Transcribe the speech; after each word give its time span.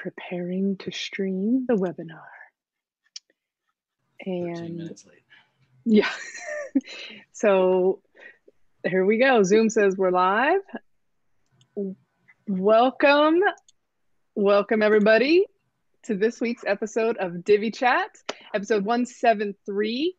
preparing 0.00 0.78
to 0.78 0.90
stream 0.90 1.66
the 1.68 1.74
webinar. 1.74 2.22
And 4.24 4.90
yeah, 5.84 6.08
so 7.32 8.00
here 8.82 9.04
we 9.04 9.18
go. 9.18 9.42
Zoom 9.42 9.68
says 9.68 9.96
we're 9.98 10.10
live. 10.10 10.62
Welcome, 12.48 13.40
welcome 14.34 14.82
everybody 14.82 15.44
to 16.04 16.14
this 16.14 16.40
week's 16.40 16.64
episode 16.66 17.18
of 17.18 17.44
Divi 17.44 17.70
Chat, 17.70 18.08
episode 18.54 18.86
173. 18.86 20.16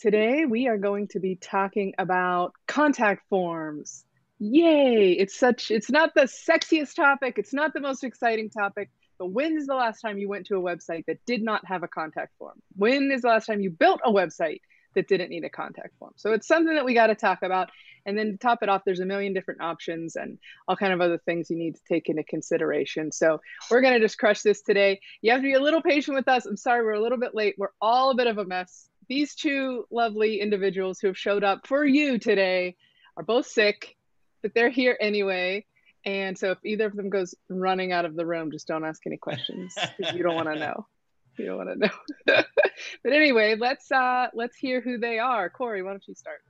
Today 0.00 0.46
we 0.46 0.66
are 0.66 0.78
going 0.78 1.06
to 1.08 1.20
be 1.20 1.36
talking 1.36 1.94
about 1.96 2.54
contact 2.66 3.22
forms. 3.28 4.04
Yay! 4.40 5.12
It's 5.12 5.38
such 5.38 5.70
it's 5.70 5.92
not 5.92 6.10
the 6.16 6.22
sexiest 6.22 6.96
topic, 6.96 7.38
it's 7.38 7.54
not 7.54 7.72
the 7.72 7.80
most 7.80 8.02
exciting 8.02 8.50
topic, 8.50 8.90
when 9.26 9.56
is 9.56 9.66
the 9.66 9.74
last 9.74 10.00
time 10.00 10.18
you 10.18 10.28
went 10.28 10.46
to 10.46 10.56
a 10.56 10.60
website 10.60 11.06
that 11.06 11.24
did 11.26 11.42
not 11.42 11.64
have 11.66 11.82
a 11.82 11.88
contact 11.88 12.36
form? 12.38 12.60
When 12.76 13.10
is 13.10 13.22
the 13.22 13.28
last 13.28 13.46
time 13.46 13.60
you 13.60 13.70
built 13.70 14.00
a 14.04 14.12
website 14.12 14.60
that 14.94 15.08
didn't 15.08 15.30
need 15.30 15.44
a 15.44 15.50
contact 15.50 15.96
form? 15.98 16.12
So 16.16 16.32
it's 16.32 16.46
something 16.46 16.74
that 16.74 16.84
we 16.84 16.94
got 16.94 17.08
to 17.08 17.14
talk 17.14 17.42
about. 17.42 17.70
And 18.04 18.18
then 18.18 18.32
to 18.32 18.36
top 18.36 18.62
it 18.62 18.68
off, 18.68 18.82
there's 18.84 19.00
a 19.00 19.06
million 19.06 19.32
different 19.32 19.60
options 19.60 20.16
and 20.16 20.38
all 20.66 20.76
kind 20.76 20.92
of 20.92 21.00
other 21.00 21.18
things 21.18 21.50
you 21.50 21.56
need 21.56 21.76
to 21.76 21.80
take 21.88 22.08
into 22.08 22.24
consideration. 22.24 23.12
So 23.12 23.40
we're 23.70 23.80
going 23.80 23.94
to 23.94 24.00
just 24.00 24.18
crush 24.18 24.42
this 24.42 24.62
today. 24.62 25.00
You 25.20 25.30
have 25.32 25.40
to 25.40 25.46
be 25.46 25.54
a 25.54 25.60
little 25.60 25.82
patient 25.82 26.16
with 26.16 26.26
us. 26.26 26.44
I'm 26.44 26.56
sorry 26.56 26.84
we're 26.84 26.92
a 26.92 27.02
little 27.02 27.18
bit 27.18 27.34
late. 27.34 27.54
We're 27.58 27.68
all 27.80 28.10
a 28.10 28.16
bit 28.16 28.26
of 28.26 28.38
a 28.38 28.44
mess. 28.44 28.88
These 29.08 29.34
two 29.34 29.86
lovely 29.90 30.40
individuals 30.40 30.98
who 30.98 31.08
have 31.08 31.18
showed 31.18 31.44
up 31.44 31.66
for 31.66 31.84
you 31.84 32.18
today 32.18 32.76
are 33.16 33.22
both 33.22 33.46
sick, 33.46 33.96
but 34.42 34.52
they're 34.54 34.70
here 34.70 34.96
anyway. 35.00 35.64
And 36.04 36.36
so 36.36 36.50
if 36.50 36.58
either 36.64 36.86
of 36.86 36.96
them 36.96 37.10
goes 37.10 37.34
running 37.48 37.92
out 37.92 38.04
of 38.04 38.16
the 38.16 38.26
room, 38.26 38.50
just 38.50 38.66
don't 38.66 38.84
ask 38.84 39.06
any 39.06 39.16
questions 39.16 39.74
because 39.96 40.14
you 40.14 40.22
don't 40.22 40.34
want 40.34 40.48
to 40.48 40.58
know. 40.58 40.86
You 41.38 41.46
don't 41.46 41.56
want 41.56 41.70
to 41.70 41.76
know. 41.78 42.42
but 43.02 43.12
anyway, 43.14 43.56
let's 43.58 43.90
uh 43.90 44.26
let's 44.34 44.54
hear 44.54 44.82
who 44.82 44.98
they 44.98 45.18
are. 45.18 45.48
Corey, 45.48 45.82
why 45.82 45.92
don't 45.92 46.06
you 46.06 46.14
start? 46.14 46.42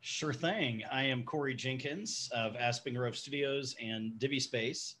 Sure 0.00 0.32
thing. 0.32 0.82
I 0.90 1.04
am 1.04 1.22
Corey 1.22 1.54
Jenkins 1.54 2.30
of 2.34 2.56
Aspen 2.56 2.94
Grove 2.94 3.14
Studios 3.14 3.76
and 3.78 4.18
Divi 4.18 4.40
Space. 4.40 4.94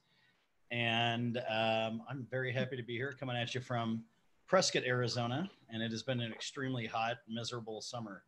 And 0.70 1.38
um, 1.48 2.02
I'm 2.10 2.26
very 2.30 2.52
happy 2.52 2.76
to 2.76 2.82
be 2.82 2.96
here 2.96 3.16
coming 3.18 3.36
at 3.36 3.54
you 3.54 3.62
from 3.62 4.04
Prescott, 4.46 4.82
Arizona. 4.86 5.50
And 5.70 5.82
it 5.82 5.90
has 5.90 6.02
been 6.02 6.20
an 6.20 6.32
extremely 6.32 6.86
hot, 6.86 7.16
miserable 7.26 7.80
summer 7.80 8.24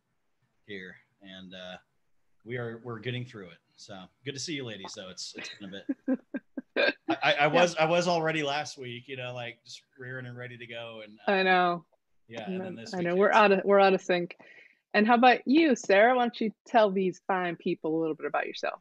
here. 0.65 0.95
And 1.21 1.53
uh, 1.53 1.77
we 2.45 2.57
are 2.57 2.81
we're 2.83 2.99
getting 2.99 3.25
through 3.25 3.47
it. 3.47 3.57
So 3.75 3.95
good 4.25 4.33
to 4.33 4.39
see 4.39 4.53
you 4.53 4.65
ladies 4.65 4.93
though. 4.95 5.09
It's 5.09 5.33
it's 5.37 5.49
been 5.59 5.69
a 5.69 6.17
bit 6.17 6.19
I, 7.09 7.17
I, 7.23 7.33
I 7.33 7.47
was 7.47 7.75
I 7.75 7.85
was 7.85 8.07
already 8.07 8.43
last 8.43 8.77
week, 8.77 9.07
you 9.07 9.17
know, 9.17 9.33
like 9.33 9.59
just 9.63 9.81
rearing 9.97 10.25
and 10.25 10.37
ready 10.37 10.57
to 10.57 10.65
go. 10.65 11.01
And 11.03 11.17
I 11.27 11.39
um, 11.39 11.45
know. 11.45 11.85
yeah, 12.27 12.45
and 12.49 12.61
then 12.61 12.75
this 12.75 12.93
I 12.93 13.01
know 13.01 13.15
we're 13.15 13.31
out 13.31 13.51
of 13.51 13.61
we're 13.63 13.79
out 13.79 13.93
of 13.93 14.01
sync. 14.01 14.35
And 14.93 15.07
how 15.07 15.15
about 15.15 15.47
you, 15.47 15.75
Sarah? 15.75 16.15
Why 16.15 16.23
don't 16.23 16.39
you 16.39 16.51
tell 16.67 16.91
these 16.91 17.21
fine 17.27 17.55
people 17.55 17.97
a 17.97 17.99
little 17.99 18.15
bit 18.15 18.27
about 18.27 18.45
yourself? 18.45 18.79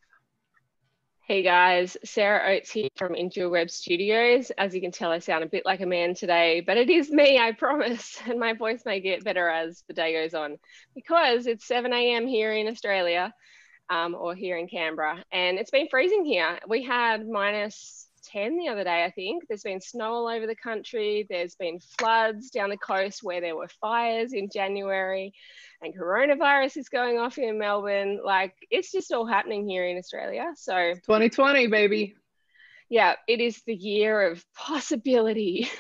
Hey 1.25 1.45
guys, 1.45 1.97
Sarah 2.05 2.51
Oates 2.51 2.73
here 2.73 2.89
from 2.97 3.15
Web 3.37 3.71
Studios. 3.71 4.51
As 4.59 4.75
you 4.75 4.81
can 4.81 4.91
tell, 4.91 5.13
I 5.13 5.21
sound 5.21 5.45
a 5.45 5.49
bit 5.49 5.65
like 5.65 5.81
a 5.81 5.87
man 5.87 6.17
today, 6.17 6.61
but 6.67 6.77
it 6.77 6.91
is 6.91 7.13
me, 7.13 7.39
I 7.39 7.53
promise. 7.59 8.21
And 8.27 8.41
my 8.41 8.55
voice 8.55 8.83
may 8.85 8.99
get 8.99 9.23
better 9.23 9.49
as 9.49 9.85
the 9.87 9.95
day 9.95 10.15
goes 10.15 10.35
on 10.35 10.59
because 10.97 11.47
it's 11.47 11.65
7 11.65 11.93
a.m. 11.93 12.27
here 12.27 12.53
in 12.53 12.67
Australia 12.67 13.33
um, 13.89 14.17
or 14.17 14.35
here 14.35 14.59
in 14.59 14.67
Canberra. 14.67 15.23
And 15.31 15.59
it's 15.59 15.71
been 15.71 15.87
freezing 15.89 16.25
here. 16.25 16.59
We 16.67 16.83
had 16.83 17.29
minus 17.29 18.09
10 18.23 18.57
the 18.57 18.69
other 18.69 18.85
day, 18.85 19.05
I 19.05 19.11
think. 19.11 19.45
There's 19.49 19.63
been 19.63 19.81
snow 19.81 20.13
all 20.13 20.29
over 20.29 20.47
the 20.47 20.57
country. 20.57 21.27
There's 21.29 21.55
been 21.55 21.81
floods 21.81 22.51
down 22.51 22.71
the 22.71 22.77
coast 22.77 23.23
where 23.23 23.41
there 23.41 23.57
were 23.57 23.69
fires 23.81 24.33
in 24.33 24.49
January 24.53 25.35
and 25.83 25.95
coronavirus 25.97 26.77
is 26.79 26.89
going 26.89 27.19
off 27.19 27.39
in 27.39 27.59
Melbourne. 27.59 28.21
Like 28.25 28.55
it's 28.71 28.93
just 28.93 29.13
all 29.13 29.27
happening 29.27 29.69
here 29.69 29.87
in 29.87 29.99
Australia. 29.99 30.53
So 30.57 30.95
2020, 30.95 31.67
baby. 31.69 32.15
yeah, 32.89 33.17
it 33.29 33.41
is 33.41 33.63
the 33.67 33.75
year 33.75 34.31
of 34.31 34.45
possibility. 34.55 35.69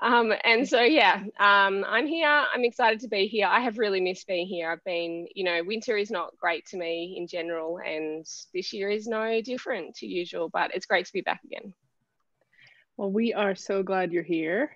um, 0.00 0.32
and 0.44 0.68
so 0.68 0.80
yeah, 0.80 1.22
um, 1.38 1.84
I'm 1.86 2.06
here. 2.06 2.28
I'm 2.28 2.64
excited 2.64 3.00
to 3.00 3.08
be 3.08 3.26
here. 3.26 3.46
I 3.46 3.60
have 3.60 3.78
really 3.78 4.00
missed 4.00 4.26
being 4.26 4.46
here. 4.46 4.70
I've 4.70 4.84
been, 4.84 5.26
you 5.34 5.44
know, 5.44 5.62
winter 5.64 5.96
is 5.96 6.10
not 6.10 6.36
great 6.38 6.66
to 6.66 6.76
me 6.76 7.16
in 7.18 7.26
general, 7.26 7.78
and 7.78 8.24
this 8.54 8.72
year 8.72 8.90
is 8.90 9.06
no 9.06 9.40
different 9.42 9.96
to 9.96 10.06
usual. 10.06 10.48
But 10.48 10.74
it's 10.74 10.86
great 10.86 11.06
to 11.06 11.12
be 11.12 11.22
back 11.22 11.40
again. 11.44 11.72
Well, 12.96 13.10
we 13.10 13.34
are 13.34 13.54
so 13.54 13.82
glad 13.82 14.12
you're 14.12 14.22
here. 14.22 14.70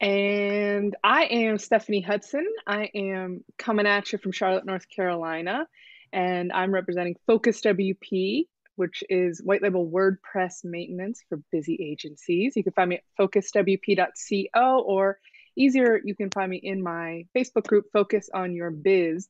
And 0.00 0.94
I 1.02 1.24
am 1.24 1.58
Stephanie 1.58 2.02
Hudson. 2.02 2.46
I 2.66 2.90
am 2.94 3.44
coming 3.56 3.86
at 3.86 4.12
you 4.12 4.18
from 4.18 4.32
Charlotte, 4.32 4.66
North 4.66 4.88
Carolina, 4.88 5.66
and 6.12 6.52
I'm 6.52 6.74
representing 6.74 7.16
Focus 7.26 7.62
WP, 7.62 8.46
which 8.76 9.04
is 9.08 9.42
white 9.42 9.62
label 9.62 9.88
WordPress 9.88 10.64
maintenance 10.64 11.22
for 11.28 11.40
busy 11.52 11.78
agencies. 11.80 12.54
You 12.56 12.62
can 12.62 12.72
find 12.72 12.90
me 12.90 12.96
at 12.96 13.02
focuswp.co 13.18 14.78
or 14.80 15.18
easier, 15.56 16.00
you 16.04 16.14
can 16.14 16.30
find 16.30 16.50
me 16.50 16.60
in 16.62 16.82
my 16.82 17.26
Facebook 17.36 17.66
group, 17.66 17.86
Focus 17.92 18.28
on 18.32 18.54
Your 18.54 18.70
Biz, 18.70 19.28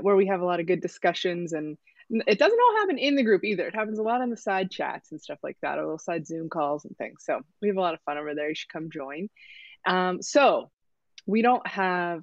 where 0.00 0.16
we 0.16 0.26
have 0.26 0.40
a 0.40 0.44
lot 0.44 0.60
of 0.60 0.66
good 0.66 0.80
discussions 0.80 1.52
and 1.52 1.76
it 2.10 2.38
doesn't 2.38 2.58
all 2.58 2.76
happen 2.80 2.98
in 2.98 3.16
the 3.16 3.22
group 3.22 3.44
either. 3.44 3.66
It 3.66 3.74
happens 3.74 3.98
a 3.98 4.02
lot 4.02 4.20
on 4.20 4.30
the 4.30 4.36
side 4.36 4.70
chats 4.70 5.10
and 5.10 5.20
stuff 5.20 5.38
like 5.42 5.56
that, 5.62 5.78
or 5.78 5.82
little 5.82 5.98
side 5.98 6.26
Zoom 6.26 6.48
calls 6.48 6.84
and 6.84 6.96
things. 6.96 7.22
So 7.24 7.40
we 7.62 7.68
have 7.68 7.76
a 7.76 7.80
lot 7.80 7.94
of 7.94 8.00
fun 8.02 8.18
over 8.18 8.34
there. 8.34 8.48
You 8.48 8.54
should 8.54 8.72
come 8.72 8.90
join. 8.90 9.30
Um, 9.86 10.20
so 10.22 10.70
we 11.26 11.42
don't 11.42 11.66
have 11.66 12.22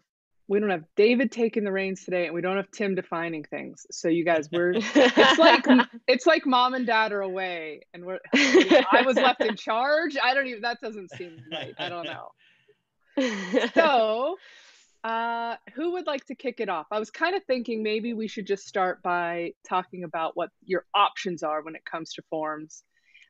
we 0.51 0.59
don't 0.59 0.69
have 0.69 0.83
David 0.97 1.31
taking 1.31 1.63
the 1.63 1.71
reins 1.71 2.03
today, 2.03 2.25
and 2.25 2.35
we 2.35 2.41
don't 2.41 2.57
have 2.57 2.69
Tim 2.71 2.93
defining 2.93 3.45
things. 3.45 3.87
So 3.89 4.09
you 4.09 4.25
guys, 4.25 4.49
we're 4.51 4.73
it's 4.73 5.39
like 5.39 5.65
it's 6.09 6.25
like 6.25 6.45
mom 6.45 6.73
and 6.73 6.85
dad 6.85 7.13
are 7.13 7.21
away, 7.21 7.83
and 7.93 8.03
we're 8.03 8.19
I 8.33 9.03
was 9.05 9.15
left 9.15 9.39
in 9.39 9.55
charge. 9.55 10.17
I 10.21 10.33
don't 10.33 10.47
even 10.47 10.63
that 10.63 10.81
doesn't 10.81 11.09
seem 11.11 11.37
right. 11.49 11.73
I 11.79 11.87
don't 11.87 12.05
know. 12.05 12.31
So 13.73 14.35
uh, 15.05 15.55
who 15.73 15.93
would 15.93 16.05
like 16.05 16.25
to 16.25 16.35
kick 16.35 16.59
it 16.59 16.67
off? 16.67 16.87
I 16.91 16.99
was 16.99 17.11
kind 17.11 17.33
of 17.33 17.45
thinking 17.45 17.81
maybe 17.81 18.13
we 18.13 18.27
should 18.27 18.45
just 18.45 18.67
start 18.67 19.01
by 19.01 19.53
talking 19.65 20.03
about 20.03 20.35
what 20.35 20.49
your 20.65 20.83
options 20.93 21.43
are 21.43 21.61
when 21.61 21.75
it 21.75 21.85
comes 21.85 22.13
to 22.15 22.23
forms 22.29 22.83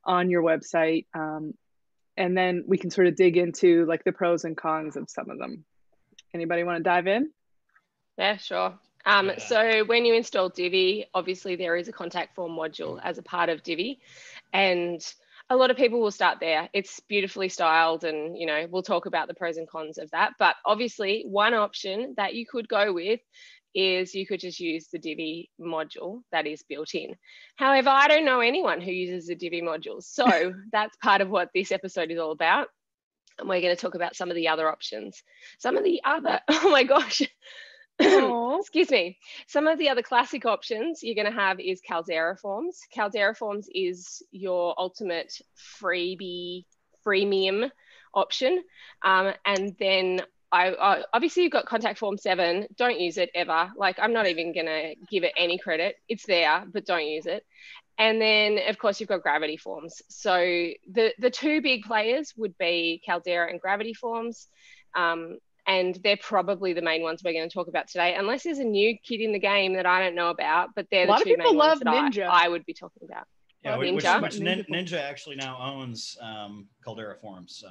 on 0.05 0.31
your 0.31 0.41
website. 0.41 1.05
Um, 1.13 1.53
and 2.17 2.35
then 2.35 2.63
we 2.67 2.79
can 2.79 2.89
sort 2.89 3.05
of 3.05 3.15
dig 3.15 3.37
into 3.37 3.85
like 3.85 4.03
the 4.03 4.11
pros 4.11 4.43
and 4.43 4.57
cons 4.57 4.95
of 4.95 5.07
some 5.07 5.29
of 5.29 5.37
them. 5.37 5.65
Anybody 6.33 6.63
want 6.63 6.77
to 6.77 6.83
dive 6.83 7.07
in? 7.07 7.31
Yeah, 8.17 8.37
sure. 8.37 8.79
Um, 9.05 9.27
Yeah. 9.27 9.39
So 9.39 9.85
when 9.85 10.05
you 10.05 10.13
install 10.13 10.49
Divi, 10.49 11.05
obviously 11.13 11.55
there 11.55 11.75
is 11.75 11.87
a 11.87 11.91
contact 11.91 12.35
form 12.35 12.51
module 12.51 12.99
as 13.03 13.17
a 13.17 13.23
part 13.23 13.49
of 13.49 13.63
Divi, 13.63 13.99
and 14.53 15.01
a 15.49 15.55
lot 15.55 15.71
of 15.71 15.77
people 15.77 15.99
will 15.99 16.11
start 16.11 16.39
there. 16.39 16.69
It's 16.73 16.99
beautifully 17.01 17.49
styled, 17.49 18.03
and 18.03 18.37
you 18.37 18.45
know 18.45 18.67
we'll 18.69 18.83
talk 18.83 19.05
about 19.05 19.27
the 19.27 19.33
pros 19.33 19.57
and 19.57 19.67
cons 19.67 19.97
of 19.97 20.09
that. 20.11 20.33
But 20.39 20.55
obviously, 20.65 21.23
one 21.27 21.53
option 21.53 22.13
that 22.17 22.35
you 22.35 22.45
could 22.45 22.67
go 22.67 22.93
with 22.93 23.19
is 23.73 24.13
you 24.13 24.27
could 24.27 24.39
just 24.39 24.59
use 24.59 24.87
the 24.87 24.99
Divi 24.99 25.49
module 25.59 26.21
that 26.31 26.45
is 26.45 26.63
built 26.63 26.93
in. 26.93 27.15
However, 27.55 27.89
I 27.89 28.07
don't 28.07 28.25
know 28.25 28.41
anyone 28.41 28.81
who 28.81 28.91
uses 28.91 29.27
the 29.27 29.35
Divi 29.35 29.61
module, 29.61 30.03
so 30.03 30.53
that's 30.71 30.95
part 30.97 31.21
of 31.21 31.29
what 31.29 31.49
this 31.53 31.71
episode 31.71 32.11
is 32.11 32.19
all 32.19 32.31
about. 32.31 32.67
And 33.41 33.49
we're 33.49 33.61
going 33.61 33.75
to 33.75 33.81
talk 33.81 33.95
about 33.95 34.15
some 34.15 34.29
of 34.29 34.35
the 34.35 34.47
other 34.47 34.69
options. 34.69 35.21
Some 35.59 35.75
of 35.77 35.83
the 35.83 36.01
other, 36.05 36.39
oh 36.47 36.69
my 36.69 36.83
gosh. 36.83 37.21
Excuse 38.59 38.89
me. 38.89 39.17
Some 39.47 39.67
of 39.67 39.77
the 39.77 39.89
other 39.89 40.01
classic 40.01 40.45
options 40.45 41.03
you're 41.03 41.15
going 41.15 41.31
to 41.31 41.39
have 41.39 41.59
is 41.59 41.81
Caldera 41.81 42.37
Forms. 42.37 42.79
Caldera 42.93 43.35
Forms 43.35 43.67
is 43.73 44.23
your 44.31 44.75
ultimate 44.77 45.33
freebie, 45.81 46.65
freemium 47.05 47.69
option. 48.13 48.63
Um, 49.03 49.33
and 49.45 49.75
then 49.79 50.21
I, 50.51 50.73
I 50.73 51.03
obviously 51.13 51.43
you've 51.43 51.51
got 51.51 51.65
Contact 51.65 51.97
Form 51.99 52.17
7. 52.17 52.67
Don't 52.77 52.99
use 52.99 53.17
it 53.17 53.29
ever. 53.33 53.71
Like 53.77 53.97
I'm 53.99 54.13
not 54.13 54.27
even 54.27 54.53
going 54.53 54.65
to 54.65 54.95
give 55.09 55.23
it 55.23 55.33
any 55.37 55.57
credit. 55.57 55.95
It's 56.09 56.25
there, 56.25 56.63
but 56.71 56.85
don't 56.85 57.05
use 57.07 57.25
it. 57.25 57.45
And 58.01 58.19
then 58.19 58.59
of 58.67 58.79
course 58.79 58.99
you've 58.99 59.09
got 59.09 59.21
Gravity 59.21 59.57
Forms. 59.57 60.01
So 60.09 60.33
the 60.91 61.13
the 61.19 61.29
two 61.29 61.61
big 61.61 61.83
players 61.83 62.33
would 62.35 62.57
be 62.57 62.99
Caldera 63.05 63.51
and 63.51 63.61
Gravity 63.61 63.93
Forms. 63.93 64.47
Um, 64.95 65.37
and 65.67 65.99
they're 66.03 66.17
probably 66.17 66.73
the 66.73 66.81
main 66.81 67.03
ones 67.03 67.21
we're 67.23 67.33
going 67.33 67.47
to 67.47 67.53
talk 67.53 67.67
about 67.67 67.87
today, 67.87 68.15
unless 68.15 68.41
there's 68.43 68.57
a 68.57 68.63
new 68.63 68.97
kid 69.07 69.21
in 69.21 69.31
the 69.31 69.39
game 69.39 69.73
that 69.73 69.85
I 69.85 70.01
don't 70.03 70.15
know 70.15 70.31
about. 70.31 70.69
But 70.75 70.87
they're 70.89 71.03
A 71.03 71.05
the 71.05 71.11
lot 71.11 71.21
of 71.21 71.27
two 71.27 71.35
people 71.35 71.51
main 71.51 71.59
love 71.59 71.81
ones 71.85 72.15
that 72.15 72.23
Ninja. 72.23 72.27
I, 72.27 72.45
I 72.45 72.47
would 72.49 72.65
be 72.65 72.73
talking 72.73 73.03
about. 73.07 73.27
Yeah, 73.63 73.77
which, 73.77 73.93
which, 73.93 74.03
Ninja. 74.05 74.21
which 74.23 74.39
Nin- 74.39 74.65
Ninja 74.71 74.93
Ninja 74.93 74.99
actually 74.99 75.35
now 75.35 75.59
owns 75.61 76.17
um, 76.19 76.67
Caldera 76.83 77.15
Forms. 77.21 77.55
So 77.61 77.69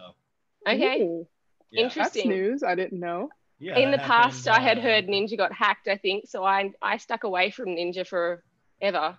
Okay, 0.68 1.00
Ooh, 1.02 1.26
yeah, 1.72 1.82
that's 1.88 1.96
Interesting. 1.96 2.28
news. 2.30 2.62
I 2.62 2.76
didn't 2.76 3.00
know. 3.00 3.30
yeah. 3.58 3.76
in 3.76 3.90
the 3.90 3.96
that 3.96 4.06
past, 4.06 4.46
happened, 4.46 4.64
I 4.64 4.68
had 4.68 4.78
uh, 4.78 4.82
heard 4.82 5.08
Ninja 5.08 5.36
got 5.36 5.52
hacked. 5.52 5.88
I 5.88 5.96
think 5.96 6.28
so. 6.28 6.44
I 6.44 6.70
I 6.80 6.98
stuck 6.98 7.24
away 7.24 7.50
from 7.50 7.70
Ninja 7.70 8.06
forever. 8.06 9.18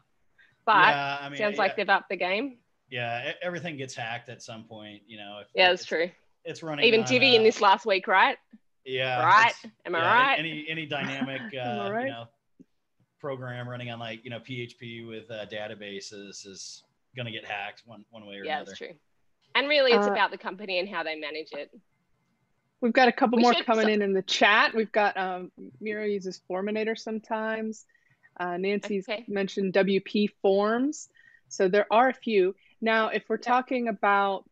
But 0.65 0.71
yeah, 0.73 1.17
I 1.21 1.29
mean, 1.29 1.37
sounds 1.37 1.55
yeah, 1.55 1.61
like 1.61 1.75
they've 1.75 1.89
upped 1.89 2.09
the 2.09 2.17
game. 2.17 2.57
Yeah, 2.89 3.33
everything 3.41 3.77
gets 3.77 3.95
hacked 3.95 4.29
at 4.29 4.41
some 4.41 4.63
point. 4.63 5.01
You 5.07 5.17
know. 5.17 5.39
If, 5.41 5.47
yeah, 5.55 5.69
that's 5.69 5.85
true. 5.85 6.09
It's 6.43 6.63
running. 6.63 6.85
Even 6.85 7.03
Divi 7.03 7.33
uh, 7.33 7.39
in 7.39 7.43
this 7.43 7.61
last 7.61 7.85
week, 7.85 8.07
right? 8.07 8.37
Yeah. 8.85 9.23
Right. 9.23 9.53
Am 9.85 9.95
I 9.95 9.99
yeah, 9.99 10.13
right? 10.13 10.39
Any 10.39 10.65
any 10.69 10.85
dynamic, 10.85 11.41
uh, 11.53 11.89
right? 11.91 12.05
you 12.05 12.11
know, 12.11 12.25
program 13.19 13.69
running 13.69 13.91
on 13.91 13.99
like 13.99 14.23
you 14.23 14.29
know 14.29 14.39
PHP 14.39 15.07
with 15.07 15.29
uh, 15.29 15.45
databases 15.45 16.45
is 16.47 16.83
going 17.15 17.25
to 17.25 17.31
get 17.31 17.45
hacked 17.45 17.83
one 17.85 18.05
one 18.09 18.25
way 18.25 18.35
or 18.35 18.45
yeah, 18.45 18.57
another. 18.57 18.59
Yeah, 18.59 18.63
that's 18.65 18.77
true. 18.77 18.93
And 19.53 19.67
really, 19.67 19.91
it's 19.91 20.07
uh, 20.07 20.11
about 20.11 20.31
the 20.31 20.37
company 20.37 20.79
and 20.79 20.89
how 20.89 21.03
they 21.03 21.15
manage 21.15 21.51
it. 21.51 21.71
We've 22.79 22.93
got 22.93 23.07
a 23.07 23.11
couple 23.11 23.37
we 23.37 23.43
more 23.43 23.53
coming 23.53 23.85
so, 23.85 23.91
in 23.91 24.01
in 24.01 24.13
the 24.13 24.23
chat. 24.23 24.73
We've 24.73 24.91
got 24.91 25.15
um, 25.17 25.51
Miro 25.79 26.05
uses 26.05 26.41
Forminator 26.49 26.97
sometimes. 26.97 27.85
Uh, 28.37 28.57
Nancy's 28.57 29.07
okay. 29.07 29.25
mentioned 29.27 29.73
WP 29.73 30.29
Forms. 30.41 31.09
So 31.49 31.67
there 31.67 31.87
are 31.91 32.09
a 32.09 32.13
few. 32.13 32.55
Now, 32.81 33.09
if 33.09 33.23
we're 33.27 33.37
talking 33.37 33.87
about 33.87 34.45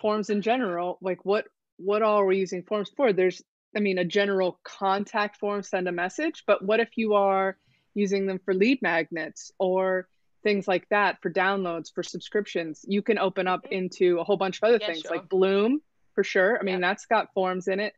forms 0.00 0.30
in 0.30 0.42
general, 0.42 0.98
like 1.00 1.24
what 1.24 1.46
what 1.78 2.02
all 2.02 2.20
are 2.20 2.26
we 2.26 2.38
using 2.38 2.62
forms 2.62 2.90
for? 2.96 3.12
There's, 3.12 3.42
I 3.76 3.80
mean, 3.80 3.98
a 3.98 4.04
general 4.04 4.58
contact 4.62 5.38
form, 5.38 5.62
send 5.62 5.88
a 5.88 5.92
message, 5.92 6.44
but 6.46 6.64
what 6.64 6.80
if 6.80 6.90
you 6.96 7.14
are 7.14 7.56
using 7.94 8.26
them 8.26 8.40
for 8.44 8.54
lead 8.54 8.80
magnets 8.82 9.50
or 9.58 10.06
things 10.42 10.68
like 10.68 10.88
that 10.90 11.20
for 11.22 11.30
downloads, 11.32 11.92
for 11.92 12.02
subscriptions? 12.02 12.84
You 12.86 13.02
can 13.02 13.18
open 13.18 13.48
up 13.48 13.66
into 13.70 14.18
a 14.20 14.24
whole 14.24 14.36
bunch 14.36 14.58
of 14.58 14.64
other 14.64 14.78
yeah, 14.80 14.86
things 14.88 15.00
sure. 15.00 15.16
like 15.16 15.28
Bloom 15.28 15.80
for 16.14 16.22
sure. 16.22 16.58
I 16.58 16.62
mean, 16.62 16.80
yeah. 16.80 16.88
that's 16.88 17.06
got 17.06 17.32
forms 17.34 17.68
in 17.68 17.80
it 17.80 17.94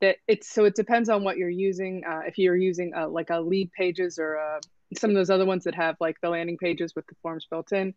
that 0.00 0.16
it's 0.28 0.48
so 0.48 0.64
it 0.64 0.74
depends 0.74 1.08
on 1.08 1.24
what 1.24 1.36
you're 1.36 1.48
using. 1.48 2.02
Uh, 2.08 2.20
if 2.26 2.38
you're 2.38 2.56
using 2.56 2.92
uh, 2.94 3.08
like 3.08 3.30
a 3.30 3.40
lead 3.40 3.70
pages 3.72 4.18
or 4.18 4.38
uh, 4.38 4.60
some 4.96 5.10
of 5.10 5.16
those 5.16 5.30
other 5.30 5.46
ones 5.46 5.64
that 5.64 5.74
have 5.74 5.96
like 6.00 6.16
the 6.20 6.28
landing 6.28 6.58
pages 6.58 6.94
with 6.94 7.06
the 7.06 7.14
forms 7.22 7.46
built 7.50 7.72
in, 7.72 7.94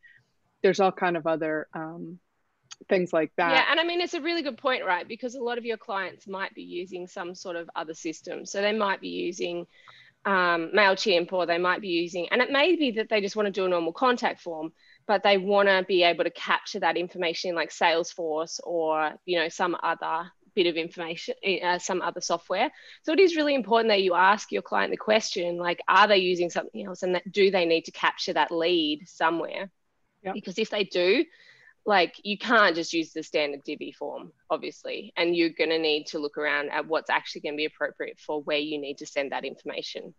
there's 0.62 0.80
all 0.80 0.92
kind 0.92 1.18
of 1.18 1.28
other 1.28 1.68
um, 1.74 2.20
things 2.88 3.12
like 3.12 3.32
that. 3.38 3.52
Yeah, 3.52 3.66
and 3.70 3.80
I 3.80 3.84
mean 3.84 4.02
it's 4.02 4.14
a 4.14 4.22
really 4.22 4.42
good 4.42 4.58
point, 4.58 4.86
right? 4.86 5.08
Because 5.08 5.36
a 5.36 5.44
lot 5.44 5.58
of 5.58 5.66
your 5.66 5.78
clients 5.78 6.28
might 6.28 6.54
be 6.56 6.64
using 6.64 7.08
some 7.08 7.36
sort 7.36 7.56
of 7.56 7.70
other 7.76 7.94
system, 7.94 8.46
so 8.46 8.62
they 8.62 8.74
might 8.74 9.02
be 9.02 9.10
using 9.10 9.66
um, 10.26 10.72
Mailchimp 10.76 11.32
or 11.32 11.46
they 11.46 11.58
might 11.58 11.82
be 11.82 11.90
using, 11.90 12.28
and 12.32 12.42
it 12.42 12.52
may 12.52 12.76
be 12.76 12.92
that 12.92 13.10
they 13.10 13.22
just 13.22 13.36
want 13.36 13.48
to 13.48 13.52
do 13.52 13.66
a 13.66 13.70
normal 13.70 13.94
contact 13.94 14.42
form, 14.42 14.72
but 15.08 15.24
they 15.24 15.38
want 15.38 15.68
to 15.68 15.84
be 15.88 16.04
able 16.04 16.24
to 16.24 16.32
capture 16.32 16.80
that 16.80 16.98
information 16.98 17.50
in 17.50 17.56
like 17.56 17.72
Salesforce 17.72 18.60
or 18.64 19.14
you 19.26 19.38
know 19.38 19.50
some 19.50 19.76
other 19.84 20.32
bit 20.60 20.68
of 20.68 20.76
information, 20.76 21.36
uh, 21.64 21.80
some 21.80 22.02
other 22.02 22.22
software. 22.22 22.70
So 23.04 23.14
it 23.14 23.20
is 23.20 23.38
really 23.38 23.56
important 23.56 23.90
that 23.92 24.02
you 24.02 24.14
ask 24.14 24.52
your 24.52 24.62
client 24.62 24.92
the 24.92 24.98
question, 24.98 25.58
like, 25.58 25.80
are 25.88 26.08
they 26.08 26.18
using 26.18 26.50
something 26.50 26.86
else, 26.86 27.04
and 27.04 27.16
that, 27.16 27.32
do 27.32 27.50
they 27.50 27.66
need 27.66 27.86
to 27.86 27.92
capture 27.92 28.34
that 28.34 28.52
lead 28.52 29.08
somewhere? 29.08 29.72
Yep. 30.24 30.34
Because 30.34 30.58
if 30.60 30.70
they 30.70 30.84
do, 30.84 31.24
like 31.86 32.14
you 32.24 32.38
can't 32.38 32.76
just 32.76 32.92
use 32.92 33.14
the 33.14 33.24
standard 33.24 33.64
Divi 33.64 33.94
form, 33.94 34.34
obviously, 34.50 35.14
and 35.16 35.36
you're 35.36 35.56
going 35.62 35.70
to 35.70 35.80
need 35.80 36.08
to 36.08 36.20
look 36.20 36.38
around 36.38 36.70
at 36.72 36.86
what's 36.86 37.10
actually 37.10 37.42
going 37.42 37.56
to 37.56 37.58
be 37.58 37.66
appropriate 37.66 38.20
for 38.20 38.42
where 38.44 38.58
you 38.58 38.78
need 38.78 38.98
to 38.98 39.06
send 39.06 39.32
that 39.32 39.46
information. 39.46 40.14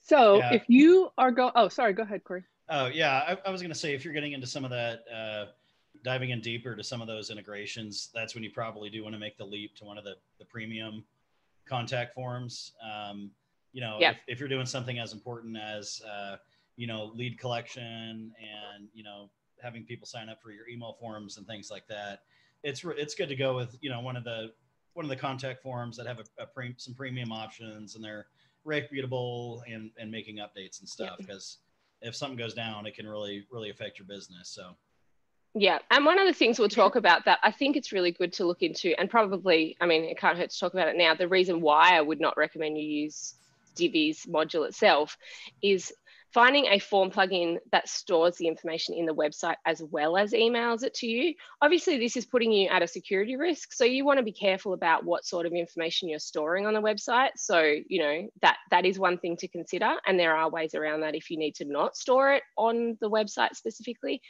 So 0.00 0.38
yeah. 0.38 0.54
if 0.54 0.64
you 0.68 1.10
are 1.18 1.30
go, 1.30 1.52
oh, 1.54 1.68
sorry, 1.68 1.92
go 1.92 2.02
ahead, 2.02 2.24
Corey. 2.24 2.44
Oh 2.70 2.86
yeah, 2.86 3.12
I, 3.28 3.48
I 3.48 3.50
was 3.50 3.60
going 3.60 3.72
to 3.72 3.78
say 3.78 3.94
if 3.94 4.04
you're 4.04 4.14
getting 4.14 4.32
into 4.32 4.46
some 4.46 4.64
of 4.64 4.70
that, 4.70 5.04
uh, 5.14 5.44
diving 6.04 6.30
in 6.30 6.40
deeper 6.40 6.76
to 6.76 6.84
some 6.84 7.00
of 7.00 7.08
those 7.08 7.30
integrations, 7.30 8.10
that's 8.14 8.34
when 8.34 8.44
you 8.44 8.50
probably 8.50 8.90
do 8.90 9.02
want 9.02 9.14
to 9.14 9.18
make 9.18 9.36
the 9.36 9.44
leap 9.44 9.74
to 9.76 9.84
one 9.84 9.98
of 9.98 10.04
the 10.04 10.14
the 10.38 10.44
premium 10.44 11.02
contact 11.66 12.14
forms. 12.14 12.72
Um, 12.82 13.30
you 13.72 13.80
know, 13.80 13.98
if, 14.00 14.16
if, 14.28 14.38
you're 14.38 14.48
doing 14.48 14.66
something 14.66 15.00
as 15.00 15.12
important 15.12 15.56
as 15.56 16.00
uh, 16.08 16.36
you 16.76 16.86
know 16.86 17.10
lead 17.14 17.38
collection 17.40 18.32
and 18.38 18.88
you 18.92 19.02
know 19.02 19.30
having 19.60 19.84
people 19.84 20.06
sign 20.06 20.28
up 20.28 20.40
for 20.42 20.52
your 20.52 20.68
email 20.68 20.96
forms 21.00 21.38
and 21.38 21.46
things 21.46 21.70
like 21.70 21.88
that, 21.88 22.20
it's 22.62 22.84
it's 22.84 23.14
good 23.14 23.28
to 23.28 23.36
go 23.36 23.56
with 23.56 23.76
you 23.80 23.90
know 23.90 24.00
one 24.00 24.16
of 24.16 24.24
the 24.24 24.52
one 24.92 25.04
of 25.04 25.08
the 25.08 25.16
contact 25.16 25.62
forms 25.62 25.96
that 25.96 26.06
have 26.06 26.20
a, 26.20 26.42
a 26.42 26.46
pre, 26.46 26.74
some 26.76 26.94
premium 26.94 27.32
options 27.32 27.96
and 27.96 28.04
they're 28.04 28.26
reputable 28.64 29.64
and 29.66 29.90
and 29.98 30.10
making 30.10 30.36
updates 30.36 30.80
and 30.80 30.88
stuff 30.88 31.16
because 31.18 31.58
if 32.02 32.14
something 32.14 32.36
goes 32.36 32.52
down, 32.52 32.86
it 32.86 32.94
can 32.94 33.08
really, 33.08 33.46
really 33.50 33.70
affect 33.70 33.98
your 33.98 34.06
business. 34.06 34.50
So. 34.50 34.74
Yeah. 35.56 35.78
And 35.90 36.04
one 36.04 36.18
of 36.18 36.26
the 36.26 36.32
things 36.32 36.58
we'll 36.58 36.68
talk 36.68 36.96
about 36.96 37.26
that 37.26 37.38
I 37.42 37.52
think 37.52 37.76
it's 37.76 37.92
really 37.92 38.10
good 38.10 38.32
to 38.34 38.44
look 38.44 38.62
into, 38.62 38.92
and 38.98 39.08
probably, 39.08 39.76
I 39.80 39.86
mean, 39.86 40.04
it 40.04 40.18
can't 40.18 40.36
hurt 40.36 40.50
to 40.50 40.58
talk 40.58 40.72
about 40.72 40.88
it 40.88 40.96
now. 40.96 41.14
The 41.14 41.28
reason 41.28 41.60
why 41.60 41.96
I 41.96 42.00
would 42.00 42.20
not 42.20 42.36
recommend 42.36 42.76
you 42.76 42.84
use 42.84 43.34
Divi's 43.76 44.26
module 44.26 44.66
itself 44.66 45.16
is 45.62 45.92
finding 46.32 46.66
a 46.66 46.80
form 46.80 47.12
plugin 47.12 47.58
that 47.70 47.88
stores 47.88 48.36
the 48.36 48.48
information 48.48 48.96
in 48.96 49.06
the 49.06 49.14
website 49.14 49.54
as 49.64 49.80
well 49.80 50.16
as 50.16 50.32
emails 50.32 50.82
it 50.82 50.92
to 50.94 51.06
you. 51.06 51.32
Obviously, 51.62 51.96
this 51.96 52.16
is 52.16 52.26
putting 52.26 52.50
you 52.50 52.68
at 52.68 52.82
a 52.82 52.88
security 52.88 53.36
risk. 53.36 53.72
So 53.72 53.84
you 53.84 54.04
want 54.04 54.18
to 54.18 54.24
be 54.24 54.32
careful 54.32 54.72
about 54.72 55.04
what 55.04 55.24
sort 55.24 55.46
of 55.46 55.52
information 55.52 56.08
you're 56.08 56.18
storing 56.18 56.66
on 56.66 56.74
the 56.74 56.82
website. 56.82 57.30
So, 57.36 57.62
you 57.86 58.00
know, 58.00 58.28
that 58.42 58.56
that 58.72 58.84
is 58.84 58.98
one 58.98 59.18
thing 59.18 59.36
to 59.36 59.46
consider. 59.46 59.94
And 60.04 60.18
there 60.18 60.34
are 60.34 60.50
ways 60.50 60.74
around 60.74 61.02
that 61.02 61.14
if 61.14 61.30
you 61.30 61.38
need 61.38 61.54
to 61.56 61.64
not 61.64 61.96
store 61.96 62.32
it 62.32 62.42
on 62.56 62.98
the 63.00 63.08
website 63.08 63.54
specifically. 63.54 64.20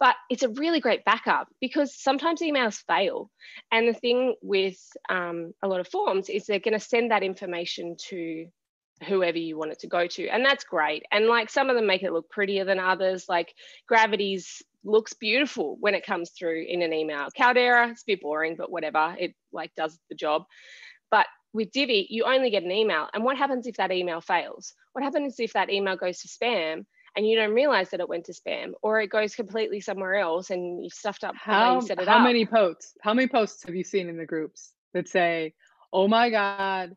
But 0.00 0.16
it's 0.30 0.42
a 0.42 0.48
really 0.48 0.80
great 0.80 1.04
backup 1.04 1.48
because 1.60 1.94
sometimes 1.94 2.40
emails 2.40 2.82
fail. 2.86 3.30
And 3.70 3.86
the 3.86 3.92
thing 3.92 4.34
with 4.42 4.78
um, 5.10 5.52
a 5.62 5.68
lot 5.68 5.80
of 5.80 5.88
forms 5.88 6.30
is 6.30 6.46
they're 6.46 6.58
going 6.58 6.72
to 6.72 6.80
send 6.80 7.10
that 7.10 7.22
information 7.22 7.96
to 8.08 8.46
whoever 9.06 9.38
you 9.38 9.56
want 9.56 9.72
it 9.72 9.80
to 9.80 9.86
go 9.86 10.06
to. 10.06 10.28
And 10.28 10.44
that's 10.44 10.64
great. 10.64 11.04
And 11.10 11.26
like 11.26 11.50
some 11.50 11.70
of 11.70 11.76
them 11.76 11.86
make 11.86 12.02
it 12.02 12.12
look 12.12 12.30
prettier 12.30 12.64
than 12.64 12.78
others. 12.78 13.26
Like 13.28 13.54
gravity's 13.86 14.62
looks 14.84 15.12
beautiful 15.12 15.76
when 15.80 15.94
it 15.94 16.06
comes 16.06 16.30
through 16.30 16.64
in 16.66 16.82
an 16.82 16.92
email. 16.92 17.28
Caldera 17.36 17.90
it's 17.90 18.02
a 18.02 18.06
bit 18.06 18.22
boring 18.22 18.56
but 18.56 18.70
whatever. 18.70 19.14
It 19.18 19.34
like 19.52 19.74
does 19.76 19.98
the 20.08 20.16
job. 20.16 20.44
But 21.10 21.26
with 21.52 21.72
divi 21.72 22.06
you 22.10 22.24
only 22.24 22.50
get 22.50 22.62
an 22.62 22.70
email. 22.70 23.08
And 23.12 23.24
what 23.24 23.36
happens 23.36 23.66
if 23.66 23.76
that 23.76 23.92
email 23.92 24.20
fails? 24.20 24.74
What 24.92 25.04
happens 25.04 25.38
if 25.38 25.52
that 25.54 25.70
email 25.70 25.96
goes 25.96 26.20
to 26.20 26.28
spam 26.28 26.84
and 27.16 27.26
you 27.26 27.36
don't 27.36 27.54
realize 27.54 27.90
that 27.90 28.00
it 28.00 28.08
went 28.08 28.24
to 28.24 28.32
spam 28.32 28.72
or 28.82 29.00
it 29.00 29.08
goes 29.08 29.34
completely 29.34 29.80
somewhere 29.80 30.16
else 30.16 30.50
and 30.50 30.82
you've 30.82 30.92
stuffed 30.92 31.24
up 31.24 31.34
how, 31.36 31.80
how, 31.80 32.04
how 32.04 32.18
up. 32.18 32.22
many 32.22 32.46
posts 32.46 32.94
how 33.00 33.12
many 33.12 33.28
posts 33.28 33.64
have 33.64 33.74
you 33.74 33.84
seen 33.84 34.08
in 34.08 34.16
the 34.16 34.26
groups 34.26 34.72
that 34.94 35.08
say 35.08 35.52
oh 35.92 36.06
my 36.06 36.30
god 36.30 36.96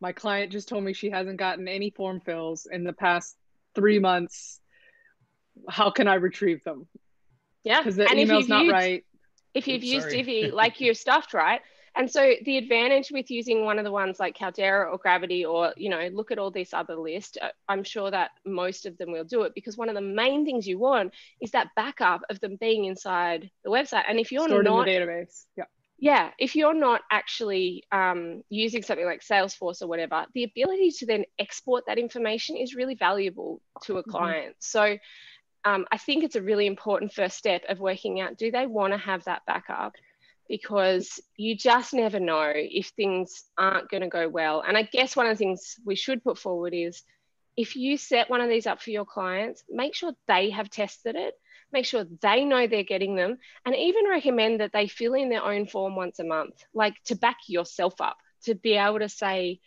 my 0.00 0.12
client 0.12 0.52
just 0.52 0.68
told 0.68 0.84
me 0.84 0.92
she 0.92 1.10
hasn't 1.10 1.38
gotten 1.38 1.68
any 1.68 1.90
form 1.90 2.20
fills 2.20 2.66
in 2.70 2.84
the 2.84 2.92
past 2.92 3.36
three 3.74 3.98
months. 3.98 4.60
How 5.68 5.90
can 5.90 6.06
I 6.08 6.14
retrieve 6.14 6.62
them? 6.64 6.86
Yeah, 7.64 7.78
because 7.78 7.96
the 7.96 8.08
and 8.08 8.18
email's 8.18 8.48
not 8.48 8.64
used, 8.64 8.72
right. 8.72 9.04
If 9.54 9.66
you've 9.68 9.82
Oops, 9.82 9.92
used 9.92 10.10
Divi 10.10 10.50
like 10.52 10.80
you're 10.80 10.94
stuffed, 10.94 11.32
right? 11.34 11.60
And 11.96 12.10
so 12.10 12.34
the 12.44 12.58
advantage 12.58 13.10
with 13.10 13.30
using 13.30 13.64
one 13.64 13.78
of 13.78 13.84
the 13.84 13.90
ones 13.90 14.20
like 14.20 14.36
Caldera 14.36 14.90
or 14.90 14.98
Gravity 14.98 15.46
or, 15.46 15.72
you 15.76 15.88
know, 15.88 16.08
look 16.12 16.30
at 16.30 16.38
all 16.38 16.50
this 16.50 16.74
other 16.74 16.94
list, 16.94 17.38
uh, 17.40 17.48
I'm 17.68 17.82
sure 17.82 18.10
that 18.10 18.32
most 18.44 18.84
of 18.84 18.98
them 18.98 19.12
will 19.12 19.24
do 19.24 19.42
it 19.42 19.54
because 19.54 19.78
one 19.78 19.88
of 19.88 19.94
the 19.94 20.02
main 20.02 20.44
things 20.44 20.66
you 20.66 20.78
want 20.78 21.14
is 21.40 21.50
that 21.52 21.68
backup 21.74 22.20
of 22.28 22.38
them 22.40 22.56
being 22.60 22.84
inside 22.84 23.50
the 23.64 23.70
website. 23.70 24.04
And 24.08 24.20
if 24.20 24.30
you're 24.30 24.46
Stored 24.46 24.66
not 24.66 24.88
in 24.88 25.00
the 25.00 25.06
database, 25.06 25.44
yeah 25.56 25.64
yeah, 25.98 26.30
if 26.38 26.54
you're 26.54 26.74
not 26.74 27.02
actually 27.10 27.82
um, 27.90 28.42
using 28.50 28.82
something 28.82 29.06
like 29.06 29.22
Salesforce 29.22 29.80
or 29.80 29.86
whatever, 29.86 30.26
the 30.34 30.44
ability 30.44 30.90
to 30.98 31.06
then 31.06 31.24
export 31.38 31.84
that 31.86 31.98
information 31.98 32.56
is 32.56 32.74
really 32.74 32.94
valuable 32.94 33.62
to 33.84 33.96
a 33.96 34.02
mm-hmm. 34.02 34.10
client. 34.10 34.48
Mm-hmm. 34.48 34.58
So 34.58 34.98
um, 35.64 35.86
I 35.90 35.96
think 35.96 36.22
it's 36.22 36.36
a 36.36 36.42
really 36.42 36.66
important 36.66 37.12
first 37.12 37.38
step 37.38 37.62
of 37.68 37.80
working 37.80 38.20
out 38.20 38.36
do 38.36 38.50
they 38.50 38.66
want 38.66 38.92
to 38.92 38.98
have 38.98 39.24
that 39.24 39.42
backup? 39.46 39.94
Because 40.48 41.20
you 41.36 41.56
just 41.56 41.92
never 41.92 42.20
know 42.20 42.52
if 42.54 42.88
things 42.88 43.44
aren't 43.58 43.90
going 43.90 44.02
to 44.02 44.08
go 44.08 44.28
well. 44.28 44.62
And 44.66 44.76
I 44.76 44.82
guess 44.82 45.16
one 45.16 45.26
of 45.26 45.32
the 45.32 45.38
things 45.38 45.76
we 45.84 45.96
should 45.96 46.22
put 46.22 46.38
forward 46.38 46.72
is 46.74 47.02
if 47.56 47.74
you 47.74 47.96
set 47.96 48.30
one 48.30 48.40
of 48.40 48.48
these 48.48 48.66
up 48.66 48.80
for 48.80 48.90
your 48.90 49.06
clients, 49.06 49.64
make 49.68 49.94
sure 49.94 50.12
they 50.28 50.50
have 50.50 50.70
tested 50.70 51.16
it 51.16 51.34
make 51.72 51.84
sure 51.84 52.06
they 52.22 52.44
know 52.44 52.66
they're 52.66 52.82
getting 52.82 53.16
them, 53.16 53.38
and 53.64 53.74
even 53.74 54.08
recommend 54.08 54.60
that 54.60 54.72
they 54.72 54.86
fill 54.86 55.14
in 55.14 55.28
their 55.28 55.44
own 55.44 55.66
form 55.66 55.96
once 55.96 56.18
a 56.18 56.24
month, 56.24 56.64
like 56.74 56.94
to 57.04 57.16
back 57.16 57.36
yourself 57.48 58.00
up, 58.00 58.16
to 58.44 58.54
be 58.54 58.74
able 58.74 58.98
to 58.98 59.08
say, 59.08 59.60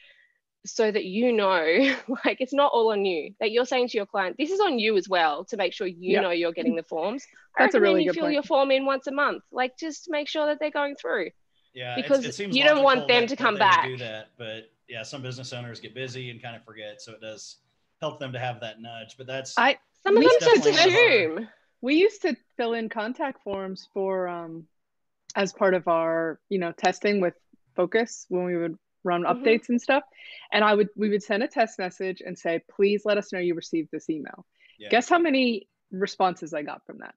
so 0.66 0.92
that 0.92 1.06
you 1.06 1.32
know, 1.34 1.96
like 2.26 2.42
it's 2.42 2.54
not 2.54 2.72
all 2.74 2.92
on 2.92 3.06
you. 3.06 3.34
That 3.40 3.52
you're 3.52 3.66
saying 3.66 3.90
to 3.90 3.98
your 3.98 4.06
client, 4.06 4.36
this 4.38 4.52
is 4.52 4.60
on 4.60 4.80
you 4.80 4.98
as 4.98 5.08
well 5.08 5.46
to 5.46 5.58
make 5.58 5.74
sure 5.74 5.88
you 5.88 6.14
yep. 6.14 6.24
know 6.24 6.32
you're 6.32 6.52
getting 6.52 6.76
the 6.76 6.84
forms. 6.84 7.26
That's 7.58 7.76
a 7.76 7.82
really 7.82 8.04
you 8.04 8.10
good 8.12 8.16
fill 8.16 8.26
point. 8.26 8.34
your 8.34 8.44
form 8.44 8.72
in 8.72 8.86
once 8.86 9.08
a 9.08 9.12
month, 9.12 9.44
like 9.52 9.78
just 9.78 10.10
make 10.10 10.28
sure 10.28 10.46
that 10.48 10.60
they're 10.60 10.72
going 10.72 10.96
through. 10.96 11.32
Yeah, 11.74 11.96
because 11.96 12.40
it 12.40 12.54
you 12.54 12.64
don't 12.64 12.84
want 12.84 13.08
them 13.08 13.22
that, 13.22 13.30
to 13.30 13.36
come 13.36 13.56
back. 13.56 13.86
Do 13.86 13.98
that, 13.98 14.30
but 14.38 14.72
yeah, 14.88 15.04
some 15.04 15.22
business 15.22 15.54
owners 15.54 15.80
get 15.80 15.94
busy 15.94 16.32
and 16.32 16.42
kind 16.42 16.56
of 16.56 16.64
forget, 16.64 17.02
so 17.02 17.14
it 17.14 17.22
does 17.22 17.58
help 18.02 18.20
them 18.20 18.34
to 18.34 18.40
have 18.40 18.60
that 18.62 18.82
nudge. 18.82 19.16
But 19.18 19.28
that's 19.28 19.58
I 19.58 19.78
some 20.04 20.18
of 20.18 20.24
them 20.24 20.32
just 20.40 20.66
assume 20.66 21.48
we 21.82 21.96
used 21.96 22.22
to 22.24 22.36
fill 22.58 22.74
in 22.74 22.90
contact 22.90 23.44
forms 23.44 23.88
for 23.94 24.28
um, 24.28 24.68
as 25.36 25.54
part 25.54 25.74
of 25.74 25.88
our 25.88 26.40
you 26.50 26.60
know 26.60 26.72
testing 26.72 27.22
with 27.22 27.36
focus 27.76 28.26
when 28.30 28.46
we 28.46 28.58
would 28.58 28.78
run 29.04 29.24
mm-hmm. 29.24 29.44
updates 29.44 29.70
and 29.70 29.82
stuff 29.82 30.04
and 30.52 30.64
i 30.64 30.74
would 30.74 30.90
we 30.96 31.10
would 31.10 31.24
send 31.24 31.44
a 31.44 31.48
test 31.48 31.80
message 31.80 32.22
and 32.26 32.38
say 32.38 32.62
please 32.70 33.04
let 33.06 33.18
us 33.18 33.32
know 33.32 33.40
you 33.40 33.54
received 33.56 33.90
this 33.92 34.10
email 34.10 34.46
yeah. 34.78 34.90
guess 34.90 35.10
how 35.10 35.20
many 35.20 35.68
responses 35.92 36.54
i 36.54 36.62
got 36.62 36.86
from 36.86 37.00
that 37.00 37.16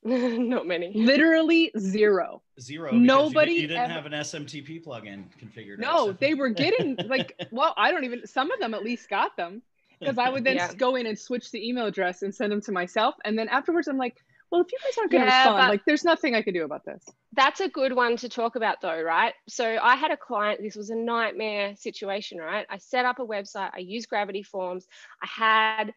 Not 0.02 0.66
many. 0.66 0.92
Literally 0.94 1.70
zero. 1.78 2.40
Zero. 2.58 2.90
Nobody 2.90 3.52
You, 3.52 3.60
didn't 3.68 3.82
ever- 3.82 3.92
have 3.92 4.06
an 4.06 4.12
SMTP 4.12 4.82
plugin 4.82 5.24
configured. 5.38 5.78
No, 5.78 6.06
So- 6.06 6.12
they 6.14 6.32
were 6.32 6.48
getting 6.48 6.96
like, 7.06 7.38
well, 7.50 7.74
I 7.76 7.90
don't 7.90 8.04
even. 8.04 8.26
Some 8.26 8.50
of 8.50 8.58
them 8.60 8.72
at 8.72 8.82
least 8.82 9.10
got 9.10 9.36
them 9.36 9.60
because 9.98 10.16
I 10.16 10.30
would 10.30 10.44
then 10.44 10.56
Yeah. 10.56 10.72
go 10.72 10.96
in 10.96 11.06
and 11.06 11.18
switch 11.18 11.50
the 11.50 11.68
email 11.68 11.84
address 11.84 12.22
and 12.22 12.34
send 12.34 12.50
them 12.50 12.62
to 12.62 12.72
myself, 12.72 13.14
and 13.26 13.38
then 13.38 13.50
afterwards 13.50 13.88
I'm 13.88 13.98
like, 13.98 14.16
well, 14.50 14.60
if 14.60 14.72
you 14.72 14.78
guys 14.84 14.98
aren't 14.98 15.10
going 15.10 15.20
to 15.22 15.26
Yeah, 15.26 15.44
respond, 15.44 15.68
like, 15.68 15.84
there's 15.86 16.04
nothing 16.04 16.34
I 16.34 16.42
can 16.42 16.54
do 16.54 16.64
about 16.64 16.84
this. 16.84 17.04
That's 17.32 17.60
a 17.60 17.68
good 17.68 17.94
one 17.94 18.16
to 18.18 18.28
talk 18.28 18.56
about, 18.56 18.80
though, 18.82 19.00
right? 19.00 19.34
So 19.48 19.78
I 19.80 19.94
had 19.96 20.10
a 20.10 20.16
client, 20.16 20.60
this 20.62 20.76
was 20.76 20.90
a 20.90 20.96
nightmare 20.96 21.74
situation, 21.76 22.38
right? 22.38 22.66
I 22.68 22.78
set 22.78 23.04
up 23.04 23.20
a 23.20 23.26
website, 23.26 23.70
I 23.74 23.78
used 23.78 24.08
Gravity 24.08 24.42
Forms, 24.42 24.86
I 25.22 25.26
had 25.26 25.94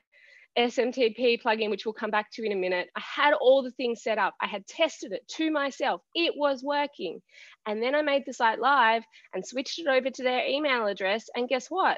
SMTP 0.57 1.41
plugin, 1.41 1.71
which 1.71 1.85
we'll 1.85 1.93
come 1.93 2.11
back 2.11 2.31
to 2.33 2.45
in 2.45 2.51
a 2.51 2.55
minute. 2.55 2.89
I 2.95 3.01
had 3.01 3.33
all 3.33 3.63
the 3.63 3.71
things 3.71 4.03
set 4.03 4.19
up. 4.19 4.35
I 4.39 4.47
had 4.47 4.67
tested 4.67 5.11
it 5.11 5.27
to 5.29 5.49
myself. 5.49 6.01
It 6.13 6.33
was 6.37 6.63
working. 6.63 7.21
And 7.65 7.81
then 7.81 7.95
I 7.95 8.03
made 8.03 8.23
the 8.25 8.33
site 8.33 8.59
live 8.59 9.03
and 9.33 9.45
switched 9.45 9.79
it 9.79 9.87
over 9.87 10.11
to 10.11 10.23
their 10.23 10.45
email 10.45 10.85
address. 10.85 11.25
And 11.35 11.49
guess 11.49 11.67
what? 11.67 11.97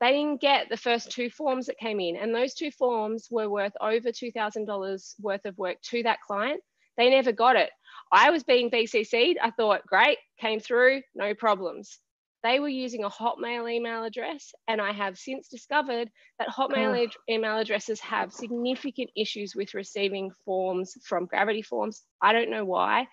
They 0.00 0.10
didn't 0.12 0.40
get 0.40 0.68
the 0.68 0.76
first 0.76 1.10
two 1.10 1.30
forms 1.30 1.66
that 1.66 1.78
came 1.78 2.00
in. 2.00 2.16
And 2.16 2.34
those 2.34 2.54
two 2.54 2.70
forms 2.70 3.28
were 3.30 3.48
worth 3.48 3.72
over 3.80 4.10
$2,000 4.10 5.14
worth 5.20 5.44
of 5.44 5.56
work 5.56 5.80
to 5.90 6.02
that 6.02 6.20
client. 6.20 6.60
They 6.96 7.10
never 7.10 7.32
got 7.32 7.56
it. 7.56 7.70
I 8.12 8.30
was 8.30 8.42
being 8.44 8.70
BCC'd. 8.70 9.38
I 9.38 9.50
thought, 9.50 9.86
great, 9.86 10.18
came 10.38 10.60
through, 10.60 11.02
no 11.14 11.34
problems. 11.34 11.98
They 12.42 12.60
were 12.60 12.68
using 12.68 13.04
a 13.04 13.08
Hotmail 13.10 13.72
email 13.72 14.04
address, 14.04 14.52
and 14.68 14.78
I 14.78 14.92
have 14.92 15.16
since 15.16 15.48
discovered 15.48 16.10
that 16.38 16.48
Hotmail 16.48 17.08
Oh. 17.08 17.32
email 17.32 17.56
addresses 17.56 18.00
have 18.00 18.34
significant 18.34 19.10
issues 19.16 19.56
with 19.56 19.72
receiving 19.72 20.30
forms 20.44 20.94
from 21.06 21.24
Gravity 21.24 21.62
Forms. 21.62 22.02
I 22.20 22.34
don't 22.34 22.50
know 22.50 22.66
why, 22.66 23.08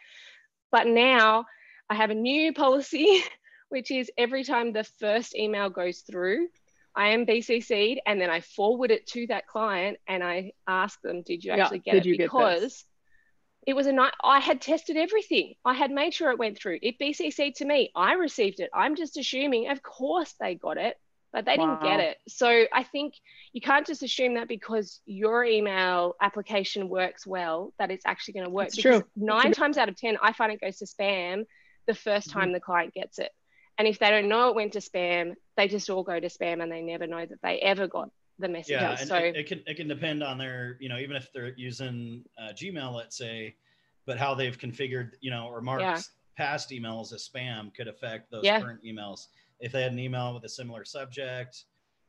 but 0.69 0.85
now 0.85 1.45
I 1.89 1.95
have 1.95 2.09
a 2.09 2.15
new 2.15 2.51
policy, 2.63 3.23
which 3.69 3.89
is 3.89 4.11
every 4.17 4.43
time 4.43 4.73
the 4.73 4.83
first 4.83 5.33
email 5.33 5.69
goes 5.69 5.99
through, 6.01 6.49
I 6.95 7.09
am 7.09 7.25
BCC'd, 7.25 8.01
and 8.05 8.19
then 8.19 8.29
I 8.29 8.41
forward 8.41 8.91
it 8.91 9.07
to 9.07 9.27
that 9.27 9.47
client, 9.47 9.97
and 10.07 10.23
I 10.23 10.53
ask 10.67 11.01
them, 11.01 11.21
"Did 11.23 11.43
you 11.43 11.51
Yeah, 11.51 11.63
actually 11.63 11.79
get 11.79 11.93
did 11.93 12.05
it?" 12.05 12.09
you 12.09 12.15
get 12.15 12.29
because 12.29 12.85
it 13.67 13.75
was 13.75 13.87
a 13.87 13.93
night 13.93 14.13
i 14.23 14.39
had 14.39 14.61
tested 14.61 14.97
everything. 14.97 15.55
I 15.65 15.73
had 15.73 15.91
made 15.91 16.13
sure 16.13 16.31
it 16.31 16.39
went 16.39 16.57
through. 16.59 16.79
It 16.81 16.99
bcc'd 16.99 17.55
to 17.57 17.65
me 17.65 17.91
i 17.95 18.13
received 18.13 18.59
it. 18.59 18.69
I'm 18.73 18.95
just 18.95 19.17
assuming 19.17 19.69
of 19.69 19.81
course 19.83 20.33
they 20.39 20.55
got 20.55 20.77
it 20.77 20.97
but 21.33 21.45
they 21.45 21.57
didn't 21.57 21.81
get 21.81 21.99
it. 22.01 22.17
So 22.27 22.65
i 22.73 22.83
think 22.83 23.13
you 23.53 23.61
can't 23.61 23.87
just 23.87 24.03
assume 24.03 24.35
that 24.35 24.47
because 24.49 25.01
your 25.05 25.43
email 25.45 26.15
application 26.21 26.89
works 26.89 27.25
well 27.27 27.73
that 27.79 27.91
it's 27.91 28.05
actually 28.05 28.33
going 28.35 28.45
to 28.45 28.49
work. 28.51 28.69
It's 28.69 28.75
because 28.75 29.01
true. 29.01 29.05
nine 29.15 29.51
times 29.53 29.77
out 29.77 29.89
of 29.89 29.95
ten 29.97 30.17
i 30.21 30.33
find 30.33 30.51
it 30.51 30.61
goes 30.61 30.77
to 30.79 30.85
spam 30.85 31.45
the 31.87 31.93
1st 31.95 32.29
Mhm. 32.29 32.31
time 32.31 32.53
the 32.53 32.59
client 32.59 32.93
gets 32.93 33.19
it. 33.19 33.31
And 33.77 33.87
if 33.87 33.99
they 33.99 34.09
don't 34.09 34.29
know 34.29 34.49
it 34.49 34.55
went 34.55 34.73
to 34.73 34.79
spam 34.79 35.33
they 35.57 35.67
just 35.67 35.89
all 35.89 36.03
go 36.03 36.19
to 36.19 36.27
spam 36.27 36.61
and 36.61 36.71
they 36.71 36.81
never 36.81 37.07
know 37.07 37.25
that 37.25 37.41
they 37.41 37.59
ever 37.59 37.87
got 37.87 38.09
the 38.39 38.47
message 38.47 38.71
yeah, 38.71 38.95
and 38.99 39.07
so 39.07 39.15
it, 39.17 39.35
it 39.35 39.47
can 39.47 39.61
it 39.67 39.75
can 39.75 39.87
depend 39.87 40.23
on 40.23 40.37
their 40.37 40.77
you 40.79 40.89
know 40.89 40.97
even 40.97 41.15
if 41.15 41.31
they're 41.33 41.53
using 41.57 42.23
uh, 42.39 42.53
Gmail, 42.53 42.93
let's 42.95 43.17
say, 43.17 43.55
but 44.05 44.17
how 44.17 44.33
they've 44.33 44.57
configured 44.57 45.11
you 45.21 45.29
know 45.29 45.45
or 45.47 45.61
marked 45.61 45.81
Yeah. 45.83 45.99
past 46.37 46.69
emails 46.71 47.13
as 47.13 47.27
spam 47.27 47.73
could 47.75 47.87
affect 47.87 48.31
those 48.31 48.43
Yeah. 48.45 48.59
current 48.61 48.81
emails. 48.83 49.27
If 49.59 49.71
they 49.73 49.83
had 49.83 49.91
an 49.91 49.99
email 49.99 50.33
with 50.33 50.43
a 50.45 50.49
similar 50.49 50.85
subject 50.85 51.65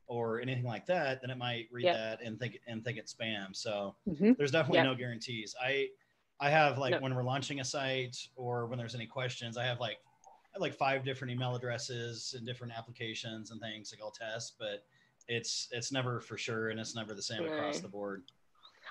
or 0.07 0.41
anything 0.41 0.63
like 0.63 0.85
that, 0.87 1.21
then 1.21 1.29
it 1.29 1.37
might 1.37 1.67
read 1.71 1.85
Yeah. 1.85 1.93
that 1.93 2.21
and 2.21 2.39
think 2.39 2.59
and 2.67 2.83
think 2.83 2.97
it's 2.97 3.13
spam. 3.13 3.55
So 3.55 3.95
Mhm. 4.07 4.35
there's 4.37 4.51
definitely 4.51 4.79
Yeah. 4.79 4.83
no 4.85 4.95
guarantees. 4.95 5.53
I 5.61 5.89
I 6.39 6.49
have 6.49 6.77
like 6.79 6.91
No. 6.91 6.99
when 6.99 7.13
we're 7.13 7.23
launching 7.23 7.59
a 7.59 7.65
site 7.65 8.17
or 8.35 8.65
when 8.65 8.79
there's 8.79 8.95
any 8.95 9.05
questions, 9.05 9.55
I 9.55 9.65
have 9.65 9.79
like 9.79 9.97
I 10.53 10.57
have 10.57 10.61
like 10.61 10.75
five 10.75 11.03
different 11.03 11.31
email 11.33 11.55
addresses 11.55 12.35
and 12.37 12.45
different 12.45 12.73
applications 12.77 13.49
and 13.49 13.59
things 13.59 13.91
like 13.91 14.03
I'll 14.03 14.11
test, 14.11 14.53
but 14.59 14.85
it's 15.27 15.67
it's 15.71 15.91
never 15.91 16.19
for 16.19 16.37
sure 16.37 16.69
and 16.69 16.79
it's 16.79 16.95
never 16.95 17.15
the 17.15 17.21
same 17.23 17.43
across 17.43 17.79
the 17.79 17.87
board. 17.87 18.23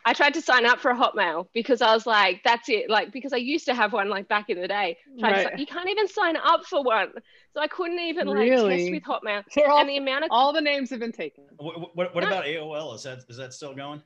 I 0.04 0.12
tried 0.14 0.35
to 0.35 0.40
sign 0.42 0.66
up 0.66 0.81
for 0.81 0.90
a 0.90 0.97
Hotmail 0.97 1.47
because 1.54 1.81
I 1.81 1.95
was 1.95 2.07
like, 2.07 2.40
that's 2.42 2.69
it. 2.69 2.90
Like, 2.90 3.12
because 3.12 3.33
I 3.33 3.37
used 3.37 3.66
to 3.66 3.75
have 3.75 3.92
one 3.92 4.09
like 4.09 4.26
back 4.26 4.50
in 4.50 4.61
the 4.61 4.66
day. 4.66 4.97
Tried 5.21 5.31
Right. 5.33 5.49
si- 5.54 5.61
you 5.61 5.66
can't 5.66 5.88
even 5.88 6.09
sign 6.09 6.35
up 6.37 6.64
for 6.64 6.83
one. 6.83 7.12
So 7.54 7.61
I 7.61 7.69
couldn't 7.69 8.00
even 8.00 8.26
like 8.26 8.38
Really? 8.50 8.78
test 8.78 8.90
with 8.90 9.02
Hotmail. 9.04 9.45
All, 9.69 9.78
And 9.78 9.88
the 9.88 9.99
amount 9.99 10.25
of 10.25 10.31
all 10.33 10.52
the 10.52 10.61
names 10.62 10.90
have 10.90 10.99
been 10.99 11.12
taken. 11.12 11.45
What, 11.59 11.95
what, 11.95 12.14
what 12.16 12.23
No. 12.23 12.26
about 12.26 12.45
AOL? 12.47 12.95
Is 12.97 13.04
that 13.04 13.19
is 13.28 13.37
that 13.37 13.52
still 13.52 13.75
going? 13.75 14.02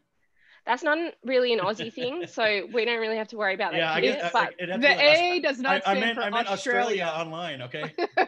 That's 0.66 0.82
not 0.82 0.98
really 1.24 1.52
an 1.52 1.60
Aussie 1.60 1.92
thing. 1.92 2.26
So 2.26 2.66
we 2.72 2.84
don't 2.84 2.98
really 3.00 3.18
have 3.18 3.28
to 3.28 3.36
worry 3.36 3.54
about 3.54 3.72
that 3.72 3.78
Yeah, 3.78 3.92
I 3.92 4.00
here. 4.00 4.14
guess 4.14 4.24
uh, 4.24 4.30
but 4.32 4.54
it'd 4.58 4.80
The 4.82 4.88
like 4.88 4.98
A 4.98 5.40
does 5.40 5.58
not 5.60 5.82
I, 5.86 5.90
I 5.90 5.90
stand 5.96 6.00
meant 6.00 6.14
for 6.16 6.22
I 6.22 6.30
meant 6.30 6.48
Australia. 6.50 7.04
Australia. 7.04 7.26
online. 7.26 7.62
Okay. 7.62 7.94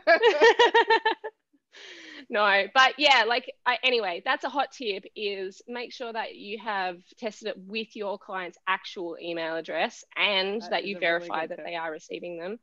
no, 2.31 2.65
but 2.75 2.95
yeah, 2.99 3.25
like 3.27 3.51
I, 3.67 3.79
anyway, 3.83 4.23
that's 4.25 4.45
a 4.45 4.49
hot 4.49 4.71
tip 4.73 5.05
is 5.17 5.63
make 5.67 5.93
sure 5.93 6.13
that 6.13 6.35
you 6.37 6.59
have 6.63 6.97
tested 7.19 7.49
it 7.49 7.55
with 7.59 7.97
your 7.97 8.19
client's 8.19 8.59
actual 8.67 9.17
email 9.21 9.57
address 9.57 10.05
and 10.17 10.61
That 10.63 10.71
that, 10.71 10.85
is 10.85 10.85
you 10.85 10.97
a 10.97 11.01
really 11.01 11.01
verify 11.01 11.47
that 11.47 11.57
tip. 11.57 11.65
they 11.65 11.75
are 11.77 11.91
receiving 11.91 12.39
them. 12.39 12.59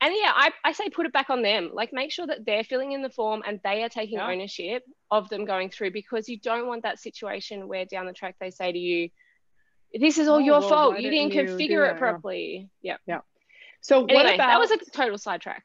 And 0.00 0.12
yeah, 0.14 0.32
I, 0.34 0.50
I 0.64 0.72
say 0.72 0.90
put 0.90 1.06
it 1.06 1.12
back 1.12 1.30
on 1.30 1.42
them. 1.42 1.70
Like 1.72 1.90
make 1.92 2.12
sure 2.12 2.26
that 2.26 2.44
they're 2.44 2.64
filling 2.64 2.92
in 2.92 3.02
the 3.02 3.10
form 3.10 3.42
and 3.46 3.60
they 3.64 3.82
are 3.82 3.88
taking 3.88 4.18
Yeah. 4.18 4.28
ownership 4.28 4.82
of 5.10 5.28
them 5.30 5.44
going 5.46 5.70
through 5.70 5.92
because 5.92 6.28
you 6.28 6.38
don't 6.38 6.66
want 6.66 6.82
that 6.82 6.98
situation 6.98 7.66
where 7.66 7.86
down 7.86 8.06
the 8.06 8.12
track 8.12 8.36
they 8.38 8.50
say 8.50 8.72
to 8.72 8.78
you, 8.78 9.08
This 9.94 10.18
is 10.18 10.28
all 10.28 10.36
Oh, 10.36 10.38
your 10.38 10.60
well, 10.60 10.68
fault. 10.68 11.00
You 11.00 11.10
didn't 11.10 11.32
you 11.32 11.44
configure 11.44 11.90
it 11.90 11.98
properly. 11.98 12.68
Yeah. 12.82 12.98
Yeah. 13.06 13.20
So 13.80 14.00
what 14.00 14.10
Anyway, 14.10 14.34
about 14.34 14.48
that 14.48 14.58
was 14.58 14.70
a 14.70 14.78
total 14.90 15.16
sidetrack. 15.16 15.64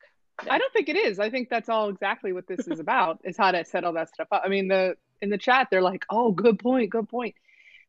I 0.50 0.58
don't 0.58 0.74
think 0.74 0.90
it 0.90 0.96
is. 0.96 1.20
I 1.20 1.30
think 1.30 1.50
that's 1.50 1.70
all 1.70 1.90
exactly 1.90 2.34
what 2.34 2.48
this 2.48 2.68
is 2.68 2.80
about 2.80 3.20
is 3.24 3.38
how 3.38 3.52
to 3.52 3.64
set 3.66 3.84
all 3.84 3.94
that 3.94 4.14
stuff 4.14 4.28
up. 4.32 4.42
I 4.46 4.48
mean, 4.50 4.68
the 4.70 4.96
in 5.22 5.30
the 5.30 5.38
chat 5.38 5.68
they're 5.70 5.82
like, 5.82 6.06
"Oh, 6.10 6.32
good 6.32 6.58
point, 6.58 6.90
good 6.90 7.10
point." 7.10 7.36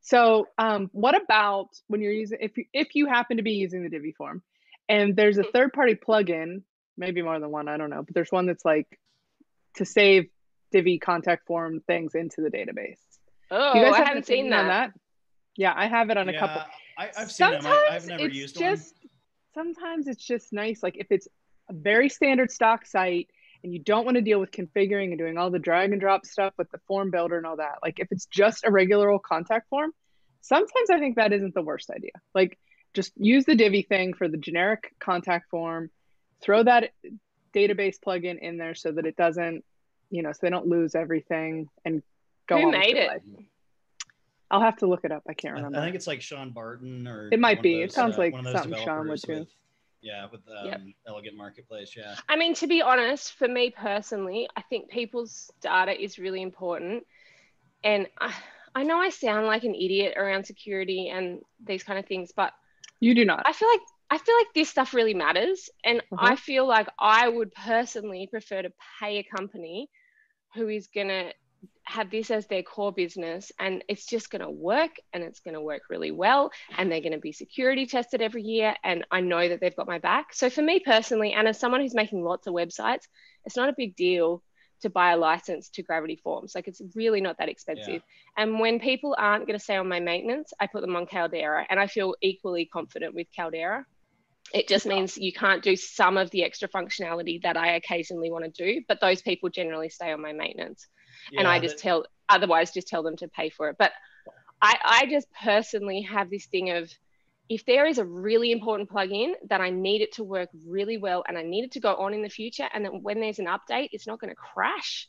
So, 0.02 0.49
um, 0.58 0.90
what 0.92 1.14
about 1.20 1.68
when 1.87 2.00
you're 2.00 2.12
using 2.12 2.38
if 2.40 2.58
you, 2.58 2.64
if 2.72 2.94
you 2.94 3.06
happen 3.06 3.37
to 3.37 3.42
be 3.42 3.52
using 3.52 3.82
the 3.82 3.88
Divi 3.88 4.12
form, 4.12 4.42
and 4.88 5.16
there's 5.16 5.38
a 5.38 5.42
hmm. 5.42 5.50
third 5.52 5.72
party 5.72 5.94
plugin, 5.94 6.62
maybe 6.96 7.22
more 7.22 7.38
than 7.38 7.50
one, 7.50 7.68
I 7.68 7.76
don't 7.76 7.90
know, 7.90 8.02
but 8.02 8.14
there's 8.14 8.30
one 8.30 8.46
that's 8.46 8.64
like 8.64 8.98
to 9.76 9.84
save 9.84 10.28
Divi 10.70 10.98
contact 10.98 11.46
form 11.46 11.80
things 11.86 12.14
into 12.14 12.40
the 12.40 12.50
database. 12.50 12.98
Oh, 13.50 13.74
you 13.74 13.82
guys 13.82 13.92
I 13.92 13.96
have 13.96 14.00
an 14.00 14.06
haven't 14.06 14.26
seen 14.26 14.46
opinion 14.46 14.52
on 14.54 14.68
that. 14.68 14.92
that? 14.92 15.00
Yeah, 15.56 15.74
I 15.76 15.86
have 15.86 16.10
it 16.10 16.16
on 16.16 16.28
a 16.28 16.38
couple. 16.38 16.62
Yeah, 16.62 17.04
I, 17.04 17.10
I've 17.16 17.30
seen 17.30 17.50
them. 17.50 17.66
I, 17.66 17.88
I've 17.92 18.02
Sometimes 18.02 18.06
never 18.06 18.24
it's 18.24 18.34
used 18.34 18.58
just 18.58 18.94
sometimes 19.54 20.06
it's 20.06 20.24
just 20.24 20.52
nice 20.52 20.82
like 20.82 20.96
if 20.96 21.08
it's 21.10 21.28
a 21.68 21.72
very 21.72 22.08
standard 22.08 22.50
stock 22.50 22.86
site 22.86 23.28
and 23.62 23.72
you 23.72 23.78
don't 23.78 24.04
want 24.04 24.16
to 24.16 24.22
deal 24.22 24.40
with 24.40 24.50
configuring 24.50 25.10
and 25.10 25.18
doing 25.18 25.38
all 25.38 25.50
the 25.50 25.58
drag 25.58 25.92
and 25.92 26.00
drop 26.00 26.26
stuff 26.26 26.52
with 26.58 26.70
the 26.70 26.78
form 26.88 27.10
builder 27.10 27.36
and 27.36 27.46
all 27.46 27.56
that 27.56 27.76
like 27.82 27.98
if 27.98 28.08
it's 28.10 28.26
just 28.26 28.64
a 28.64 28.70
regular 28.70 29.10
old 29.10 29.22
contact 29.22 29.68
form 29.68 29.92
sometimes 30.40 30.90
i 30.90 30.98
think 30.98 31.16
that 31.16 31.32
isn't 31.32 31.54
the 31.54 31.62
worst 31.62 31.90
idea 31.90 32.12
like 32.34 32.58
just 32.94 33.12
use 33.16 33.44
the 33.44 33.54
divi 33.54 33.82
thing 33.82 34.12
for 34.14 34.28
the 34.28 34.37
generic 34.37 34.92
contact 34.99 35.49
form 35.50 35.90
throw 36.42 36.62
that 36.62 36.90
database 37.54 37.96
plugin 38.04 38.38
in 38.38 38.58
there 38.58 38.75
so 38.75 38.92
that 38.92 39.06
it 39.06 39.16
doesn't 39.16 39.64
you 40.11 40.22
know 40.22 40.32
so 40.32 40.38
they 40.42 40.50
don't 40.50 40.66
lose 40.66 40.94
everything 40.94 41.68
and 41.84 42.02
go 42.49 42.56
Who 42.58 42.66
on 42.66 42.70
with 42.72 42.78
made 42.80 42.96
it? 42.96 43.08
life. 43.08 43.22
i'll 44.50 44.61
have 44.61 44.76
to 44.78 44.87
look 44.87 45.04
it 45.04 45.12
up 45.12 45.22
i 45.28 45.34
can't 45.34 45.54
one. 45.54 45.64
I, 45.64 45.66
remember 45.66 45.82
I 45.82 45.84
think 45.87 45.96
it's 45.96 46.06
like 46.06 46.22
Sean 46.22 46.50
Barton 46.50 47.06
or 47.06 47.28
It 47.32 47.38
might 47.40 47.52
one 47.52 47.58
of 47.58 47.62
be. 47.62 47.82
It 47.82 47.92
sounds 47.92 48.16
uh, 48.16 48.18
like 48.22 48.32
one 48.32 48.46
of 48.46 48.52
those 48.52 48.62
something 48.62 48.84
Sean 48.84 49.08
would 49.08 49.20
do. 49.20 49.32
with- 49.40 49.49
yeah, 50.04 50.26
with 50.32 50.40
um, 50.49 50.66
Yep. 50.66 50.80
Elegant 51.06 51.37
Marketplace. 51.37 51.94
Yeah. 51.96 52.16
I 52.28 52.34
mean, 52.34 52.54
to 52.54 52.66
be 52.66 52.82
honest, 52.82 53.34
for 53.34 53.46
me 53.46 53.70
personally, 53.70 54.49
I 54.56 54.62
think 54.62 54.90
people's 54.90 55.49
data 55.61 55.92
is 55.92 56.18
really 56.18 56.42
important. 56.42 57.04
And 57.84 58.08
I, 58.20 58.34
I 58.75 58.82
know 58.82 58.99
I 58.99 59.11
sound 59.11 59.46
like 59.46 59.62
an 59.62 59.76
idiot 59.76 60.14
around 60.16 60.44
security 60.44 61.08
and 61.08 61.38
these 61.64 61.84
kind 61.84 62.00
of 62.00 62.06
things, 62.06 62.32
but 62.34 62.52
you 63.00 63.14
do 63.14 63.24
not 63.24 63.46
I 63.46 63.52
feel 63.52 63.68
like 63.68 63.80
I 64.10 64.18
feel 64.18 64.36
like 64.36 64.48
this 64.54 64.68
stuff 64.68 64.92
really 64.92 65.14
matters. 65.14 65.70
And 65.86 66.02
Mhm. 66.10 66.18
I 66.18 66.36
feel 66.36 66.66
like 66.66 66.86
I 66.98 67.26
would 67.26 67.50
personally 67.54 68.28
prefer 68.30 68.60
to 68.60 68.70
pay 69.00 69.18
a 69.18 69.22
company 69.22 69.88
who 70.54 70.68
is 70.68 70.88
gonna 70.94 71.32
have 71.84 72.10
this 72.10 72.30
as 72.30 72.46
their 72.46 72.62
core 72.62 72.92
business 72.92 73.52
and 73.58 73.82
it's 73.88 74.06
just 74.06 74.30
going 74.30 74.42
to 74.42 74.50
work 74.50 74.90
and 75.12 75.22
it's 75.22 75.40
going 75.40 75.54
to 75.54 75.60
work 75.60 75.82
really 75.90 76.10
well 76.10 76.50
and 76.76 76.90
they're 76.90 77.00
going 77.00 77.12
to 77.12 77.18
be 77.18 77.32
security 77.32 77.86
tested 77.86 78.20
every 78.20 78.42
year 78.42 78.74
and 78.84 79.04
I 79.10 79.20
know 79.20 79.48
that 79.48 79.60
they've 79.60 79.76
got 79.76 79.86
my 79.86 79.98
back. 79.98 80.34
So 80.34 80.50
for 80.50 80.62
me 80.62 80.80
personally 80.80 81.32
and 81.32 81.46
as 81.48 81.58
someone 81.58 81.80
who's 81.80 81.94
making 81.94 82.24
lots 82.24 82.46
of 82.46 82.54
websites, 82.54 83.02
it's 83.44 83.56
not 83.56 83.68
a 83.68 83.74
big 83.76 83.96
deal 83.96 84.42
to 84.82 84.90
buy 84.90 85.12
a 85.12 85.16
license 85.16 85.68
to 85.70 85.82
Gravity 85.82 86.16
Forms. 86.16 86.54
Like 86.54 86.68
it's 86.68 86.82
really 86.94 87.20
not 87.20 87.38
that 87.38 87.48
expensive. 87.48 88.02
And 88.36 88.60
when 88.60 88.78
people 88.78 89.14
aren't 89.18 89.46
going 89.46 89.58
to 89.58 89.62
stay 89.62 89.76
on 89.76 89.88
my 89.88 90.00
maintenance, 90.00 90.52
I 90.60 90.66
put 90.66 90.80
them 90.82 90.96
on 90.96 91.06
Caldera 91.06 91.66
and 91.68 91.80
I 91.80 91.86
feel 91.86 92.14
equally 92.20 92.66
confident 92.66 93.14
with 93.14 93.26
Caldera. 93.34 93.84
It 94.52 94.68
just 94.68 94.86
means 94.86 95.16
you 95.16 95.32
can't 95.32 95.62
do 95.62 95.76
some 95.76 96.16
of 96.18 96.30
the 96.30 96.44
extra 96.44 96.68
functionality 96.68 97.42
that 97.42 97.56
I 97.56 97.74
occasionally 97.76 98.30
want 98.30 98.44
to 98.44 98.50
do, 98.50 98.82
but 98.86 99.00
those 99.00 99.22
people 99.22 99.48
generally 99.48 99.88
stay 99.88 100.12
on 100.12 100.20
my 100.20 100.32
maintenance 100.32 100.88
and 101.36 101.46
I 101.46 101.58
just 101.60 101.78
tell 101.78 102.04
otherwise 102.28 102.72
just 102.72 102.88
tell 102.88 103.02
them 103.02 103.16
to 103.16 103.28
pay 103.28 103.48
for 103.50 103.68
it. 103.70 103.76
But 103.78 103.92
I, 104.60 104.76
I 104.84 105.06
just 105.06 105.28
personally 105.32 106.02
have 106.02 106.30
this 106.30 106.46
thing 106.46 106.70
of 106.70 106.90
if 107.49 107.64
there 107.66 107.87
is 107.87 107.99
a 107.99 108.04
really 108.04 108.52
important 108.52 108.88
plugin 108.88 109.34
that 109.49 109.61
I 109.61 109.70
need 109.70 110.00
it 110.00 110.12
to 110.12 110.25
work 110.25 110.49
really 110.66 110.96
well 110.96 111.25
and 111.28 111.37
I 111.37 111.42
need 111.42 111.64
it 111.64 111.72
to 111.72 111.80
go 111.80 111.94
on 111.96 112.14
in 112.14 112.22
the 112.22 112.28
future, 112.28 112.68
and 112.72 112.84
then 112.84 113.02
when 113.02 113.20
there's 113.20 113.38
an 113.38 113.46
update, 113.46 113.88
it's 113.92 114.06
not 114.06 114.20
going 114.20 114.30
to 114.30 114.37
crash. 114.37 115.08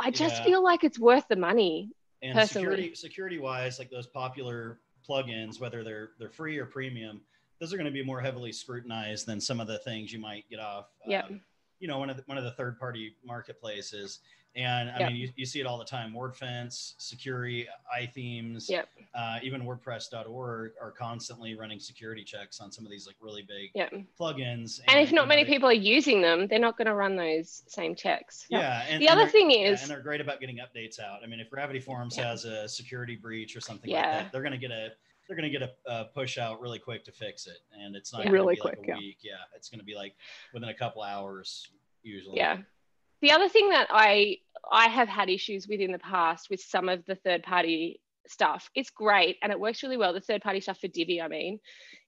I 0.00 0.10
just 0.10 0.36
Yeah. 0.36 0.44
feel 0.44 0.62
like 0.64 0.84
it's 0.84 0.98
worth 0.98 1.28
the 1.28 1.36
money. 1.36 1.90
And 2.22 2.34
personally. 2.34 2.64
security 2.64 2.94
security 2.94 3.38
wise, 3.38 3.78
like 3.78 3.90
those 3.90 4.06
popular 4.06 4.80
plugins, 5.06 5.60
whether 5.60 5.84
they're 5.84 6.12
they're 6.18 6.30
free 6.30 6.58
or 6.58 6.64
premium, 6.64 7.20
those 7.60 7.72
are 7.72 7.76
going 7.76 7.86
to 7.86 7.92
be 7.92 8.02
more 8.02 8.20
heavily 8.20 8.52
scrutinized 8.52 9.26
than 9.26 9.40
some 9.40 9.60
of 9.60 9.66
the 9.66 9.78
things 9.80 10.12
you 10.12 10.18
might 10.18 10.48
get 10.48 10.58
off. 10.58 10.86
Yep. 11.06 11.24
um, 11.26 11.40
you 11.78 11.88
know, 11.88 11.98
one 11.98 12.08
of 12.08 12.16
the, 12.16 12.22
one 12.24 12.38
of 12.38 12.44
the 12.44 12.52
third 12.52 12.78
party 12.78 13.16
marketplaces. 13.22 14.20
And 14.56 14.90
I 14.90 15.00
Yep. 15.00 15.08
mean, 15.08 15.16
you, 15.16 15.28
you 15.36 15.44
see 15.44 15.60
it 15.60 15.66
all 15.66 15.76
the 15.78 15.84
time. 15.84 16.14
WordFence, 16.14 16.94
Security, 16.98 17.68
iThemes, 17.94 18.70
Yep. 18.70 18.88
uh, 19.14 19.38
even 19.42 19.62
WordPress.org 19.66 20.72
are 20.80 20.90
constantly 20.92 21.54
running 21.54 21.78
security 21.78 22.24
checks 22.24 22.58
on 22.60 22.72
some 22.72 22.84
of 22.86 22.90
these 22.90 23.06
like 23.06 23.16
really 23.20 23.42
big 23.42 23.70
Yeah. 23.74 23.90
plugins. 24.18 24.80
And 24.88 24.98
if 24.98 25.12
not 25.12 25.28
many 25.28 25.42
know, 25.44 25.48
people 25.48 25.68
are 25.68 25.72
using 25.74 26.22
them, 26.22 26.46
they're 26.46 26.58
not 26.58 26.78
going 26.78 26.86
to 26.86 26.94
run 26.94 27.16
those 27.16 27.64
same 27.66 27.94
checks. 27.94 28.46
yeah. 28.48 28.82
And, 28.88 29.02
The 29.02 29.08
and 29.08 29.20
other 29.20 29.30
thing 29.30 29.50
yeah, 29.50 29.68
is, 29.72 29.82
and 29.82 29.90
they're 29.90 30.00
great 30.00 30.22
about 30.22 30.40
getting 30.40 30.56
updates 30.58 30.98
out. 30.98 31.22
I 31.22 31.26
mean, 31.26 31.40
if 31.40 31.50
Gravity 31.50 31.80
Forms 31.80 32.16
Yeah. 32.16 32.28
has 32.28 32.44
a 32.46 32.66
security 32.66 33.16
breach 33.16 33.54
or 33.56 33.60
something 33.60 33.90
like 33.92 34.02
that, 34.04 34.32
they're 34.32 34.42
going 34.42 34.52
to 34.52 34.58
get 34.58 34.70
a 34.70 34.90
they're 35.28 35.36
going 35.36 35.50
to 35.52 35.58
get 35.58 35.76
a, 35.86 36.04
push 36.14 36.38
out 36.38 36.60
really 36.60 36.78
quick 36.78 37.04
to 37.04 37.10
fix 37.10 37.48
it, 37.48 37.58
and 37.76 37.96
it's 37.96 38.12
not 38.12 38.24
Yeah. 38.24 38.30
Really 38.30 38.54
be 38.54 38.60
like 38.62 38.78
a 38.78 38.86
yeah. 38.86 38.96
week. 38.96 39.18
Yeah, 39.22 39.32
it's 39.56 39.68
going 39.68 39.80
to 39.80 39.84
be 39.84 39.96
like 39.96 40.14
within 40.54 40.68
a 40.68 40.74
couple 40.74 41.02
hours 41.02 41.68
usually. 42.02 42.36
yeah. 42.38 42.58
The 43.22 43.32
other 43.32 43.48
thing 43.48 43.70
that 43.70 43.88
I 43.90 44.38
I 44.70 44.88
have 44.88 45.08
had 45.08 45.28
issues 45.28 45.68
with 45.68 45.80
in 45.80 45.92
the 45.92 45.98
past 45.98 46.48
with 46.50 46.60
some 46.60 46.88
of 46.88 47.04
the 47.06 47.14
third 47.14 47.42
party 47.42 48.00
stuff, 48.28 48.70
it's 48.74 48.90
great 48.90 49.36
and 49.42 49.52
it 49.52 49.60
works 49.60 49.82
really 49.82 49.96
well. 49.96 50.12
The 50.12 50.20
third 50.20 50.42
party 50.42 50.60
stuff 50.60 50.80
for 50.80 50.88
Divi, 50.88 51.20
I 51.20 51.28
mean, 51.28 51.58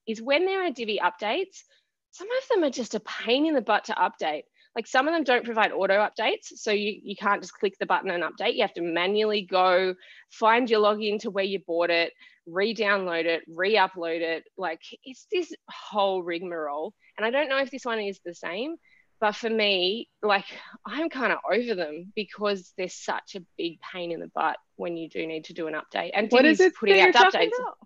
is 0.07 0.23
when 0.23 0.47
there 0.47 0.65
are 0.65 0.71
Divi 0.71 1.01
updates, 1.03 1.63
some 2.11 2.29
of 2.31 2.49
them 2.49 2.65
are 2.65 2.71
just 2.71 2.95
a 2.95 3.01
pain 3.01 3.47
in 3.47 3.55
the 3.55 3.61
butt 3.61 3.85
to 3.85 3.93
update. 3.93 4.43
Like 4.75 4.87
some 4.87 5.09
of 5.09 5.15
them 5.15 5.25
don't 5.25 5.45
provide 5.45 5.73
auto 5.73 5.95
updates. 5.95 6.47
So 6.55 6.71
you, 6.71 7.01
you 7.03 7.17
can't 7.17 7.43
just 7.43 7.55
click 7.55 7.75
the 7.79 7.87
button 7.87 8.11
and 8.11 8.23
update. 8.23 8.55
You 8.55 8.63
have 8.63 8.75
to 8.75 8.83
manually 8.83 9.43
go 9.43 9.95
find 10.31 10.69
your 10.69 10.81
login 10.81 11.19
to 11.21 11.31
where 11.31 11.45
you 11.45 11.61
bought 11.67 11.91
it, 11.91 12.13
re-download 12.47 13.25
it, 13.25 13.43
re-upload 13.49 14.21
it. 14.21 14.45
Like 14.57 14.81
it's 15.05 15.27
this 15.33 15.53
whole 15.69 16.23
rigmarole. 16.23 16.95
And 17.17 17.27
I 17.27 17.31
don't 17.31 17.49
know 17.49 17.59
if 17.59 17.71
this 17.71 17.85
one 17.85 18.01
is 18.01 18.21
the 18.25 18.35
same, 18.35 18.77
but 19.21 19.35
for 19.35 19.51
me, 19.51 20.09
like 20.23 20.45
I'm 20.87 21.09
kind 21.11 21.33
of 21.33 21.39
over 21.53 21.75
them 21.75 22.13
because 22.15 22.73
they're 22.77 22.89
such 22.89 23.35
a 23.37 23.43
big 23.57 23.79
pain 23.81 24.13
in 24.13 24.21
the 24.21 24.29
butt 24.35 24.57
when 24.77 24.97
you 24.97 25.09
do 25.09 25.27
need 25.27 25.45
to 25.47 25.53
do 25.55 25.67
an 25.67 25.75
update. 25.75 26.11
And 26.15 26.31
What 26.31 26.45
is 26.45 26.61
it 26.61 26.75
putting 26.77 27.01
out 27.01 27.15
updates 27.15 27.49
about? 27.59 27.79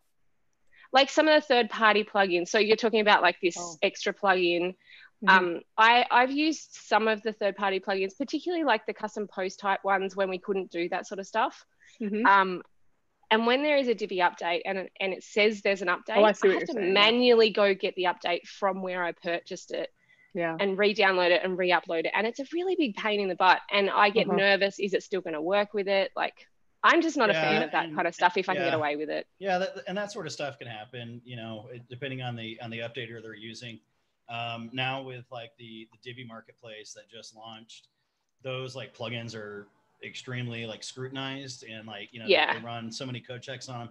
like 0.93 1.09
some 1.09 1.27
of 1.29 1.35
the 1.41 1.47
third 1.47 1.71
party 1.71 2.05
plugins. 2.05 2.49
So 2.49 2.59
you're 2.59 2.77
talking 2.77 3.01
about 3.01 3.23
like 3.23 3.37
this 3.43 3.57
Oh. 3.59 3.77
extra 3.83 4.12
plugin. 4.12 4.75
Mhm. 5.25 5.31
Um, 5.31 5.61
I, 5.79 6.05
I've 6.11 6.33
used 6.33 6.69
some 6.73 7.09
of 7.09 7.23
the 7.23 7.33
third 7.33 7.57
party 7.57 7.81
plugins, 7.81 8.17
particularly 8.19 8.65
like 8.65 8.85
the 8.87 8.93
custom 8.93 9.27
post 9.27 9.59
type 9.61 9.81
ones 9.85 10.15
when 10.17 10.29
we 10.29 10.39
couldn't 10.39 10.71
do 10.71 10.89
that 10.91 11.07
sort 11.07 11.19
of 11.21 11.27
stuff. 11.27 11.65
Mhm. 12.01 12.27
Um, 12.27 12.62
and 13.31 13.47
when 13.47 13.62
there 13.62 13.79
is 13.79 13.89
a 13.89 13.95
Divi 13.95 14.19
update 14.19 14.62
and, 14.67 14.77
it- 14.79 14.93
and 15.01 15.15
it 15.15 15.23
says 15.25 15.62
there's 15.62 15.81
an 15.81 15.89
update, 15.89 16.17
Oh, 16.17 16.25
I 16.25 16.33
what 16.33 16.43
have 16.43 16.61
to 16.67 16.73
saying, 16.75 16.93
manually 16.93 17.49
go 17.51 17.73
get 17.75 17.95
the 17.95 18.05
update 18.05 18.47
from 18.47 18.83
where 18.83 19.03
I 19.03 19.12
purchased 19.12 19.71
it 19.73 19.89
Yeah. 20.35 20.57
and 20.59 20.79
re-download 20.79 21.31
it 21.31 21.43
and 21.45 21.59
re-upload 21.59 22.07
it. 22.07 22.12
And 22.15 22.27
it's 22.27 22.41
a 22.41 22.45
really 22.53 22.75
big 22.77 22.97
pain 22.97 23.21
in 23.21 23.29
the 23.29 23.35
butt. 23.35 23.61
And 23.71 23.91
I 23.91 24.11
get 24.11 24.27
Uh-huh. 24.29 24.37
nervous. 24.37 24.79
Is 24.79 24.95
it 24.95 25.03
still 25.03 25.21
going 25.21 25.35
to 25.35 25.43
work 25.43 25.75
with 25.75 25.89
it? 25.89 26.11
Like, 26.17 26.47
I'm 26.83 27.03
just 27.03 27.17
not 27.17 27.31
a 27.31 27.35
fan 27.35 27.62
of 27.62 27.71
that 27.73 27.85
and- 27.87 27.95
kind 27.95 28.09
of 28.09 28.15
stuff 28.15 28.37
if 28.37 28.49
I 28.49 28.55
can 28.55 28.65
get 28.65 28.75
away 28.75 28.97
with 28.97 29.09
it. 29.11 29.27
Yeah, 29.39 29.59
that, 29.59 29.75
and 29.87 29.97
that 29.97 30.11
sort 30.11 30.27
of 30.27 30.33
stuff 30.33 30.59
can 30.59 30.67
happen. 30.67 31.21
You 31.25 31.37
know, 31.37 31.69
depending 31.89 32.23
on 32.23 32.35
the 32.35 32.59
on 32.61 32.71
the 32.71 32.79
updater 32.81 33.23
they're 33.23 33.35
using. 33.35 33.79
Um, 34.29 34.71
now 34.73 35.03
with 35.03 35.25
like 35.31 35.53
the 35.59 35.87
the 35.92 35.99
Divi 36.03 36.25
marketplace 36.25 36.92
that 36.95 37.09
just 37.11 37.37
launched, 37.37 37.88
those 38.42 38.75
like 38.75 38.97
plugins 38.97 39.37
are 39.37 39.68
extremely 40.03 40.66
like 40.66 40.83
scrutinized 40.83 41.62
and 41.64 41.87
like 41.87 42.09
you 42.12 42.18
know 42.18 42.27
Yeah. 42.27 42.53
they 42.59 42.64
run 42.64 42.90
so 42.90 43.07
many 43.07 43.21
code 43.21 43.42
checks 43.42 43.68
on 43.68 43.79
them, 43.87 43.88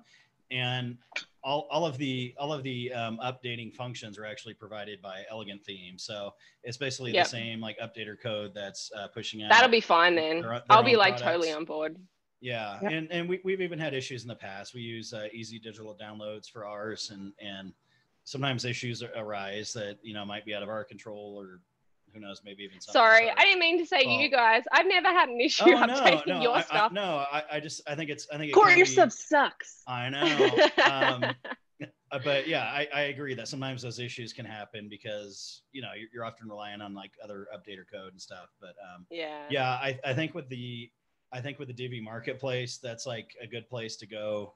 and 0.51 0.97
all, 1.43 1.67
all 1.71 1.85
of 1.85 1.97
the 1.97 2.33
all 2.39 2.53
of 2.53 2.63
the 2.63 2.91
um, 2.93 3.19
updating 3.23 3.73
functions 3.73 4.17
are 4.17 4.25
actually 4.25 4.53
provided 4.53 5.01
by 5.01 5.23
Elegant 5.29 5.63
Theme. 5.63 5.97
So 5.97 6.31
it's 6.63 6.77
basically 6.77 7.13
Yep. 7.13 7.25
the 7.25 7.29
same 7.29 7.59
like 7.59 7.77
updater 7.79 8.15
code 8.21 8.51
that's 8.53 8.91
uh, 8.97 9.07
pushing 9.07 9.43
out. 9.43 9.49
That'll 9.49 9.69
be 9.69 9.81
fine 9.81 10.15
then. 10.15 10.41
their- 10.41 10.49
their 10.51 10.61
I'll 10.69 10.83
be 10.83 10.95
like 10.95 11.17
products. 11.17 11.21
totally 11.23 11.51
on 11.51 11.65
board. 11.65 11.97
Yeah, 12.41 12.79
Yep. 12.81 12.91
and 12.91 13.11
and 13.11 13.29
we, 13.29 13.39
we've 13.43 13.61
even 13.61 13.79
had 13.79 13.93
issues 13.93 14.23
in 14.23 14.27
the 14.27 14.35
past. 14.35 14.73
We 14.73 14.81
use 14.81 15.13
uh, 15.13 15.27
easy 15.33 15.59
digital 15.59 15.95
downloads 15.99 16.49
for 16.49 16.65
ours, 16.65 17.11
and 17.11 17.33
and 17.39 17.73
sometimes 18.23 18.65
issues 18.65 19.03
arise 19.03 19.73
that 19.73 19.97
you 20.03 20.13
know 20.13 20.25
might 20.25 20.45
be 20.45 20.53
out 20.55 20.63
of 20.63 20.69
our 20.69 20.83
control, 20.83 21.35
or 21.39 21.59
who 22.13 22.19
knows, 22.19 22.41
maybe 22.45 22.63
even 22.63 22.79
something. 22.81 22.99
Sorry, 22.99 23.27
so- 23.27 23.33
I 23.37 23.43
didn't 23.43 23.59
mean 23.59 23.77
to 23.79 23.85
say 23.85 24.03
Oh. 24.05 24.19
you 24.19 24.29
guys. 24.29 24.63
I've 24.71 24.87
never 24.87 25.07
had 25.09 25.29
an 25.29 25.39
issue 25.39 25.63
Oh 25.65 25.69
no, 25.85 25.93
updating 25.93 26.27
no, 26.27 26.41
your 26.41 26.51
I, 26.53 26.59
I, 26.59 26.61
stuff. 26.61 26.91
no, 26.91 27.25
I, 27.31 27.43
I 27.53 27.59
just 27.59 27.81
I 27.87 27.95
think 27.95 28.09
it's 28.09 28.27
I 28.33 28.37
think 28.37 28.49
it 28.51 28.53
Corey, 28.53 28.75
your 28.77 28.85
be- 28.85 28.91
stuff 28.91 29.11
sucks. 29.11 29.81
I 29.87 30.09
know, 30.09 30.69
um, 30.91 31.25
uh, 32.11 32.19
but 32.23 32.47
yeah, 32.47 32.63
I, 32.65 32.87
I 32.93 33.01
agree 33.03 33.33
that 33.35 33.47
sometimes 33.47 33.81
those 33.81 33.99
issues 33.99 34.33
can 34.33 34.45
happen 34.45 34.87
because 34.89 35.61
you 35.71 35.81
know 35.81 35.89
you're, 35.97 36.09
you're 36.13 36.25
often 36.25 36.47
relying 36.47 36.81
on 36.81 36.93
like 36.93 37.11
other 37.23 37.47
updater 37.55 37.83
code 37.91 38.11
and 38.11 38.21
stuff. 38.21 38.47
But 38.59 38.75
um, 38.93 39.05
yeah. 39.09 39.43
yeah 39.49 39.69
I, 39.69 39.99
I 40.05 40.13
think 40.13 40.33
with 40.35 40.47
the 40.49 40.89
i 41.33 41.39
think 41.39 41.59
with 41.59 41.69
the 41.69 41.73
divi 41.73 42.01
marketplace 42.01 42.77
that's 42.77 43.05
like 43.05 43.29
a 43.41 43.47
good 43.47 43.65
place 43.69 43.95
to 43.95 44.05
go 44.05 44.53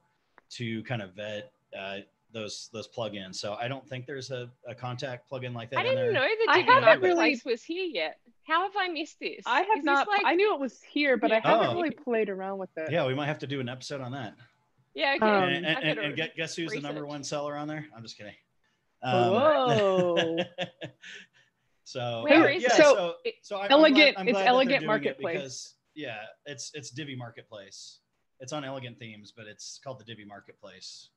to 0.49 0.83
kind 0.83 1.01
of 1.01 1.13
vet 1.15 1.53
uh, 1.79 1.99
those 2.35 2.69
those 2.73 2.87
plugins 2.87 3.35
so 3.35 3.53
i 3.61 3.67
don't 3.67 3.87
think 3.87 4.05
there's 4.05 4.29
a, 4.29 4.47
a 4.67 4.75
contact 4.75 5.27
plugin 5.31 5.53
like 5.55 5.69
that 5.71 5.79
I 5.79 5.83
in 5.83 5.87
didn't 5.95 6.03
there 6.03 6.13
know 6.13 6.27
the 6.45 6.51
I 6.51 6.57
Divi 6.57 6.67
haven't 6.71 6.83
Marketplace 7.01 7.41
really- 7.45 7.53
was 7.53 7.63
here 7.63 7.85
yet. 7.85 8.19
How 8.45 8.61
have 8.61 8.73
I 8.77 8.89
missed 8.89 9.17
this? 9.19 9.41
I 9.47 9.61
have 9.61 9.79
Is 9.79 9.83
not. 9.85 10.07
like- 10.07 10.21
I 10.23 10.35
knew 10.35 10.53
it 10.53 10.59
was 10.59 10.79
here, 10.83 11.17
but 11.17 11.31
I 11.31 11.37
Yeah. 11.37 11.41
haven't 11.49 11.67
Oh. 11.69 11.75
really 11.81 11.89
played 11.89 12.29
around 12.29 12.59
with 12.59 12.69
it. 12.77 12.91
yeah 12.91 13.07
we 13.07 13.15
might 13.15 13.25
have 13.27 13.39
to 13.39 13.47
do 13.47 13.59
an 13.61 13.69
episode 13.69 14.01
on 14.01 14.11
that 14.11 14.35
yeah, 14.93 15.13
okay. 15.15 15.25
Um, 15.25 15.43
and, 15.49 15.65
I 15.65 15.69
and, 15.71 15.99
and, 15.99 16.19
and 16.19 16.31
guess 16.37 16.55
who's 16.55 16.71
the 16.73 16.79
number 16.81 17.05
one 17.07 17.23
seller 17.23 17.55
on 17.55 17.67
there 17.69 17.85
i'm 17.95 18.03
just 18.03 18.17
kidding 18.17 18.35
Whoa. 19.01 20.37
so 21.83 22.23
Where 22.23 22.49
yeah, 22.49 22.55
is 22.57 22.63
yeah, 22.63 22.69
it? 22.73 22.75
so 22.75 23.13
It- 23.23 23.35
so 23.41 23.57
I, 23.57 23.67
Elegant- 23.69 23.97
I'm 23.97 24.13
glad, 24.15 24.21
I'm 24.21 24.27
it's 24.27 24.33
glad 24.35 24.43
that 24.43 24.49
Elegant 24.49 24.69
doing 24.79 24.83
it 24.83 24.87
Marketplace. 24.87 25.33
because 25.37 25.73
yeah 25.95 26.17
it's 26.45 26.71
it's 26.73 26.89
divi 26.89 27.15
marketplace 27.15 27.99
it's 28.41 28.51
on 28.51 28.65
elegant 28.65 28.99
themes 28.99 29.31
but 29.35 29.45
it's 29.47 29.79
called 29.83 29.97
the 29.99 30.03
divi 30.03 30.25
marketplace 30.25 31.09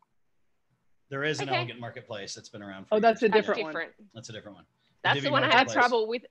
there 1.10 1.24
is 1.24 1.40
an 1.40 1.48
Okay. 1.48 1.56
elegant 1.58 1.80
marketplace 1.80 2.34
that's 2.34 2.48
been 2.48 2.62
around 2.62 2.84
for 2.86 2.96
Oh, 2.96 3.00
that's 3.00 3.22
years. 3.22 3.30
a 3.30 3.32
That's 3.32 3.46
different 3.46 3.62
one. 3.62 3.72
different. 3.72 3.92
that's 4.14 4.28
a 4.28 4.32
different 4.32 4.56
one 4.56 4.64
That's 5.02 5.14
Divi 5.16 5.26
the 5.28 5.32
one 5.32 5.44
I 5.44 5.52
have 5.56 5.72
trouble 5.72 6.06
with. 6.08 6.22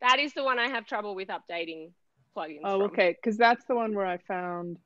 That 0.00 0.18
is 0.18 0.34
the 0.34 0.44
one 0.44 0.58
I 0.58 0.68
have 0.68 0.84
trouble 0.86 1.14
with 1.14 1.28
updating 1.28 1.92
plugins. 2.36 2.60
Oh, 2.64 2.80
from. 2.80 2.90
okay. 2.90 3.12
Because 3.20 3.36
that's 3.38 3.64
the 3.66 3.74
one 3.74 3.94
where 3.94 4.04
I 4.06 4.18
found 4.18 4.78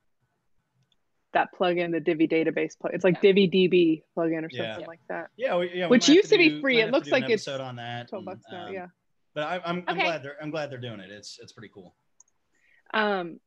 that 1.32 1.48
plugin, 1.58 1.90
the 1.92 2.00
Divi 2.00 2.26
database 2.28 2.78
plug. 2.78 2.92
It's 2.94 3.04
like 3.04 3.14
Yeah. 3.16 3.32
Divi 3.32 3.48
DB 3.48 4.02
plugin 4.16 4.44
or 4.44 4.48
Yeah. 4.50 4.72
something 4.74 4.86
like 4.86 5.00
that. 5.08 5.30
yeah, 5.36 5.56
we, 5.56 5.70
yeah 5.72 5.86
we 5.86 5.90
Which 5.92 6.08
used 6.08 6.30
to 6.30 6.38
be 6.38 6.48
do- 6.50 6.60
free. 6.60 6.80
It 6.80 6.90
looks 6.90 7.10
like 7.10 7.24
it's 7.30 7.46
episode 7.48 7.60
on 7.60 7.76
that 7.76 8.08
Twelve 8.08 8.26
and, 8.26 8.38
bucks 8.40 8.44
now. 8.52 8.66
um, 8.66 8.72
Yeah. 8.72 8.86
but 9.34 9.44
I, 9.44 9.54
I'm, 9.64 9.84
I'm 9.86 9.96
Okay. 9.96 10.02
glad 10.06 10.22
they're 10.24 10.36
i'm 10.42 10.50
glad 10.50 10.70
they're 10.70 10.78
doing 10.80 10.98
it 11.00 11.10
it's 11.10 11.38
it's 11.40 11.52
pretty 11.52 11.70
cool 11.72 11.94
Um, 12.92 13.38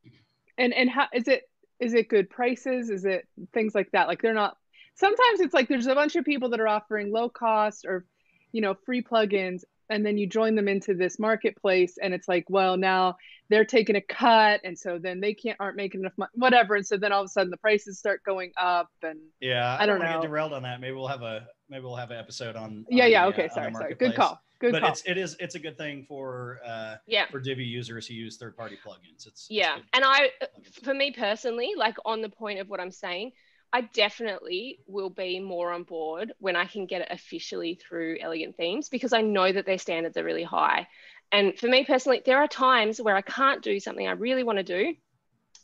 and 0.57 0.73
and 0.73 0.89
how 0.89 1.07
is 1.13 1.27
it? 1.27 1.49
Is 1.79 1.93
it 1.93 2.07
good 2.07 2.29
prices? 2.29 2.89
Is 2.89 3.03
it 3.03 3.27
things 3.53 3.75
like 3.75 3.91
that? 3.91 4.07
Like 4.07 4.21
they're 4.21 4.33
not. 4.33 4.55
Sometimes 4.95 5.39
it's 5.39 5.53
like 5.53 5.67
there's 5.67 5.87
a 5.87 5.95
bunch 5.95 6.15
of 6.15 6.25
people 6.25 6.49
that 6.49 6.59
are 6.59 6.67
offering 6.67 7.11
low 7.11 7.29
cost 7.29 7.85
or, 7.85 8.05
you 8.51 8.61
know, 8.61 8.75
free 8.85 9.01
plugins, 9.03 9.63
and 9.89 10.05
then 10.05 10.17
you 10.17 10.27
join 10.27 10.55
them 10.55 10.67
into 10.67 10.93
this 10.93 11.19
marketplace, 11.19 11.97
and 12.01 12.13
it's 12.13 12.27
like, 12.27 12.45
well, 12.49 12.77
now 12.77 13.15
they're 13.49 13.65
taking 13.65 13.95
a 13.95 14.01
cut, 14.01 14.61
and 14.63 14.77
so 14.77 14.97
then 14.97 15.19
they 15.19 15.33
can't 15.33 15.57
aren't 15.59 15.75
making 15.75 16.01
enough 16.01 16.13
money, 16.17 16.31
whatever, 16.35 16.75
and 16.75 16.85
so 16.85 16.95
then 16.97 17.11
all 17.11 17.21
of 17.21 17.25
a 17.25 17.29
sudden 17.29 17.49
the 17.51 17.57
prices 17.57 17.99
start 17.99 18.21
going 18.25 18.51
up, 18.57 18.89
and 19.01 19.19
yeah 19.41 19.77
I 19.79 19.85
don't 19.85 19.99
wanna 19.99 20.13
know. 20.13 20.21
get 20.21 20.27
derailed 20.27 20.53
on 20.53 20.63
that 20.63 20.79
maybe 20.79 20.93
we'll 20.93 21.07
have 21.07 21.21
a 21.21 21.47
maybe 21.69 21.83
we'll 21.83 21.95
have 21.95 22.11
an 22.11 22.17
episode 22.17 22.55
on 22.55 22.85
yeah, 22.89 23.03
on 23.05 23.11
yeah, 23.11 23.21
the, 23.25 23.33
okay, 23.33 23.45
uh, 23.47 23.53
sorry, 23.53 23.73
sorry, 23.73 23.93
good 23.95 24.15
call, 24.15 24.39
good 24.59 24.71
but 24.71 24.81
call. 24.81 24.91
it's 24.91 25.03
it 25.05 25.17
is 25.17 25.35
it's 25.39 25.55
a 25.55 25.59
good 25.59 25.77
thing 25.77 26.05
for 26.07 26.59
uh 26.65 26.95
Yeah. 27.07 27.25
for 27.29 27.39
divi 27.39 27.65
users 27.65 28.07
who 28.07 28.13
use 28.13 28.37
third 28.37 28.55
party 28.55 28.77
plugins 28.83 29.27
it's 29.27 29.27
it's 29.27 29.47
Yeah. 29.49 29.75
good 29.75 29.83
And 29.93 30.05
I, 30.05 30.29
plugins. 30.41 30.83
for 30.83 30.93
me 30.93 31.11
personally, 31.11 31.73
like 31.75 31.97
on 32.05 32.21
the 32.21 32.29
point 32.29 32.59
of 32.59 32.69
what 32.69 32.79
I'm 32.79 32.91
saying, 32.91 33.33
I 33.73 33.81
definitely 33.81 34.79
will 34.85 35.09
be 35.09 35.39
more 35.39 35.71
on 35.71 35.81
board 35.81 36.31
when 36.37 36.55
I 36.55 36.65
can 36.65 36.85
get 36.85 37.01
it 37.01 37.07
officially 37.09 37.73
through 37.73 38.19
Elegant 38.21 38.55
Themes 38.55 38.87
because 38.87 39.13
I 39.13 39.21
know 39.21 39.51
that 39.51 39.65
their 39.65 39.79
standards 39.79 40.15
are 40.15 40.23
really 40.23 40.43
high. 40.43 40.87
And 41.31 41.57
for 41.57 41.67
me 41.67 41.83
personally, 41.83 42.21
there 42.23 42.37
are 42.37 42.47
times 42.47 43.01
where 43.01 43.15
I 43.15 43.21
can't 43.21 43.63
do 43.63 43.79
something 43.79 44.07
I 44.07 44.11
really 44.11 44.43
want 44.43 44.59
to 44.59 44.63
do. 44.63 44.93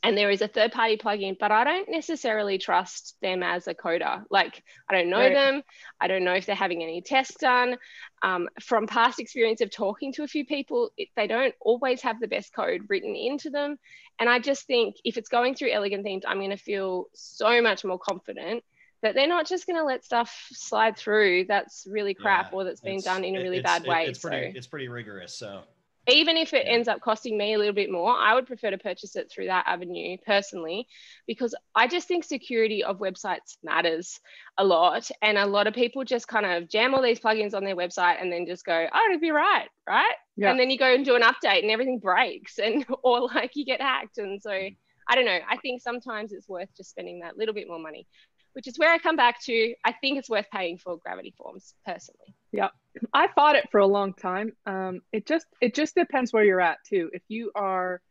And 0.01 0.17
there 0.17 0.29
is 0.31 0.41
a 0.41 0.47
third 0.47 0.71
party 0.71 0.95
plugin, 0.95 1.35
but 1.38 1.51
I 1.51 1.65
don't 1.65 1.89
necessarily 1.89 2.57
trust 2.57 3.17
them 3.21 3.43
as 3.43 3.67
a 3.67 3.73
coder. 3.73 4.23
Like, 4.29 4.63
I 4.89 4.93
don't 4.95 5.09
know 5.09 5.19
Right. 5.19 5.33
them. 5.33 5.62
I 5.99 6.07
don't 6.07 6.23
know 6.23 6.33
if 6.35 6.45
they're 6.45 6.55
having 6.55 6.81
any 6.81 7.01
tests 7.01 7.35
done. 7.38 7.77
Um, 8.23 8.47
from 8.63 8.88
past 8.88 9.19
experience 9.19 9.59
of 9.59 9.71
talking 9.71 10.13
to 10.13 10.23
a 10.23 10.27
few 10.27 10.45
people, 10.45 10.91
it, 10.95 11.09
they 11.17 11.27
don't 11.27 11.53
always 11.59 12.01
have 12.03 12.21
the 12.21 12.29
best 12.29 12.53
code 12.53 12.83
written 12.88 13.13
into 13.13 13.49
them. 13.49 13.77
And 14.19 14.29
I 14.29 14.39
just 14.39 14.67
think 14.67 14.95
if 15.03 15.17
it's 15.17 15.27
going 15.29 15.55
through 15.55 15.71
elegant 15.71 16.05
themes, 16.05 16.23
I'm 16.25 16.38
going 16.38 16.49
to 16.51 16.57
feel 16.57 17.07
so 17.13 17.62
much 17.62 17.83
more 17.83 17.99
confident 17.99 18.63
that 19.01 19.15
they're 19.15 19.27
not 19.27 19.47
just 19.47 19.65
going 19.65 19.79
to 19.79 19.85
let 19.85 20.05
stuff 20.05 20.47
slide 20.51 20.97
through 20.97 21.45
that's 21.45 21.85
really 21.89 22.13
crap 22.13 22.51
Yeah, 22.51 22.57
or 22.57 22.63
that's 22.63 22.81
been 22.81 23.01
done 23.01 23.23
in 23.25 23.35
a 23.35 23.41
really 23.41 23.62
bad 23.62 23.83
it- 23.83 23.88
way. 23.89 24.05
It's 24.05 24.19
pretty, 24.19 24.51
so 24.53 24.57
it's 24.57 24.67
pretty 24.67 24.88
rigorous. 24.88 25.35
So 25.38 25.63
even 26.11 26.37
if 26.37 26.53
it 26.53 26.65
ends 26.67 26.87
up 26.87 27.01
costing 27.01 27.37
me 27.37 27.53
a 27.53 27.57
little 27.57 27.73
bit 27.73 27.91
more, 27.91 28.15
I 28.15 28.33
would 28.33 28.47
prefer 28.47 28.71
to 28.71 28.77
purchase 28.77 29.15
it 29.15 29.31
through 29.31 29.47
that 29.47 29.65
avenue 29.67 30.17
personally, 30.25 30.87
because 31.27 31.55
I 31.75 31.87
just 31.87 32.07
think 32.07 32.23
security 32.23 32.83
of 32.83 32.99
websites 32.99 33.57
matters 33.63 34.19
a 34.57 34.63
lot. 34.63 35.09
And 35.21 35.37
a 35.37 35.45
lot 35.45 35.67
of 35.67 35.73
people 35.73 36.03
just 36.03 36.27
kind 36.27 36.45
of 36.45 36.69
jam 36.69 36.93
all 36.93 37.01
these 37.01 37.19
plugins 37.19 37.53
on 37.53 37.63
their 37.63 37.75
website 37.75 38.21
and 38.21 38.31
then 38.31 38.45
just 38.45 38.65
go, 38.65 38.87
oh, 38.91 39.05
it'll 39.07 39.19
be 39.19 39.31
right, 39.31 39.67
right? 39.87 40.15
Yeah. 40.37 40.51
And 40.51 40.59
then 40.59 40.69
you 40.69 40.77
go 40.77 40.93
and 40.93 41.03
do 41.03 41.15
an 41.15 41.21
update 41.21 41.61
and 41.61 41.71
everything 41.71 41.99
breaks 41.99 42.59
and 42.59 42.85
or 43.03 43.27
like 43.27 43.51
you 43.55 43.65
get 43.65 43.81
hacked. 43.81 44.17
And 44.17 44.41
so 44.41 44.51
mm. 44.51 44.75
I 45.09 45.15
don't 45.15 45.25
know. 45.25 45.39
I 45.49 45.57
think 45.57 45.81
sometimes 45.81 46.31
it's 46.31 46.47
worth 46.47 46.69
just 46.77 46.91
spending 46.91 47.21
that 47.21 47.35
little 47.35 47.53
bit 47.53 47.67
more 47.67 47.79
money, 47.79 48.05
which 48.53 48.67
is 48.67 48.77
where 48.79 48.91
I 48.91 48.97
come 48.97 49.15
back 49.15 49.41
to. 49.43 49.73
I 49.85 49.91
think 49.93 50.17
it's 50.17 50.29
worth 50.29 50.47
paying 50.51 50.77
for 50.77 50.97
Gravity 50.97 51.33
Forms 51.38 51.73
personally. 51.85 52.35
Yeah, 52.51 52.69
I 53.13 53.27
fought 53.29 53.55
it 53.55 53.69
for 53.71 53.79
a 53.79 53.88
long 53.88 54.13
time. 54.13 54.53
Um, 54.65 55.01
it 55.12 55.25
just 55.27 55.45
it 55.62 55.75
just 55.75 55.95
depends 55.95 56.33
where 56.33 56.43
you're 56.43 56.62
at 56.62 56.77
too. 56.88 57.09
If 57.13 57.21
you 57.27 57.51
are, 57.55 58.01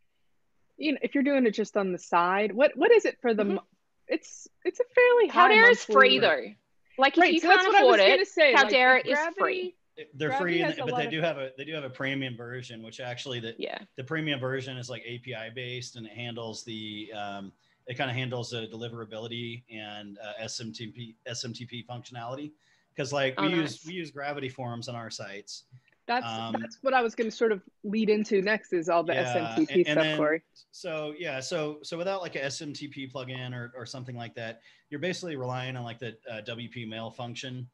you 0.77 0.93
know, 0.93 0.99
if 1.01 1.13
you're 1.15 1.23
doing 1.23 1.45
it 1.45 1.51
just 1.51 1.75
on 1.77 1.91
the 1.91 1.99
side, 1.99 2.51
what 2.53 2.71
what 2.75 2.91
is 2.91 3.05
it 3.05 3.17
for 3.21 3.33
the? 3.33 3.43
Mhm. 3.43 3.59
It's 4.07 4.47
it's 4.65 4.79
a 4.79 4.83
fairly 4.95 5.27
high. 5.27 5.49
Caldera 5.49 5.69
is 5.71 5.83
free 5.85 6.19
rate. 6.19 6.21
though. 6.21 7.01
Like 7.01 7.13
if 7.17 7.21
Right, 7.21 7.33
you 7.33 7.39
so 7.39 7.47
can't 7.47 7.59
what 7.67 7.75
I 7.75 7.83
was 7.83 7.95
afford 7.95 7.99
gonna 7.99 8.21
it, 8.21 8.27
say. 8.27 8.53
like, 8.53 8.61
Caldera 8.63 8.95
with 8.97 9.05
is 9.05 9.13
Gravity- 9.17 9.39
free. 9.39 9.75
they're 10.15 10.31
free, 10.33 10.59
has 10.59 10.77
and, 10.77 10.87
a 10.89 10.91
but 10.91 10.97
they 10.97 11.07
do 11.07 11.21
have 11.21 11.37
a 11.37 11.51
they 11.57 11.63
do 11.65 11.73
have 11.73 11.83
a 11.83 11.89
premium 11.89 12.35
version, 12.35 12.81
which 12.81 12.99
actually 12.99 13.39
the 13.39 13.53
Yeah. 13.57 13.77
the 13.97 14.03
premium 14.03 14.39
version 14.39 14.77
is 14.77 14.89
like 14.89 15.03
API 15.05 15.49
based 15.53 15.95
and 15.97 16.05
it 16.07 16.13
handles 16.13 16.63
the 16.63 17.11
um, 17.13 17.51
it 17.89 17.97
kind 17.97 18.09
of 18.09 18.15
handles 18.15 18.51
the 18.51 18.67
deliverability 18.71 19.63
and 19.73 20.17
uh, 20.23 20.43
SMTP 20.43 21.15
SMTP 21.27 21.85
functionality 21.85 22.51
because 22.95 23.11
like 23.11 23.33
Oh, 23.37 23.47
we 23.47 23.55
use 23.55 23.83
we 23.85 23.93
use 23.93 24.11
Gravity 24.11 24.47
forms 24.47 24.87
on 24.87 24.95
our 24.95 25.09
sites. 25.09 25.63
That's 26.05 26.25
Um, 26.25 26.55
that's 26.59 26.77
what 26.81 26.93
I 26.93 27.01
was 27.01 27.13
going 27.15 27.29
to 27.29 27.35
sort 27.35 27.51
of 27.51 27.61
lead 27.83 28.09
into 28.09 28.41
next 28.41 28.73
is 28.73 28.89
all 28.89 29.03
the 29.03 29.13
Yeah, 29.13 29.55
SMTP 29.57 29.57
and- 29.57 29.69
and 29.77 29.85
stuff, 29.87 30.03
then- 30.03 30.17
Corey. 30.17 30.41
So 30.71 31.13
yeah, 31.17 31.39
so 31.39 31.79
so 31.81 31.97
without 31.97 32.21
like 32.21 32.35
a 32.35 32.41
SMTP 32.45 33.11
plugin 33.11 33.53
or, 33.53 33.73
or 33.75 33.85
something 33.87 34.15
like 34.15 34.35
that, 34.35 34.61
you're 34.91 34.99
basically 34.99 35.35
relying 35.35 35.75
on 35.75 35.83
like 35.83 35.97
the 35.99 36.15
uh, 36.29 36.41
WP 36.47 36.87
mail 36.87 37.09
function, 37.09 37.67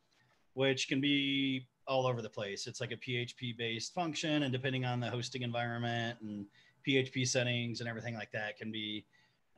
which 0.54 0.88
can 0.88 1.02
be 1.02 1.68
all 1.88 2.08
over 2.08 2.22
the 2.22 2.30
place. 2.30 2.68
It's 2.68 2.80
like 2.82 2.92
a 2.94 2.98
PHP 2.98 3.58
based 3.58 3.94
function, 3.94 4.44
and 4.44 4.52
depending 4.54 4.86
on 4.86 5.02
the 5.02 5.10
hosting 5.10 5.42
environment 5.42 6.18
and 6.22 6.46
PHP 6.88 7.28
settings 7.28 7.80
and 7.82 7.90
everything 7.90 8.16
like 8.16 8.32
that, 8.32 8.58
can 8.58 8.72
be 8.72 9.06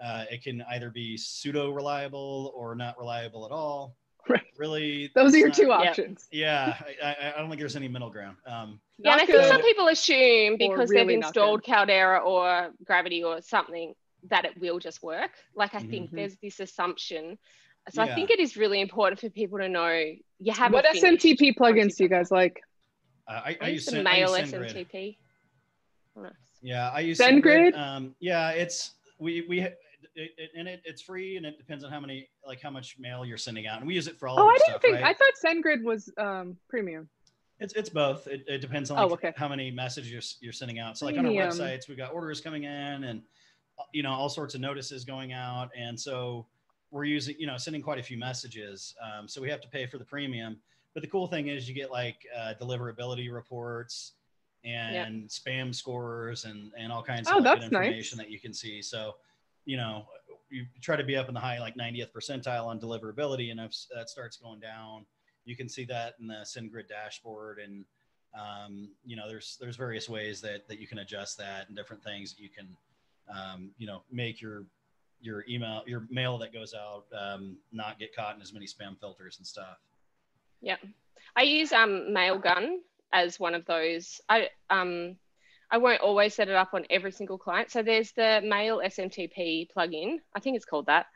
uh, 0.03 0.25
it 0.31 0.43
can 0.43 0.63
either 0.71 0.89
be 0.89 1.17
pseudo 1.17 1.71
reliable 1.71 2.51
or 2.55 2.75
not 2.75 2.97
reliable 2.97 3.45
at 3.45 3.51
all. 3.51 3.95
Right. 4.29 4.43
Really, 4.57 5.09
Those 5.15 5.33
are 5.33 5.37
your 5.37 5.47
not- 5.47 5.57
two 5.57 5.71
options. 5.71 6.27
Yeah, 6.31 6.75
I, 7.01 7.07
I, 7.07 7.33
I 7.33 7.37
don't 7.39 7.47
think 7.49 7.59
there's 7.61 7.77
any 7.77 7.87
middle 7.87 8.09
ground. 8.09 8.35
Um, 8.45 8.79
Yeah, 8.97 9.13
and 9.13 9.21
I 9.21 9.25
think 9.25 9.41
some 9.45 9.61
people 9.61 9.87
assume 9.87 10.57
because 10.57 10.89
really 10.89 11.05
they've 11.05 11.23
installed 11.23 11.63
Caldera 11.63 12.19
or 12.19 12.71
Gravity 12.83 13.23
or 13.23 13.41
something 13.41 13.93
that 14.29 14.43
it 14.43 14.59
will 14.59 14.79
just 14.79 15.01
work. 15.01 15.31
Like 15.55 15.73
I 15.75 15.79
think 15.79 16.11
Mhm. 16.11 16.15
there's 16.15 16.35
this 16.43 16.59
assumption. 16.59 17.37
So 17.91 18.01
I 18.01 18.13
think 18.15 18.29
it 18.29 18.39
is 18.41 18.57
really 18.57 18.81
important 18.81 19.21
for 19.21 19.29
people 19.29 19.59
to 19.59 19.69
know 19.69 19.87
you 20.39 20.51
have 20.51 20.73
What 20.73 20.83
SMTP 20.85 21.55
plugins 21.55 21.95
do 21.95 22.03
you 22.03 22.09
guys 22.09 22.29
like? 22.29 22.61
uh, 23.29 23.41
I, 23.45 23.51
I, 23.51 23.57
I 23.61 23.67
use 23.69 23.73
use 23.75 23.85
the 23.85 23.91
Sen- 23.91 24.07
I 24.07 24.17
use 24.17 24.29
mail 24.31 24.61
SendGrid. 24.61 24.73
SMTP. 24.91 25.17
Oh, 26.17 26.21
nice. 26.23 26.31
Yeah, 26.61 26.89
I 26.89 26.99
use 26.99 27.17
SendGrid? 27.17 27.73
SendGrid. 27.73 27.77
Um, 27.77 28.15
yeah, 28.19 28.49
it's 28.49 28.91
we 29.19 29.45
we 29.47 29.65
it, 30.15 30.31
it, 30.37 30.49
and 30.57 30.67
it, 30.67 30.81
it's 30.85 31.01
free 31.01 31.37
and 31.37 31.45
it 31.45 31.57
depends 31.57 31.83
on 31.83 31.91
how 31.91 31.99
many 31.99 32.29
like 32.45 32.61
how 32.61 32.69
much 32.69 32.97
mail 32.99 33.25
you're 33.25 33.37
sending 33.37 33.67
out, 33.67 33.79
and 33.79 33.87
we 33.87 33.95
use 33.95 34.07
it 34.07 34.17
for 34.17 34.27
all 34.27 34.39
Oh, 34.39 34.47
I 34.47 34.53
didn't 34.53 34.63
stuff. 34.69 34.81
think 34.81 34.95
right? 34.95 35.03
I 35.03 35.13
thought 35.13 35.33
SendGrid 35.45 35.83
was 35.83 36.11
um, 36.17 36.57
premium. 36.67 37.09
It's 37.59 37.73
it's 37.73 37.89
both. 37.89 38.27
It, 38.27 38.43
it 38.47 38.59
depends 38.59 38.91
on 38.91 38.99
Oh, 38.99 39.13
okay. 39.13 39.33
how 39.35 39.47
many 39.47 39.71
messages 39.71 40.11
you're, 40.11 40.21
you're 40.41 40.53
sending 40.53 40.79
out. 40.79 40.97
So 40.97 41.05
like 41.05 41.17
on 41.17 41.25
our 41.25 41.31
websites, 41.31 41.87
we've 41.87 41.97
got 41.97 42.13
orders 42.13 42.39
coming 42.41 42.63
in 42.65 43.03
and 43.05 43.21
you 43.93 44.03
know 44.03 44.11
all 44.11 44.29
sorts 44.29 44.53
of 44.55 44.61
notices 44.61 45.03
going 45.03 45.33
out, 45.33 45.69
and 45.75 45.99
so 45.99 46.45
we're 46.91 47.03
using 47.05 47.35
you 47.39 47.47
know 47.47 47.57
sending 47.57 47.81
quite 47.81 47.99
a 47.99 48.03
few 48.03 48.17
messages. 48.17 48.95
Um, 49.03 49.27
so 49.27 49.41
we 49.41 49.49
have 49.49 49.61
to 49.61 49.67
pay 49.67 49.85
for 49.87 49.97
the 49.97 50.05
premium. 50.05 50.57
But 50.93 51.01
the 51.01 51.07
cool 51.09 51.27
thing 51.27 51.47
is 51.47 51.67
you 51.67 51.75
get 51.75 51.91
like 51.91 52.25
uh, 52.35 52.53
deliverability 52.59 53.31
reports 53.31 54.13
and 54.63 55.27
spam 55.29 55.73
scores 55.73 56.45
and 56.45 56.71
and 56.77 56.91
all 56.91 57.03
kinds 57.03 57.27
Oh, 57.31 57.37
of 57.39 57.43
like, 57.43 57.59
good 57.61 57.71
nice. 57.71 57.81
information 57.81 58.17
that 58.19 58.29
you 58.29 58.39
can 58.39 58.53
see. 58.53 58.81
So 58.81 59.15
you 59.67 59.75
know 59.77 60.05
you 60.49 60.65
try 60.81 60.95
to 60.95 61.03
be 61.03 61.17
up 61.17 61.27
in 61.27 61.33
the 61.33 61.39
high 61.39 61.59
like 61.59 61.75
90th 61.75 62.11
percentile 62.11 62.65
on 62.65 62.79
deliverability, 62.79 63.51
and 63.51 63.59
if 63.59 63.75
that 63.93 64.09
starts 64.09 64.37
going 64.37 64.61
down, 64.61 65.05
you 65.43 65.55
can 65.55 65.67
see 65.67 65.83
that 65.85 66.15
in 66.19 66.27
the 66.27 66.45
SendGrid 66.45 66.87
dashboard. 66.87 67.59
And 67.59 67.85
um, 68.33 68.89
you 69.05 69.15
know 69.17 69.27
there's 69.27 69.57
there's 69.59 69.75
various 69.75 70.07
ways 70.07 70.39
that 70.41 70.67
that 70.69 70.79
you 70.79 70.87
can 70.87 70.99
adjust 70.99 71.37
that 71.37 71.67
and 71.67 71.75
different 71.75 72.01
things 72.01 72.33
that 72.33 72.41
you 72.41 72.49
can 72.49 72.67
um, 73.33 73.71
you 73.77 73.85
know 73.85 74.03
make 74.09 74.41
your 74.41 74.63
your 75.19 75.43
email 75.49 75.83
your 75.85 76.07
mail 76.09 76.37
that 76.37 76.53
goes 76.53 76.73
out 76.73 77.05
um, 77.17 77.57
not 77.73 77.99
get 77.99 78.15
caught 78.15 78.35
in 78.35 78.41
as 78.41 78.53
many 78.53 78.65
spam 78.65 78.97
filters 78.97 79.37
and 79.37 79.45
stuff. 79.45 79.79
Yeah, 80.61 80.77
I 81.35 81.41
use 81.41 81.73
um, 81.73 82.07
Mailgun 82.09 82.77
as 83.11 83.37
one 83.37 83.53
of 83.53 83.65
those. 83.65 84.21
I 84.29 84.49
um, 84.69 85.17
I 85.69 85.77
won't 85.77 86.01
always 86.01 86.33
set 86.33 86.47
it 86.47 86.55
up 86.55 86.73
on 86.73 86.85
every 86.89 87.11
single 87.11 87.37
client. 87.37 87.71
So 87.71 87.83
there's 87.83 88.11
the 88.13 88.41
Mail 88.43 88.81
SMTP 88.83 89.67
plugin. 89.75 90.17
I 90.35 90.39
think 90.39 90.55
it's 90.55 90.65
called 90.65 90.85
that. 90.85 91.07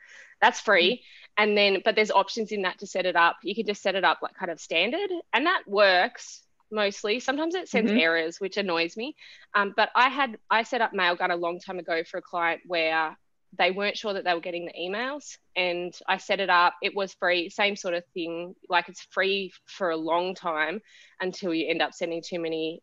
That's 0.42 0.60
free. 0.60 1.04
And 1.38 1.58
then, 1.58 1.82
but 1.86 1.96
there's 1.96 2.12
options 2.12 2.52
in 2.52 2.64
that 2.64 2.80
to 2.80 2.88
set 2.88 3.06
it 3.06 3.16
up. 3.16 3.38
You 3.44 3.56
can 3.56 3.66
just 3.66 3.82
set 3.82 3.96
it 3.96 4.04
up 4.04 4.20
like 4.22 4.36
kind 4.36 4.52
of 4.52 4.60
standard, 4.60 5.10
and 5.34 5.46
that 5.46 5.64
works 5.68 6.44
mostly. 6.72 7.20
Sometimes 7.20 7.56
it 7.56 7.70
sends 7.70 7.92
Mhm. 7.92 8.00
errors, 8.00 8.40
which 8.40 8.58
annoys 8.58 8.98
me. 8.98 9.16
Um, 9.54 9.74
but 9.76 9.90
I 9.96 10.10
had 10.10 10.38
I 10.50 10.64
set 10.64 10.82
up 10.82 10.94
Mailgun 10.94 11.32
a 11.32 11.36
long 11.36 11.60
time 11.60 11.80
ago 11.80 12.04
for 12.04 12.18
a 12.18 12.22
client 12.22 12.62
where 12.66 13.18
they 13.58 13.72
weren't 13.72 13.98
sure 13.98 14.14
that 14.14 14.24
they 14.24 14.34
were 14.34 14.40
getting 14.40 14.66
the 14.66 14.74
emails 14.74 15.38
and 15.58 15.94
I 16.08 16.18
set 16.18 16.40
it 16.40 16.50
up. 16.50 16.76
It 16.82 16.96
was 16.96 17.14
free, 17.14 17.50
same 17.50 17.76
sort 17.76 17.94
of 17.94 18.06
thing. 18.14 18.56
Like 18.70 18.88
it's 18.88 19.02
free 19.12 19.52
for 19.66 19.90
a 19.90 19.98
long 19.98 20.36
time 20.36 20.82
until 21.20 21.54
you 21.54 21.68
end 21.68 21.82
up 21.82 21.94
sending 21.94 22.22
too 22.22 22.40
many 22.40 22.82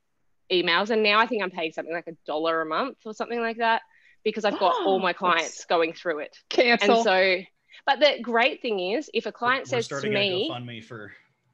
emails. 0.50 0.90
And 0.90 1.02
now 1.02 1.18
I 1.18 1.26
think 1.26 1.42
I'm 1.42 1.50
paying 1.50 1.72
something 1.72 1.94
like 1.94 2.06
a 2.06 2.16
dollar 2.26 2.62
a 2.62 2.66
month 2.66 2.98
or 3.04 3.14
something 3.14 3.40
like 3.40 3.58
that 3.58 3.82
because 4.24 4.44
I've 4.44 4.58
got 4.58 4.74
all 4.84 4.96
oh, 4.96 4.98
my 4.98 5.12
clients 5.12 5.64
going 5.64 5.92
through 5.92 6.20
it. 6.20 6.36
Cancel. 6.48 6.96
And 6.96 7.04
so, 7.04 7.36
but 7.86 8.00
the 8.00 8.20
great 8.22 8.60
thing 8.60 8.80
is 8.80 9.10
if 9.14 9.26
a 9.26 9.32
client 9.32 9.62
we're 9.62 9.82
says 9.82 9.88
to 9.88 9.96
starting 9.96 10.14
me, 10.14 10.48
fund 10.48 10.66
me 10.66 10.80
for 10.80 11.12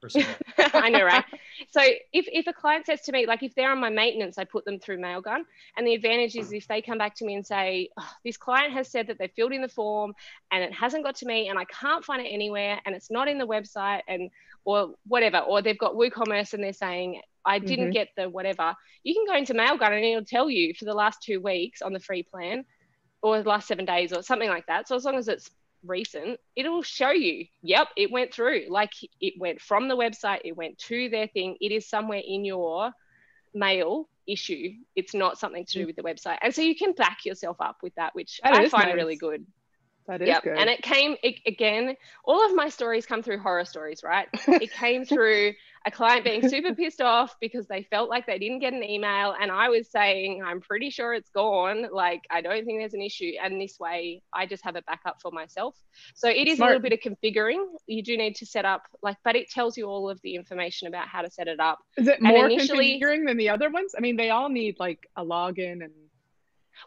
for 0.08 0.20
I 0.74 0.90
know, 0.90 1.04
right? 1.04 1.24
So 1.70 1.80
if, 1.80 2.26
if 2.32 2.46
a 2.46 2.52
client 2.52 2.86
says 2.86 3.00
to 3.02 3.12
me, 3.12 3.26
like 3.26 3.42
if 3.42 3.54
they're 3.54 3.70
on 3.70 3.80
my 3.80 3.90
maintenance, 3.90 4.38
I 4.38 4.44
put 4.44 4.64
them 4.64 4.78
through 4.78 4.98
Mailgun. 4.98 5.40
And 5.76 5.86
the 5.86 5.94
advantage 5.94 6.36
is 6.36 6.52
if 6.52 6.66
they 6.68 6.82
come 6.82 6.98
back 6.98 7.14
to 7.16 7.24
me 7.24 7.34
and 7.34 7.46
say, 7.46 7.88
oh, 7.98 8.10
this 8.24 8.36
client 8.36 8.72
has 8.72 8.90
said 8.90 9.06
that 9.08 9.18
they 9.18 9.28
filled 9.28 9.52
in 9.52 9.62
the 9.62 9.68
form 9.68 10.14
and 10.50 10.62
it 10.62 10.72
hasn't 10.72 11.04
got 11.04 11.16
to 11.16 11.26
me 11.26 11.48
and 11.48 11.58
I 11.58 11.64
can't 11.64 12.04
find 12.04 12.24
it 12.24 12.28
anywhere 12.28 12.80
and 12.84 12.94
it's 12.94 13.10
not 13.10 13.28
in 13.28 13.38
the 13.38 13.46
website 13.46 14.02
and 14.08 14.30
or 14.64 14.94
whatever, 15.06 15.38
or 15.38 15.60
they've 15.60 15.78
got 15.78 15.94
WooCommerce 15.94 16.54
and 16.54 16.62
they're 16.64 16.72
saying, 16.72 17.20
I 17.44 17.58
didn't 17.58 17.90
Mhm. 17.90 17.92
get 17.92 18.08
the 18.16 18.28
whatever, 18.28 18.74
you 19.02 19.14
can 19.14 19.26
go 19.26 19.34
into 19.36 19.54
Mailgun 19.54 19.92
and 19.92 20.04
it'll 20.04 20.24
tell 20.24 20.48
you 20.50 20.74
for 20.74 20.84
the 20.84 20.94
last 20.94 21.22
two 21.22 21.40
weeks 21.40 21.82
on 21.82 21.92
the 21.92 22.00
free 22.00 22.22
plan 22.22 22.64
or 23.22 23.42
the 23.42 23.48
last 23.48 23.68
seven 23.68 23.84
days 23.84 24.12
or 24.12 24.22
something 24.22 24.48
like 24.48 24.66
that. 24.66 24.88
So 24.88 24.96
as 24.96 25.04
long 25.04 25.16
as 25.16 25.28
it's 25.28 25.50
recent, 25.84 26.40
it'll 26.56 26.82
show 26.82 27.10
you, 27.10 27.46
yep, 27.62 27.88
it 27.96 28.10
went 28.10 28.32
through. 28.32 28.66
Like 28.68 28.92
it 29.20 29.34
went 29.38 29.60
from 29.60 29.88
the 29.88 29.96
website, 29.96 30.40
it 30.44 30.56
went 30.56 30.78
to 30.78 31.08
their 31.08 31.26
thing. 31.28 31.56
It 31.60 31.72
is 31.72 31.88
somewhere 31.88 32.22
in 32.24 32.44
your 32.44 32.92
mail 33.52 34.08
issue. 34.26 34.72
It's 34.96 35.14
not 35.14 35.38
something 35.38 35.64
to 35.66 35.72
do 35.80 35.86
with 35.86 35.96
the 35.96 36.02
website. 36.02 36.38
And 36.40 36.54
so 36.54 36.62
you 36.62 36.74
can 36.74 36.92
back 36.92 37.24
yourself 37.24 37.58
up 37.60 37.76
with 37.82 37.94
that, 37.96 38.14
which 38.14 38.40
That 38.42 38.54
I 38.54 38.68
find 38.68 38.88
nice. 38.88 38.94
really 38.96 39.16
good. 39.16 39.46
That 40.06 40.22
is 40.22 40.28
Yep. 40.28 40.42
good. 40.44 40.58
And 40.58 40.70
it 40.70 40.82
came 40.82 41.16
it, 41.22 41.40
again, 41.46 41.96
all 42.24 42.44
of 42.44 42.54
my 42.54 42.68
stories 42.68 43.06
come 43.06 43.22
through 43.22 43.38
horror 43.38 43.64
stories, 43.64 44.02
right? 44.02 44.28
it 44.48 44.72
came 44.72 45.04
through 45.04 45.54
a 45.86 45.90
client 45.90 46.24
being 46.24 46.48
super 46.48 46.74
pissed 46.74 47.00
off 47.00 47.36
because 47.40 47.66
they 47.66 47.82
felt 47.84 48.08
like 48.08 48.26
they 48.26 48.38
didn't 48.38 48.60
get 48.60 48.72
an 48.72 48.82
email 48.82 49.34
and 49.38 49.50
I 49.50 49.68
was 49.68 49.90
saying 49.90 50.42
I'm 50.42 50.60
pretty 50.60 50.90
sure 50.90 51.12
it's 51.12 51.30
gone 51.30 51.86
like 51.92 52.22
I 52.30 52.40
don't 52.40 52.64
think 52.64 52.80
there's 52.80 52.94
an 52.94 53.02
issue 53.02 53.32
and 53.42 53.60
this 53.60 53.78
way 53.78 54.22
I 54.32 54.46
just 54.46 54.64
have 54.64 54.76
a 54.76 54.82
backup 54.82 55.20
for 55.20 55.30
myself 55.30 55.76
so 56.14 56.28
it 56.28 56.48
is 56.48 56.56
Smart. 56.56 56.70
a 56.70 56.74
little 56.74 56.88
bit 56.88 56.92
of 56.92 57.00
configuring 57.00 57.64
you 57.86 58.02
do 58.02 58.16
need 58.16 58.34
to 58.36 58.46
set 58.46 58.64
up 58.64 58.82
like 59.02 59.16
but 59.24 59.36
it 59.36 59.50
tells 59.50 59.76
you 59.76 59.86
all 59.86 60.08
of 60.08 60.20
the 60.22 60.34
information 60.36 60.88
about 60.88 61.06
how 61.06 61.20
to 61.22 61.30
set 61.30 61.48
it 61.48 61.60
up 61.60 61.78
is 61.96 62.08
it 62.08 62.20
more 62.20 62.48
configuring 62.48 63.26
than 63.26 63.36
the 63.36 63.50
other 63.50 63.70
ones? 63.70 63.94
I 63.96 64.00
mean, 64.00 64.16
they 64.16 64.30
all 64.30 64.48
need 64.48 64.76
like 64.78 65.06
a 65.16 65.24
login 65.24 65.84
and 65.84 65.92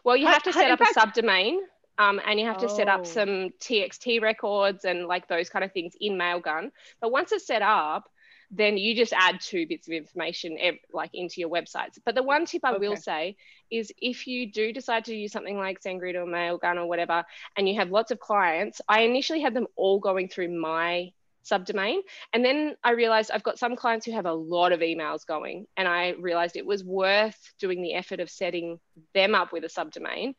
well 0.04 0.16
you 0.16 0.26
have 0.26 0.42
to 0.42 0.52
set 0.52 0.70
up 0.70 0.80
a 0.80 0.86
subdomain 0.86 1.58
um, 1.98 2.20
and 2.26 2.38
you 2.38 2.46
have 2.46 2.58
to 2.58 2.68
set 2.68 2.88
Oh. 2.88 2.92
up 2.94 3.06
some 3.06 3.50
txt 3.60 4.20
records 4.22 4.84
and 4.84 5.06
like 5.06 5.28
those 5.28 5.48
kind 5.48 5.64
of 5.64 5.72
things 5.72 5.94
in 6.00 6.14
mailgun 6.14 6.70
but 7.00 7.10
once 7.12 7.32
it's 7.32 7.46
set 7.46 7.62
up 7.62 8.08
then 8.50 8.78
you 8.78 8.94
just 8.94 9.12
add 9.12 9.40
two 9.40 9.66
bits 9.66 9.88
of 9.88 9.92
information 9.94 10.56
like 10.92 11.10
into 11.12 11.40
your 11.40 11.50
websites. 11.50 11.98
But 12.04 12.14
the 12.14 12.22
one 12.22 12.46
tip 12.46 12.64
I 12.64 12.72
okay. 12.72 12.78
will 12.78 12.96
say 12.96 13.36
is 13.70 13.92
if 14.00 14.26
you 14.26 14.50
do 14.50 14.72
decide 14.72 15.04
to 15.06 15.14
use 15.14 15.32
something 15.32 15.56
like 15.58 15.82
SendGrid 15.82 16.14
or 16.14 16.24
Mailgun 16.24 16.76
or 16.76 16.86
whatever, 16.86 17.24
and 17.56 17.68
you 17.68 17.76
have 17.76 17.90
lots 17.90 18.10
of 18.10 18.18
clients, 18.20 18.80
I 18.88 19.02
initially 19.02 19.40
had 19.40 19.54
them 19.54 19.66
all 19.76 19.98
going 20.00 20.28
through 20.28 20.58
my 20.58 21.10
subdomain. 21.44 21.98
And 22.32 22.44
then 22.44 22.76
I 22.82 22.92
realized 22.92 23.30
I've 23.30 23.42
got 23.42 23.58
some 23.58 23.76
clients 23.76 24.06
who 24.06 24.12
have 24.12 24.26
a 24.26 24.32
lot 24.32 24.72
of 24.72 24.80
emails 24.80 25.26
going, 25.26 25.66
and 25.76 25.86
I 25.86 26.14
realized 26.18 26.56
it 26.56 26.66
was 26.66 26.82
worth 26.84 27.38
doing 27.60 27.82
the 27.82 27.94
effort 27.94 28.20
of 28.20 28.30
setting 28.30 28.80
them 29.14 29.34
up 29.34 29.52
with 29.52 29.64
a 29.64 29.68
subdomain 29.68 30.34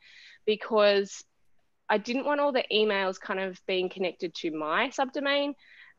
because 0.46 1.22
I 1.90 1.98
didn't 1.98 2.24
want 2.24 2.40
all 2.40 2.52
the 2.52 2.64
emails 2.72 3.20
kind 3.20 3.40
of 3.40 3.60
being 3.66 3.88
connected 3.88 4.34
to 4.36 4.50
my 4.52 4.88
subdomain. 4.88 5.54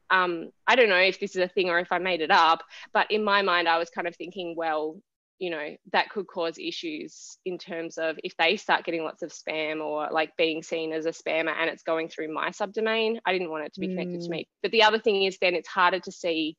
Um, 0.10 0.52
I 0.66 0.76
don't 0.76 0.90
know 0.90 0.96
if 0.96 1.20
this 1.20 1.36
is 1.36 1.42
a 1.42 1.48
thing 1.48 1.70
or 1.70 1.80
if 1.80 1.92
I 1.92 2.00
made 2.00 2.22
it 2.22 2.32
up, 2.32 2.64
but 2.94 3.12
in 3.12 3.24
my 3.24 3.42
mind, 3.42 3.68
I 3.68 3.78
was 3.78 3.90
kind 3.90 4.08
of 4.08 4.16
thinking, 4.16 4.56
well, 4.58 4.98
you 5.42 5.50
know 5.50 5.76
that 5.92 6.10
could 6.12 6.28
cause 6.28 6.60
issues 6.60 7.40
in 7.46 7.58
terms 7.58 7.98
of 7.98 8.18
if 8.24 8.38
they 8.38 8.56
start 8.58 8.86
getting 8.86 9.04
lots 9.04 9.24
of 9.24 9.32
spam 9.32 9.84
or 9.84 10.08
like 10.12 10.38
being 10.38 10.62
seen 10.62 10.94
as 10.94 11.08
a 11.08 11.10
spammer 11.10 11.52
and 11.60 11.68
it's 11.68 11.82
going 11.82 12.08
through 12.08 12.32
my 12.32 12.50
subdomain 12.50 13.18
i 13.26 13.34
didn't 13.34 13.50
want 13.50 13.66
it 13.66 13.74
to 13.74 13.80
be 13.80 13.88
connected 13.88 14.20
mm. 14.20 14.24
to 14.24 14.30
me 14.30 14.48
but 14.62 14.72
the 14.72 14.84
other 14.84 15.00
thing 15.00 15.24
is 15.24 15.40
then 15.42 15.56
it's 15.56 15.68
harder 15.68 16.00
to 16.00 16.12
see 16.12 16.56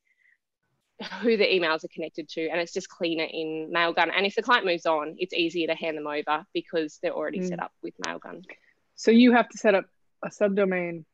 who 1.21 1.37
the 1.37 1.45
emails 1.45 1.85
are 1.85 1.95
connected 1.95 2.29
to 2.29 2.49
and 2.49 2.61
it's 2.61 2.73
just 2.73 2.89
cleaner 2.89 3.27
in 3.31 3.71
mailgun 3.73 4.11
and 4.15 4.27
if 4.27 4.35
the 4.35 4.43
client 4.43 4.67
moves 4.67 4.85
on 4.85 5.15
it's 5.17 5.33
easier 5.33 5.69
to 5.69 5.77
hand 5.77 5.97
them 5.97 6.09
over 6.09 6.45
because 6.53 6.99
they're 7.03 7.15
already 7.15 7.39
mm. 7.39 7.49
set 7.49 7.63
up 7.63 7.71
with 7.85 7.95
mailgun 8.05 8.43
so 9.03 9.11
you 9.11 9.33
have 9.33 9.49
to 9.49 9.59
set 9.59 9.75
up 9.75 9.85
a 10.23 10.29
subdomain 10.29 11.05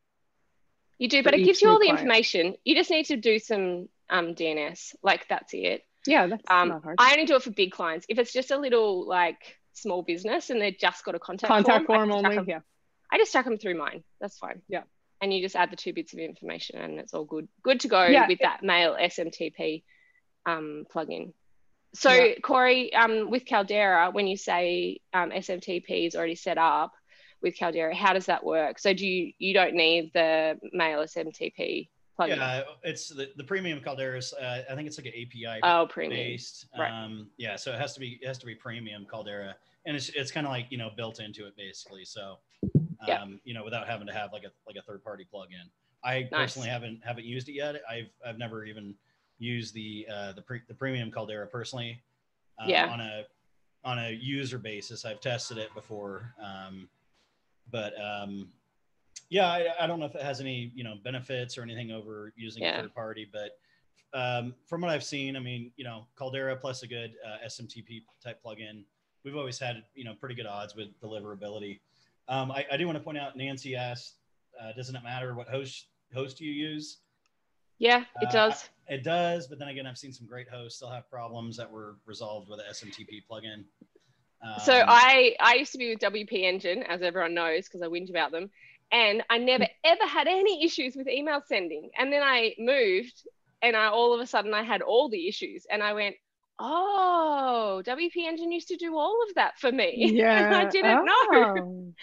you 0.99 1.09
do 1.09 1.23
but 1.23 1.35
it 1.35 1.45
gives 1.45 1.63
you 1.63 1.69
all 1.69 1.79
the 1.79 1.87
client. 1.87 2.01
information 2.01 2.55
you 2.65 2.75
just 2.75 2.91
need 2.91 3.07
to 3.07 3.17
do 3.17 3.39
some 3.39 3.89
um, 4.11 4.35
dns 4.35 4.95
like 5.03 5.27
that's 5.29 5.53
it 5.53 5.85
yeah, 6.09 6.27
that's 6.27 6.43
um, 6.49 6.69
not 6.69 6.85
hard. 6.85 6.97
I 6.99 7.13
only 7.13 7.27
do 7.27 7.37
it 7.37 7.43
for 7.43 7.51
big 7.51 7.73
clients. 7.73 8.07
If 8.09 8.19
it's 8.19 8.33
just 8.33 8.51
a 8.51 8.59
little 8.59 9.07
like 9.07 9.59
small 9.75 10.03
business 10.03 10.51
and 10.51 10.61
they've 10.61 10.79
just 10.79 11.05
got 11.05 11.15
a 11.15 11.19
contact, 11.19 11.49
contact 11.49 11.87
form, 11.87 12.09
form 12.09 12.13
only, 12.13 12.37
them, 12.37 12.47
yeah. 12.49 12.61
I 13.13 13.19
just 13.19 13.33
chuck 13.33 13.45
them 13.45 13.59
through 13.59 13.77
mine. 13.77 14.05
That's 14.21 14.39
fine. 14.39 14.63
Yeah. 14.69 14.83
And 15.21 15.33
you 15.33 15.43
just 15.43 15.57
add 15.57 15.71
the 15.71 15.77
two 15.77 15.93
bits 15.93 16.13
of 16.15 16.19
information 16.19 16.79
and 16.79 16.99
it's 16.99 17.13
all 17.13 17.25
good. 17.25 17.49
Good 17.63 17.81
to 17.81 17.89
go 17.89 18.07
yeah, 18.07 18.23
with 18.23 18.41
it, 18.41 18.43
that 18.43 18.63
mail 18.63 18.97
SMTP 18.99 19.83
um, 20.47 20.87
plugin. 20.95 21.33
So 21.95 22.11
yeah. 22.11 22.35
Corey, 22.43 22.95
um, 22.95 23.31
with 23.31 23.45
Caldera, 23.45 24.11
when 24.11 24.27
you 24.27 24.37
say 24.37 25.01
um, 25.13 25.31
SMTP 25.31 26.07
is 26.07 26.15
already 26.15 26.37
set 26.37 26.59
up 26.59 26.93
with 27.43 27.57
Caldera, 27.57 27.95
how 27.95 28.13
does 28.13 28.27
that 28.27 28.45
work? 28.45 28.79
So 28.79 28.93
do 28.93 29.07
you 29.07 29.33
you 29.39 29.55
don't 29.55 29.75
need 29.75 30.13
the 30.13 30.59
mail 30.73 31.01
SMTP 31.01 31.89
plugin? 32.19 32.37
Yeah, 32.37 32.63
it's 32.83 33.09
the, 33.09 33.31
the 33.37 33.45
premium 33.45 33.81
Calderas. 33.81 34.33
Uh, 34.41 34.63
I 34.71 34.75
think 34.75 34.89
it's 34.89 34.99
like 34.99 35.07
an 35.07 35.13
API 35.15 35.61
oh, 35.63 35.87
premium. 35.89 36.15
based. 36.15 36.67
Right. 36.77 36.91
Um, 36.91 37.29
yeah, 37.37 37.57
so 37.57 37.73
it 37.73 37.79
has 37.79 37.95
to 37.95 38.01
be 38.01 38.19
it 38.21 38.27
has 38.27 38.39
to 38.39 38.47
be 38.47 38.55
premium 38.55 39.07
Caldera, 39.11 39.55
and 39.87 39.97
it's 39.97 40.09
it's 40.11 40.31
kind 40.31 40.47
of 40.47 40.53
like 40.53 40.67
you 40.71 40.79
know 40.79 40.91
built 40.97 41.21
into 41.21 41.47
it 41.47 41.57
basically. 41.57 42.05
So, 42.05 42.39
um, 42.65 42.89
yeah. 43.07 43.25
you 43.45 43.55
know, 43.55 43.65
without 43.65 43.87
having 43.87 44.07
to 44.07 44.13
have 44.13 44.33
like 44.33 44.45
a 44.45 44.51
like 44.67 44.77
a 44.77 44.83
third 44.83 45.03
party 45.05 45.27
plugin. 45.33 45.69
I 46.05 46.29
nice. 46.31 46.31
personally 46.31 46.69
haven't 46.69 47.01
haven't 47.05 47.25
used 47.25 47.49
it 47.49 47.53
yet. 47.53 47.77
I've 47.91 48.11
I've 48.27 48.39
never 48.39 48.65
even 48.65 48.95
used 49.39 49.75
the 49.75 50.07
uh, 50.13 50.33
the 50.33 50.43
pre, 50.43 50.61
the 50.69 50.75
premium 50.75 51.11
Caldera 51.11 51.47
personally. 51.47 52.01
Um, 52.61 52.69
yeah. 52.69 52.89
On 52.89 53.01
a 53.01 53.25
on 53.85 53.99
a 53.99 54.11
user 54.11 54.59
basis, 54.59 55.05
I've 55.05 55.21
tested 55.21 55.59
it 55.59 55.73
before, 55.75 56.35
um, 56.43 56.89
but 57.71 57.93
um, 58.01 58.49
yeah, 59.31 59.47
I, 59.47 59.67
I, 59.81 59.87
don't 59.87 60.01
know 60.01 60.07
if 60.07 60.15
it 60.15 60.23
has 60.23 60.41
any 60.41 60.73
you 60.75 60.85
know 60.85 60.95
benefits 61.03 61.59
or 61.59 61.63
anything 61.63 61.91
over 61.91 62.33
using 62.37 62.63
yeah. 62.63 62.79
a 62.79 62.83
third 62.83 62.95
party, 62.95 63.29
but 63.31 63.59
um, 64.15 64.55
from 64.67 64.81
what 64.81 64.91
I've 64.91 65.05
seen, 65.05 65.37
I 65.37 65.41
mean, 65.41 65.71
you 65.77 65.85
know, 65.85 66.07
Caldera 66.17 66.57
plus 66.57 66.83
a 66.83 66.87
good 66.87 67.15
uh, 67.27 67.47
SMTP 67.47 68.03
type 68.23 68.41
plugin, 68.45 68.85
we've 69.25 69.37
always 69.37 69.59
had 69.59 69.83
you 69.95 70.05
know 70.05 70.15
pretty 70.15 70.35
good 70.35 70.47
odds 70.47 70.75
with 70.75 70.89
deliverability. 71.01 71.81
Um, 72.29 72.51
I, 72.51 72.67
I, 72.71 72.77
do 72.77 72.87
want 72.87 72.99
to 72.99 73.03
point 73.03 73.17
out, 73.17 73.37
Nancy 73.37 73.75
asked, 73.75 74.17
uh, 74.63 74.73
doesn't 74.73 74.95
it 74.95 75.03
matter 75.03 75.35
what 75.35 75.49
host 75.49 75.87
host 76.15 76.41
you 76.41 76.51
use? 76.51 76.99
Yeah, 77.79 78.05
it 78.21 78.29
uh, 78.29 78.33
does. 78.33 78.69
It 78.89 79.05
does, 79.05 79.47
but 79.47 79.59
then 79.59 79.69
again, 79.69 79.87
I've 79.87 79.99
seen 79.99 80.13
some 80.13 80.27
great 80.27 80.49
hosts 80.49 80.77
still 80.77 80.91
have 80.91 81.09
problems 81.11 81.57
that 81.59 81.71
were 81.71 81.97
resolved 82.07 82.49
with 82.49 82.61
a 82.61 82.71
SMTP 82.73 83.23
plugin. 83.31 83.65
Um, 84.43 84.55
so 84.65 84.73
I 84.87 85.35
I 85.41 85.55
used 85.55 85.73
to 85.73 85.79
be 85.79 85.91
with 85.91 85.99
WP 85.99 86.33
Engine, 86.43 86.83
as 86.85 87.03
everyone 87.03 87.35
knows, 87.35 87.65
because 87.65 87.83
I 87.83 87.87
whinge 87.87 88.11
about 88.11 88.31
them, 88.31 88.51
and 88.93 89.23
I 89.31 89.39
never 89.39 89.67
ever 89.85 90.07
had 90.07 90.29
any 90.29 90.65
issues 90.65 90.97
with 90.97 91.09
email 91.09 91.43
sending. 91.47 91.91
And 91.99 92.13
then 92.13 92.23
I 92.23 92.55
moved 92.59 93.27
and 93.63 93.77
I 93.77 93.89
all 93.89 94.15
of 94.15 94.21
a 94.21 94.27
sudden 94.27 94.55
I 94.55 94.63
had 94.63 94.83
all 94.83 95.09
the 95.09 95.29
issues 95.29 95.67
and 95.71 95.83
I 95.83 95.93
went, 95.93 96.17
oh, 96.59 97.83
WP 97.85 98.17
Engine 98.17 98.53
used 98.53 98.69
to 98.69 98.77
do 98.77 98.97
all 98.97 99.23
of 99.29 99.35
that 99.35 99.59
for 99.59 99.71
me. 99.71 100.13
Yeah. 100.19 100.57
I 100.57 100.65
didn't 100.67 101.09
oh. 101.09 101.55
know. 101.55 101.95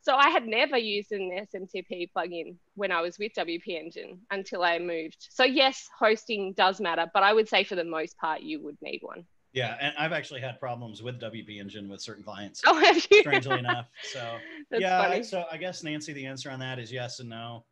So 0.00 0.14
I 0.14 0.30
had 0.30 0.46
never 0.46 0.78
used 0.78 1.12
an 1.12 1.46
SMTP 1.54 2.10
plugin 2.14 2.56
when 2.74 2.90
I 2.90 3.00
was 3.00 3.18
with 3.18 3.32
WP 3.34 3.68
Engine 3.68 4.20
until 4.30 4.62
I 4.62 4.78
moved. 4.78 5.28
So 5.30 5.44
yes, 5.44 5.88
hosting 5.98 6.54
does 6.54 6.80
matter, 6.80 7.06
but 7.12 7.22
I 7.22 7.32
would 7.32 7.48
say 7.48 7.64
for 7.64 7.74
the 7.74 7.84
most 7.84 8.16
part 8.18 8.40
you 8.42 8.62
would 8.62 8.76
need 8.80 9.00
one. 9.02 9.24
Yeah, 9.54 9.76
and 9.80 9.94
I've 9.96 10.12
actually 10.12 10.40
had 10.40 10.58
problems 10.58 11.00
with 11.00 11.20
WP 11.20 11.60
Engine 11.60 11.88
with 11.88 12.00
certain 12.00 12.24
clients. 12.24 12.60
Oh, 12.66 12.78
have 12.78 12.96
you? 13.10 13.20
Strangely 13.20 13.58
enough. 13.60 13.88
So 14.02 14.38
yeah, 14.72 15.02
funny. 15.02 15.22
so 15.22 15.44
I 15.50 15.56
guess 15.56 15.84
Nancy, 15.84 16.12
the 16.12 16.26
answer 16.26 16.50
on 16.50 16.58
that 16.58 16.80
is 16.80 16.90
yes 16.90 17.20
and 17.20 17.30
no. 17.30 17.64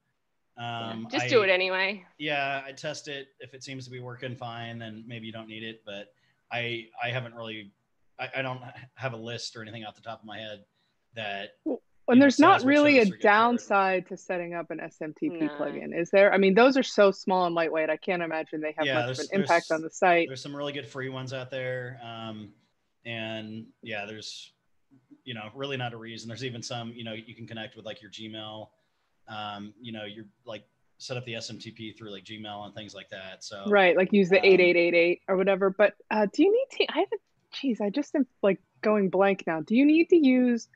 Um, 0.57 1.09
yeah, 1.11 1.19
just 1.19 1.25
I, 1.25 1.29
do 1.29 1.43
it 1.43 1.51
anyway. 1.51 2.05
Yeah, 2.19 2.63
I 2.65 2.71
test 2.73 3.09
it. 3.09 3.29
If 3.41 3.53
it 3.53 3.65
seems 3.65 3.85
to 3.87 3.91
be 3.91 3.99
working 3.99 4.37
fine, 4.37 4.79
then 4.79 5.03
maybe 5.09 5.27
you 5.27 5.33
don't 5.33 5.49
need 5.49 5.65
it. 5.65 5.83
But 5.85 6.13
I 6.53 6.87
I 7.03 7.09
haven't 7.09 7.35
really 7.35 7.73
I, 8.19 8.29
I 8.37 8.43
don't 8.43 8.61
have 8.95 9.13
a 9.13 9.17
list 9.17 9.57
or 9.57 9.63
anything 9.63 9.85
off 9.85 9.97
the 9.97 10.03
top 10.03 10.21
of 10.21 10.25
my 10.25 10.39
head 10.39 10.65
that 11.15 11.57
and 12.13 12.23
there's 12.23 12.39
not 12.39 12.63
really 12.63 12.99
a 12.99 13.07
downside 13.07 14.07
to 14.09 14.17
setting 14.17 14.55
up 14.55 14.71
an 14.71 14.79
SMTP 14.79 15.41
no. 15.41 15.49
plugin, 15.49 15.99
is 15.99 16.11
there? 16.11 16.33
I 16.33 16.39
mean, 16.39 16.55
those 16.55 16.77
are 16.77 16.83
so 16.83 17.11
small 17.11 17.47
and 17.47 17.55
lightweight. 17.55 17.91
I 17.91 17.97
can't 17.97 18.23
imagine 18.23 18.61
they 18.61 18.75
have 18.77 18.87
yeah, 18.87 19.07
much 19.07 19.19
of 19.19 19.21
an 19.21 19.41
impact 19.41 19.71
on 19.71 19.83
the 19.83 19.91
site. 19.91 20.29
There's 20.29 20.43
some 20.43 20.55
really 20.55 20.73
good 20.73 20.87
free 20.87 21.09
ones 21.09 21.33
out 21.33 21.51
there, 21.51 22.01
um, 22.05 22.51
and 23.05 23.67
yeah, 23.83 24.05
there's 24.07 24.53
you 25.25 25.35
know 25.35 25.49
really 25.55 25.77
not 25.77 25.93
a 25.93 25.97
reason. 25.97 26.29
There's 26.29 26.45
even 26.45 26.63
some 26.63 26.93
you 26.93 27.05
know 27.05 27.13
you 27.13 27.35
can 27.35 27.47
connect 27.47 27.77
with 27.77 27.87
like 27.87 28.03
your 28.03 28.11
Gmail. 28.11 28.69
Um, 29.29 29.73
you 29.81 29.93
know, 29.93 30.05
you're 30.05 30.27
like 30.45 30.65
set 30.99 31.17
up 31.17 31.25
the 31.25 31.35
SMTP 31.35 31.97
through 31.97 32.11
like 32.11 32.25
Gmail 32.25 32.65
and 32.65 32.75
things 32.75 32.95
like 32.95 33.09
that. 33.11 33.43
So 33.43 33.65
right, 33.67 33.97
like 33.97 34.13
use 34.13 34.29
the 34.29 34.39
um, 34.39 34.45
eight 34.45 34.61
eight 34.61 34.77
eight 34.77 34.95
eight 34.95 35.23
or 35.29 35.37
whatever. 35.37 35.71
But 35.71 35.95
uh, 36.11 36.27
do 36.33 36.43
you 36.43 36.53
need 36.53 36.77
to? 36.79 36.93
I 36.93 36.99
haven't. 37.01 37.21
Geez, 37.53 37.81
I 37.81 37.91
just 37.91 38.15
am 38.15 38.27
like 38.43 38.61
going 38.83 39.11
blank 39.11 39.45
now. 39.47 39.61
Do 39.61 39.75
you 39.77 39.85
need 39.85 40.09
to 40.11 40.17
use 40.17 40.69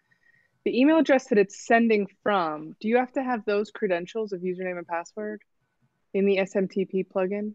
the 0.66 0.80
email 0.80 0.98
address 0.98 1.28
that 1.28 1.38
it's 1.38 1.64
sending 1.64 2.08
from, 2.24 2.74
do 2.80 2.88
you 2.88 2.96
have 2.96 3.12
to 3.12 3.22
have 3.22 3.44
those 3.44 3.70
credentials 3.70 4.32
of 4.32 4.40
username 4.40 4.76
and 4.76 4.86
password 4.86 5.40
in 6.12 6.26
the 6.26 6.38
SMTP 6.38 7.06
plugin? 7.06 7.54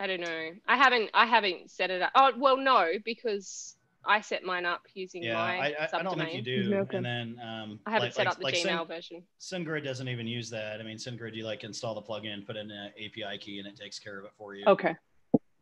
I 0.00 0.08
don't 0.08 0.20
know. 0.20 0.50
I 0.66 0.76
haven't 0.76 1.10
I 1.14 1.26
haven't 1.26 1.70
set 1.70 1.92
it 1.92 2.02
up. 2.02 2.10
Oh 2.16 2.32
well 2.36 2.56
no, 2.56 2.88
because 3.04 3.76
I 4.04 4.20
set 4.20 4.42
mine 4.42 4.66
up 4.66 4.82
using 4.94 5.22
yeah, 5.22 5.34
my 5.34 5.58
I, 5.58 5.74
I, 5.78 5.88
I 5.92 6.02
don't 6.02 6.18
think 6.18 6.34
you 6.34 6.42
do. 6.42 6.74
Okay. 6.74 6.96
And 6.96 7.06
then 7.06 7.36
um, 7.40 7.78
I 7.86 7.92
haven't 7.92 8.08
like, 8.08 8.14
set 8.14 8.26
like, 8.26 8.32
up 8.32 8.38
the 8.38 8.44
like 8.44 8.54
Gmail 8.54 8.62
Syn- 8.62 8.86
version. 8.88 9.22
SendGrid 9.40 9.84
doesn't 9.84 10.08
even 10.08 10.26
use 10.26 10.50
that. 10.50 10.80
I 10.80 10.82
mean, 10.82 10.96
SendGrid, 10.96 11.36
you 11.36 11.44
like 11.44 11.62
install 11.62 11.94
the 11.94 12.02
plugin, 12.02 12.44
put 12.44 12.56
in 12.56 12.68
an 12.68 12.90
API 12.98 13.38
key, 13.38 13.60
and 13.60 13.68
it 13.68 13.76
takes 13.76 14.00
care 14.00 14.18
of 14.18 14.24
it 14.24 14.32
for 14.36 14.56
you. 14.56 14.66
Okay. 14.66 14.96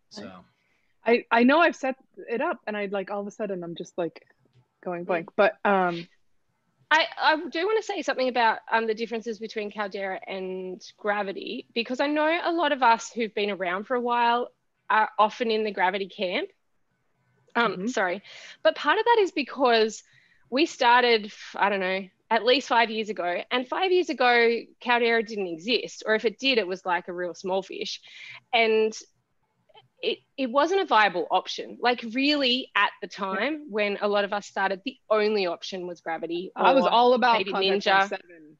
So. 0.08 0.30
I 1.04 1.26
I 1.30 1.42
know 1.42 1.60
I've 1.60 1.76
set 1.76 1.96
it 2.16 2.40
up, 2.40 2.60
and 2.66 2.78
I 2.78 2.86
like 2.86 3.10
all 3.10 3.20
of 3.20 3.26
a 3.26 3.30
sudden 3.30 3.62
I'm 3.62 3.74
just 3.74 3.98
like 3.98 4.24
going 4.82 5.04
blank. 5.04 5.28
But 5.36 5.58
um, 5.66 6.08
I, 6.92 7.06
I 7.18 7.36
do 7.48 7.64
want 7.64 7.82
to 7.82 7.86
say 7.90 8.02
something 8.02 8.28
about 8.28 8.58
um, 8.70 8.86
the 8.86 8.92
differences 8.92 9.38
between 9.38 9.70
Caldera 9.70 10.20
and 10.26 10.78
Gravity 10.98 11.66
because 11.72 12.00
I 12.00 12.06
know 12.06 12.38
a 12.44 12.52
lot 12.52 12.72
of 12.72 12.82
us 12.82 13.10
who've 13.10 13.34
been 13.34 13.50
around 13.50 13.84
for 13.84 13.96
a 13.96 14.00
while 14.00 14.48
are 14.90 15.08
often 15.18 15.50
in 15.50 15.64
the 15.64 15.70
Gravity 15.70 16.08
camp. 16.08 16.50
Um, 17.56 17.72
mm-hmm. 17.72 17.86
Sorry, 17.86 18.22
but 18.62 18.76
part 18.76 18.98
of 18.98 19.06
that 19.06 19.18
is 19.20 19.32
because 19.32 20.02
we 20.50 20.66
started, 20.66 21.32
I 21.56 21.70
don't 21.70 21.80
know, 21.80 22.08
at 22.30 22.44
least 22.44 22.68
five 22.68 22.90
years 22.90 23.08
ago, 23.08 23.40
and 23.50 23.66
five 23.66 23.90
years 23.90 24.10
ago, 24.10 24.58
Caldera 24.80 25.22
didn't 25.22 25.48
exist, 25.48 26.02
or 26.04 26.14
if 26.14 26.26
it 26.26 26.38
did, 26.38 26.58
it 26.58 26.66
was 26.66 26.84
like 26.84 27.08
a 27.08 27.12
real 27.12 27.34
small 27.34 27.62
fish, 27.62 28.00
and 28.52 28.92
it, 30.02 30.18
it 30.36 30.50
wasn't 30.50 30.80
a 30.80 30.84
viable 30.84 31.26
option. 31.30 31.78
Like 31.80 32.04
really 32.12 32.70
at 32.74 32.90
the 33.00 33.08
time 33.08 33.66
when 33.70 33.98
a 34.02 34.08
lot 34.08 34.24
of 34.24 34.32
us 34.32 34.46
started, 34.46 34.80
the 34.84 34.96
only 35.08 35.46
option 35.46 35.86
was 35.86 36.00
gravity. 36.00 36.50
I 36.56 36.74
was 36.74 36.84
all 36.84 37.14
about 37.14 37.44
Ninja. 37.46 38.08
Seven. 38.08 38.56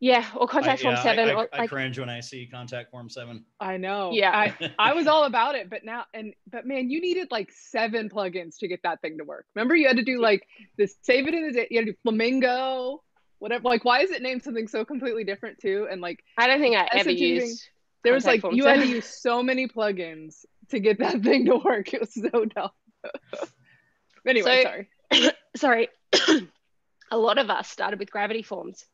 Yeah, 0.00 0.26
or 0.36 0.46
contact 0.46 0.80
I, 0.80 0.82
form 0.82 0.94
yeah, 0.96 1.02
seven. 1.02 1.28
I, 1.30 1.32
I, 1.32 1.34
or, 1.34 1.48
I 1.52 1.66
cringe 1.66 1.98
when 1.98 2.10
I 2.10 2.20
see 2.20 2.46
contact 2.46 2.90
form 2.90 3.08
seven. 3.08 3.44
I 3.60 3.78
know. 3.78 4.10
Yeah, 4.12 4.36
I, 4.36 4.74
I 4.78 4.92
was 4.92 5.06
all 5.06 5.24
about 5.32 5.54
it, 5.54 5.70
but 5.70 5.84
now 5.84 6.04
and 6.12 6.34
but 6.50 6.66
man, 6.66 6.90
you 6.90 7.00
needed 7.00 7.28
like 7.30 7.50
seven 7.52 8.10
plugins 8.10 8.58
to 8.58 8.68
get 8.68 8.80
that 8.82 9.00
thing 9.00 9.16
to 9.18 9.24
work. 9.24 9.46
Remember, 9.54 9.74
you 9.74 9.86
had 9.86 9.96
to 9.96 10.04
do 10.04 10.20
like 10.20 10.46
this 10.76 10.96
save 11.02 11.28
it 11.28 11.32
in 11.32 11.46
the 11.46 11.52
day. 11.52 11.68
You 11.70 11.78
had 11.78 11.86
to 11.86 11.92
do 11.92 11.98
flamingo, 12.02 13.02
whatever. 13.38 13.68
Like, 13.68 13.84
why 13.84 14.00
is 14.00 14.10
it 14.10 14.20
named 14.20 14.42
something 14.42 14.68
so 14.68 14.84
completely 14.84 15.24
different 15.24 15.58
too? 15.58 15.86
And 15.90 16.00
like, 16.02 16.22
I 16.36 16.48
don't 16.48 16.60
think 16.60 16.76
I 16.76 16.88
ever 16.92 17.10
used 17.10 17.64
There 18.04 18.12
was 18.12 18.24
like 18.24 18.42
you 18.52 18.66
had 18.66 18.80
to 18.80 18.86
use 18.86 19.06
so 19.06 19.42
many 19.42 19.66
plugins 19.66 20.44
to 20.68 20.78
get 20.78 20.98
that 20.98 21.22
thing 21.22 21.46
to 21.46 21.56
work. 21.56 21.88
It 21.94 22.00
was 22.00 22.14
so 22.14 22.44
dumb. 22.44 22.70
anyway, 24.26 24.62
So- 25.10 25.16
sorry. 25.16 25.30
sorry, 25.56 25.88
a 27.10 27.18
lot 27.18 27.38
of 27.38 27.50
us 27.50 27.68
started 27.68 27.98
with 27.98 28.10
gravity 28.10 28.42
forms, 28.42 28.84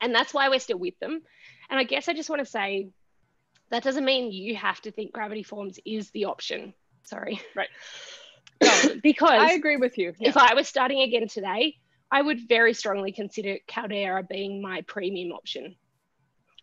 and 0.00 0.14
that's 0.14 0.32
why 0.32 0.48
we're 0.48 0.60
still 0.60 0.78
with 0.78 0.98
them. 1.00 1.22
And 1.68 1.78
I 1.78 1.84
guess 1.84 2.08
I 2.08 2.12
just 2.12 2.30
want 2.30 2.40
to 2.40 2.50
say 2.50 2.90
that 3.70 3.82
doesn't 3.82 4.04
mean 4.04 4.30
you 4.32 4.54
have 4.56 4.80
to 4.82 4.90
think 4.90 5.12
gravity 5.12 5.42
forms 5.42 5.78
is 5.84 6.10
the 6.10 6.26
option. 6.26 6.74
Sorry. 7.04 7.40
Right. 7.54 7.68
No, 8.62 8.70
um, 8.92 9.00
because 9.02 9.30
I 9.40 9.52
agree 9.52 9.76
with 9.76 9.98
you. 9.98 10.14
Yeah. 10.18 10.28
if 10.28 10.36
I 10.36 10.54
was 10.54 10.68
starting 10.68 11.02
again 11.02 11.28
today, 11.28 11.76
I 12.10 12.22
would 12.22 12.48
very 12.48 12.74
strongly 12.74 13.12
consider 13.12 13.58
Caldera 13.66 14.22
being 14.22 14.62
my 14.62 14.82
premium 14.82 15.32
option 15.32 15.76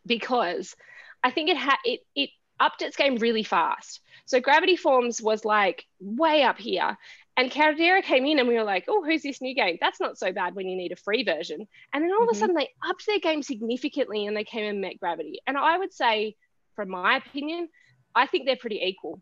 because 0.06 0.76
I 1.24 1.32
think 1.32 1.50
it 1.50 1.58
had 1.58 1.78
it 1.86 2.02
it 2.16 2.30
upped 2.60 2.82
its 2.82 2.96
game 2.98 3.16
really 3.18 3.44
fast. 3.44 4.02
So 4.26 4.40
Gravity 4.40 4.76
Forms 4.78 5.22
was 5.22 5.46
like 5.46 5.86
way 6.00 6.44
up 6.44 6.58
here, 6.58 6.98
and 7.38 7.52
Caldera 7.52 8.02
came 8.02 8.26
in, 8.26 8.40
and 8.40 8.48
we 8.48 8.56
were 8.56 8.64
like, 8.64 8.86
"Oh, 8.88 9.04
who's 9.04 9.24
this 9.24 9.42
new 9.42 9.56
game? 9.56 9.78
That's 9.82 10.00
not 10.00 10.18
so 10.18 10.32
bad 10.32 10.56
when 10.56 10.68
you 10.68 10.78
need 10.78 10.92
a 10.92 10.96
free 10.98 11.24
version." 11.24 11.68
And 11.94 12.04
then 12.04 12.12
all 12.12 12.24
of 12.24 12.30
Mhm. 12.30 12.34
a 12.34 12.36
sudden, 12.36 12.56
they 12.56 12.70
upped 12.88 13.06
their 13.08 13.20
game 13.20 13.44
significantly, 13.44 14.26
and 14.28 14.36
they 14.38 14.44
came 14.46 14.66
and 14.66 14.82
met 14.82 15.00
Gravity. 15.00 15.40
And 15.48 15.58
I 15.58 15.78
would 15.78 15.94
say, 15.94 16.36
from 16.76 16.90
my 16.90 17.18
opinion, 17.18 17.70
I 18.16 18.28
think 18.28 18.46
they're 18.46 18.56
pretty 18.56 18.82
equal. 18.84 19.22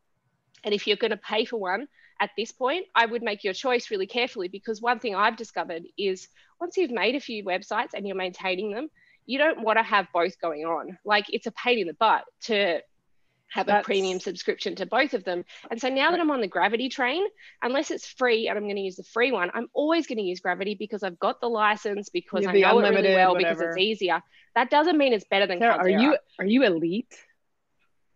And 0.64 0.74
if 0.74 0.88
you're 0.88 0.98
going 0.98 1.12
to 1.12 1.18
pay 1.18 1.46
for 1.46 1.58
one 1.58 1.88
at 2.20 2.32
this 2.38 2.52
point, 2.52 2.88
I 2.96 3.06
would 3.06 3.24
make 3.24 3.44
your 3.44 3.54
choice 3.54 3.90
really 3.92 4.08
carefully 4.08 4.48
because 4.48 4.82
one 4.82 5.00
thing 5.00 5.16
I've 5.16 5.38
discovered 5.38 5.84
is 5.98 6.28
once 6.60 6.78
you've 6.78 6.92
made 6.92 7.16
a 7.16 7.20
few 7.20 7.44
websites 7.44 7.94
and 7.94 8.06
you're 8.08 8.16
maintaining 8.16 8.72
them, 8.72 8.90
you 9.26 9.38
don't 9.38 9.62
want 9.62 9.78
to 9.78 9.84
have 9.84 10.08
both 10.14 10.40
going 10.40 10.66
on. 10.66 10.98
Like 11.06 11.26
it's 11.30 11.48
a 11.48 11.52
pain 11.52 11.80
in 11.80 11.88
the 11.88 11.94
butt 11.94 12.24
to 12.44 12.82
have 13.52 13.68
a 13.68 13.82
premium 13.84 14.20
subscription 14.20 14.76
to 14.76 14.86
both 14.86 15.14
of 15.14 15.24
them. 15.26 15.44
And 15.70 15.80
so 15.80 15.90
now 15.90 16.12
that 16.12 16.20
I'm 16.20 16.32
on 16.32 16.40
the 16.40 16.48
Gravity 16.48 16.88
train, 16.90 17.26
unless 17.62 17.92
it's 17.92 18.08
free 18.08 18.48
and 18.48 18.58
I'm 18.58 18.64
going 18.64 18.78
to 18.78 18.82
use 18.82 18.96
the 18.96 19.04
free 19.04 19.32
one, 19.32 19.52
I'm 19.54 19.68
always 19.74 20.08
going 20.08 20.18
to 20.20 20.24
use 20.24 20.40
Gravity 20.40 20.76
because 20.76 21.04
I've 21.04 21.20
got 21.20 21.42
the 21.42 21.50
license 21.50 22.10
because 22.10 22.48
I 22.48 22.54
know 22.54 22.80
it 22.80 22.90
really 22.90 23.14
well 23.14 23.36
because 23.36 23.60
it's 23.60 23.78
easier. 23.78 24.22
That 24.56 24.70
doesn't 24.70 24.98
mean 24.98 25.14
it's 25.14 25.26
better 25.26 25.48
than 25.48 25.60
Sarah, 25.60 25.78
are 25.78 25.90
you 25.90 26.18
are 26.40 26.46
you 26.46 26.64
elite? 26.64 27.14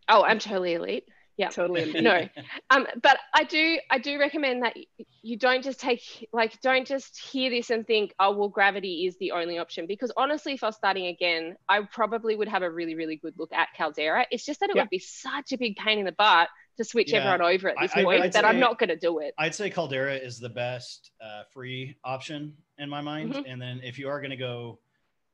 Oh, 0.07 0.23
I'm 0.23 0.39
totally 0.39 0.73
elite. 0.73 1.05
Yeah. 1.37 1.49
Totally. 1.49 1.91
No. 2.01 2.27
Um, 2.69 2.87
but 3.01 3.17
I 3.33 3.43
do 3.43 3.77
I 3.91 3.97
do 3.99 4.17
recommend 4.19 4.63
that 4.63 4.75
you 5.21 5.37
don't 5.37 5.63
just 5.63 5.79
take 5.79 6.27
like 6.31 6.61
don't 6.61 6.87
just 6.87 7.17
hear 7.19 7.49
this 7.49 7.69
and 7.71 7.85
think 7.85 8.13
oh 8.19 8.31
well 8.37 8.47
gravity 8.49 9.05
is 9.05 9.17
the 9.19 9.31
only 9.31 9.57
option 9.57 9.85
because 9.87 10.11
honestly 10.15 10.53
if 10.53 10.63
I 10.63 10.67
was 10.67 10.75
starting 10.75 11.07
again 11.07 11.55
I 11.67 11.81
probably 11.91 12.35
would 12.35 12.47
have 12.47 12.61
a 12.63 12.69
really 12.71 12.95
really 12.95 13.17
good 13.17 13.33
look 13.37 13.51
at 13.53 13.69
Caldera. 13.75 14.25
It's 14.31 14.45
just 14.45 14.59
that 14.61 14.69
it 14.69 14.75
Yeah. 14.75 14.83
would 14.83 14.89
be 14.89 14.99
such 14.99 15.51
a 15.51 15.57
big 15.57 15.75
pain 15.75 15.99
in 15.99 16.05
the 16.05 16.11
butt 16.13 16.47
to 16.77 16.83
switch 16.83 17.11
Yeah. 17.11 17.19
everyone 17.19 17.53
over 17.53 17.69
at 17.69 17.75
this 17.81 17.91
I- 17.95 18.03
point 18.03 18.21
I'd 18.23 18.33
that 18.33 18.45
I'm 18.45 18.59
not 18.59 18.79
going 18.79 18.89
to 18.89 18.97
do 18.97 19.19
it. 19.19 19.33
I'd 19.37 19.55
say 19.55 19.69
Caldera 19.69 20.15
is 20.15 20.39
the 20.39 20.49
best 20.49 21.11
uh, 21.21 21.43
free 21.53 21.95
option 22.03 22.53
in 22.77 22.89
my 22.89 23.01
mind. 23.01 23.33
Mhm. 23.33 23.43
And 23.47 23.61
then 23.61 23.79
if 23.83 23.97
you 23.97 24.09
are 24.09 24.19
going 24.19 24.31
to 24.31 24.35
go 24.37 24.79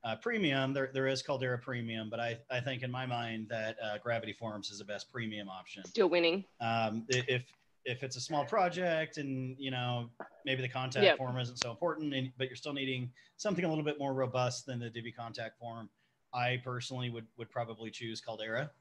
uh, 0.04 0.16
premium, 0.16 0.74
there, 0.74 0.90
there 0.94 1.08
is 1.08 1.22
Caldera 1.22 1.58
Premium, 1.58 2.10
but 2.10 2.20
I, 2.20 2.38
I 2.50 2.60
think 2.60 2.82
in 2.84 2.90
my 2.92 3.06
mind 3.06 3.48
that 3.50 3.78
uh, 3.84 3.98
Gravity 4.00 4.34
Forms 4.34 4.72
is 4.72 4.80
the 4.80 4.86
best 4.86 5.12
premium 5.12 5.48
option. 5.50 5.86
Still 5.86 6.10
winning. 6.10 6.44
Um, 6.60 7.06
if 7.10 7.44
if 7.84 8.04
it's 8.04 8.16
a 8.16 8.22
small 8.22 8.46
project 8.46 9.18
and 9.18 9.56
you 9.58 9.72
know 9.72 10.10
maybe 10.46 10.62
the 10.62 10.70
contact 10.70 11.04
Yep. 11.04 11.18
form 11.18 11.38
isn't 11.40 11.58
so 11.58 11.72
important, 11.72 12.14
and, 12.14 12.32
but 12.38 12.48
you're 12.48 12.56
still 12.56 12.74
needing 12.74 13.12
something 13.38 13.66
a 13.66 13.68
little 13.68 13.84
bit 13.84 13.98
more 14.00 14.14
robust 14.14 14.66
than 14.66 14.80
the 14.80 14.90
Divi 14.90 15.12
contact 15.12 15.58
form, 15.60 15.90
I 16.34 16.62
personally 16.64 17.10
would 17.10 17.28
would 17.38 17.50
probably 17.50 17.92
choose 17.92 18.22
Caldera. 18.22 18.72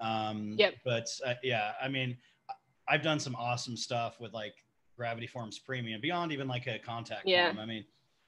Um, 0.00 0.56
Yep. 0.58 0.74
But 0.84 1.08
uh, 1.26 1.34
yeah, 1.42 1.72
I 1.80 1.88
mean, 1.88 2.16
I've 2.88 3.02
done 3.02 3.20
some 3.20 3.34
awesome 3.36 3.76
stuff 3.76 4.18
with 4.20 4.32
like 4.32 4.54
Gravity 4.96 5.26
Forms 5.26 5.58
Premium 5.58 6.00
beyond 6.00 6.32
even 6.32 6.48
like 6.48 6.66
a 6.66 6.78
contact 6.78 7.26
Yeah. 7.26 7.48
form. 7.48 7.58
I 7.60 7.66
mean, 7.66 7.84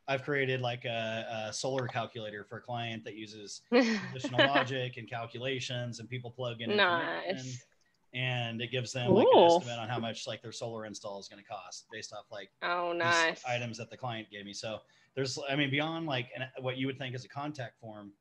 I've 0.08 0.22
created 0.22 0.60
like 0.60 0.84
a, 0.84 1.46
a 1.48 1.52
solar 1.52 1.88
calculator 1.88 2.44
for 2.44 2.58
a 2.58 2.60
client 2.60 3.04
that 3.04 3.14
uses 3.16 3.62
additional 3.72 4.46
logic 4.46 4.96
and 4.98 5.08
calculations, 5.08 5.98
and 5.98 6.08
people 6.08 6.30
plug 6.30 6.60
in 6.60 6.76
nice. 6.76 7.64
and 8.14 8.60
it 8.62 8.70
gives 8.70 8.92
them 8.92 9.10
like 9.10 9.26
an 9.32 9.42
estimate 9.44 9.78
on 9.78 9.88
how 9.88 9.98
much 9.98 10.26
like 10.28 10.42
their 10.42 10.52
solar 10.52 10.86
install 10.86 11.18
is 11.18 11.26
going 11.28 11.42
to 11.42 11.48
cost 11.48 11.86
based 11.90 12.12
off 12.12 12.26
like 12.30 12.50
Oh, 12.62 12.92
these 12.92 13.00
nice. 13.00 13.42
items 13.48 13.76
that 13.78 13.90
the 13.90 13.96
client 13.96 14.28
gave 14.30 14.44
me. 14.46 14.52
So 14.52 14.78
there's, 15.16 15.38
I 15.50 15.56
mean, 15.56 15.70
beyond 15.70 16.06
like 16.06 16.28
an, 16.36 16.46
what 16.60 16.76
you 16.76 16.86
would 16.86 16.98
think 16.98 17.14
is 17.14 17.24
a 17.24 17.28
contact 17.28 17.80
form. 17.80 18.12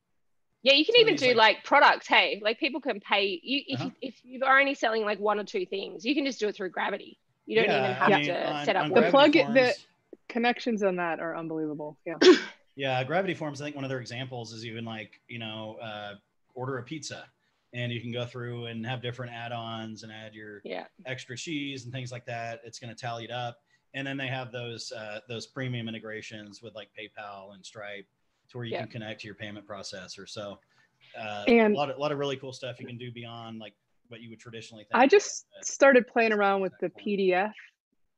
Yeah, 0.63 0.73
you 0.73 0.85
can 0.85 0.95
even 0.97 1.15
do 1.15 1.27
like- 1.27 1.57
like, 1.57 1.63
products. 1.63 2.07
Hey, 2.07 2.41
like 2.43 2.59
people 2.59 2.81
can 2.81 2.99
pay 2.99 3.39
you 3.43 3.61
if, 3.67 3.79
Uh-huh. 3.79 3.89
you 4.01 4.09
if 4.09 4.15
you're 4.23 4.59
only 4.59 4.73
selling 4.73 5.03
like 5.03 5.19
one 5.19 5.39
or 5.39 5.43
two 5.43 5.67
things, 5.67 6.03
you 6.03 6.15
can 6.15 6.25
just 6.25 6.39
do 6.39 6.47
it 6.47 6.55
through 6.55 6.69
Gravity. 6.71 7.19
You 7.45 7.57
don't 7.57 7.65
Yeah, 7.65 7.77
even 7.77 7.91
I 7.91 7.93
have 7.93 8.09
mean, 8.09 8.25
to 8.29 8.51
on- 8.53 8.65
set 8.65 8.75
up 8.75 8.83
on 8.85 8.89
The 8.89 9.01
work. 9.01 9.11
Gravity 9.11 9.39
plug- 9.43 9.53
the- 9.53 9.59
Forms- 9.65 9.85
Connections 10.39 10.83
on 10.83 10.97
that 10.97 11.21
are 11.21 11.33
unbelievable. 11.37 11.97
Yeah. 12.05 12.15
Yeah, 12.77 13.01
Gravity 13.05 13.33
Forms. 13.33 13.61
I 13.61 13.63
think 13.63 13.77
one 13.77 13.85
of 13.85 13.89
their 13.89 14.01
examples 14.01 14.51
is 14.51 14.65
even 14.65 14.83
like 14.83 15.21
you 15.29 15.39
know, 15.39 15.77
uh, 15.81 16.15
order 16.55 16.77
a 16.77 16.83
pizza, 16.83 17.23
and 17.73 17.89
you 17.89 18.01
can 18.01 18.11
go 18.11 18.25
through 18.25 18.65
and 18.65 18.85
have 18.85 19.01
different 19.01 19.31
add-ons 19.31 20.03
and 20.03 20.11
add 20.11 20.35
your 20.35 20.59
Yeah. 20.65 20.83
extra 21.05 21.37
cheese 21.37 21.85
and 21.85 21.93
things 21.93 22.11
like 22.11 22.25
that. 22.25 22.59
It's 22.65 22.77
going 22.77 22.93
to 22.93 23.01
tally 23.01 23.23
it 23.23 23.31
up, 23.31 23.59
and 23.93 24.05
then 24.05 24.17
they 24.17 24.27
have 24.27 24.51
those 24.51 24.91
uh, 24.91 25.21
those 25.29 25.47
premium 25.47 25.87
integrations 25.87 26.61
with 26.61 26.75
like 26.75 26.89
PayPal 26.99 27.53
and 27.53 27.65
Stripe, 27.65 28.05
to 28.49 28.57
where 28.57 28.65
you 28.65 28.73
Yeah. 28.73 28.81
can 28.81 28.89
connect 28.89 29.21
to 29.21 29.27
your 29.27 29.35
payment 29.35 29.65
processor. 29.65 30.27
So, 30.27 30.59
uh, 31.17 31.45
And- 31.47 31.73
a 31.73 31.77
lot 31.77 31.89
of, 31.89 31.97
lot 31.97 32.11
of 32.11 32.17
really 32.17 32.35
cool 32.35 32.51
stuff 32.51 32.81
you 32.81 32.85
can 32.87 32.97
do 32.97 33.09
beyond 33.09 33.57
like 33.59 33.73
what 34.09 34.19
you 34.19 34.29
would 34.31 34.39
traditionally 34.41 34.83
think. 34.83 34.95
I 35.01 35.07
just 35.07 35.45
started 35.61 36.07
playing 36.07 36.33
around 36.33 36.59
with 36.59 36.73
the 36.81 36.89
PDF 36.89 37.53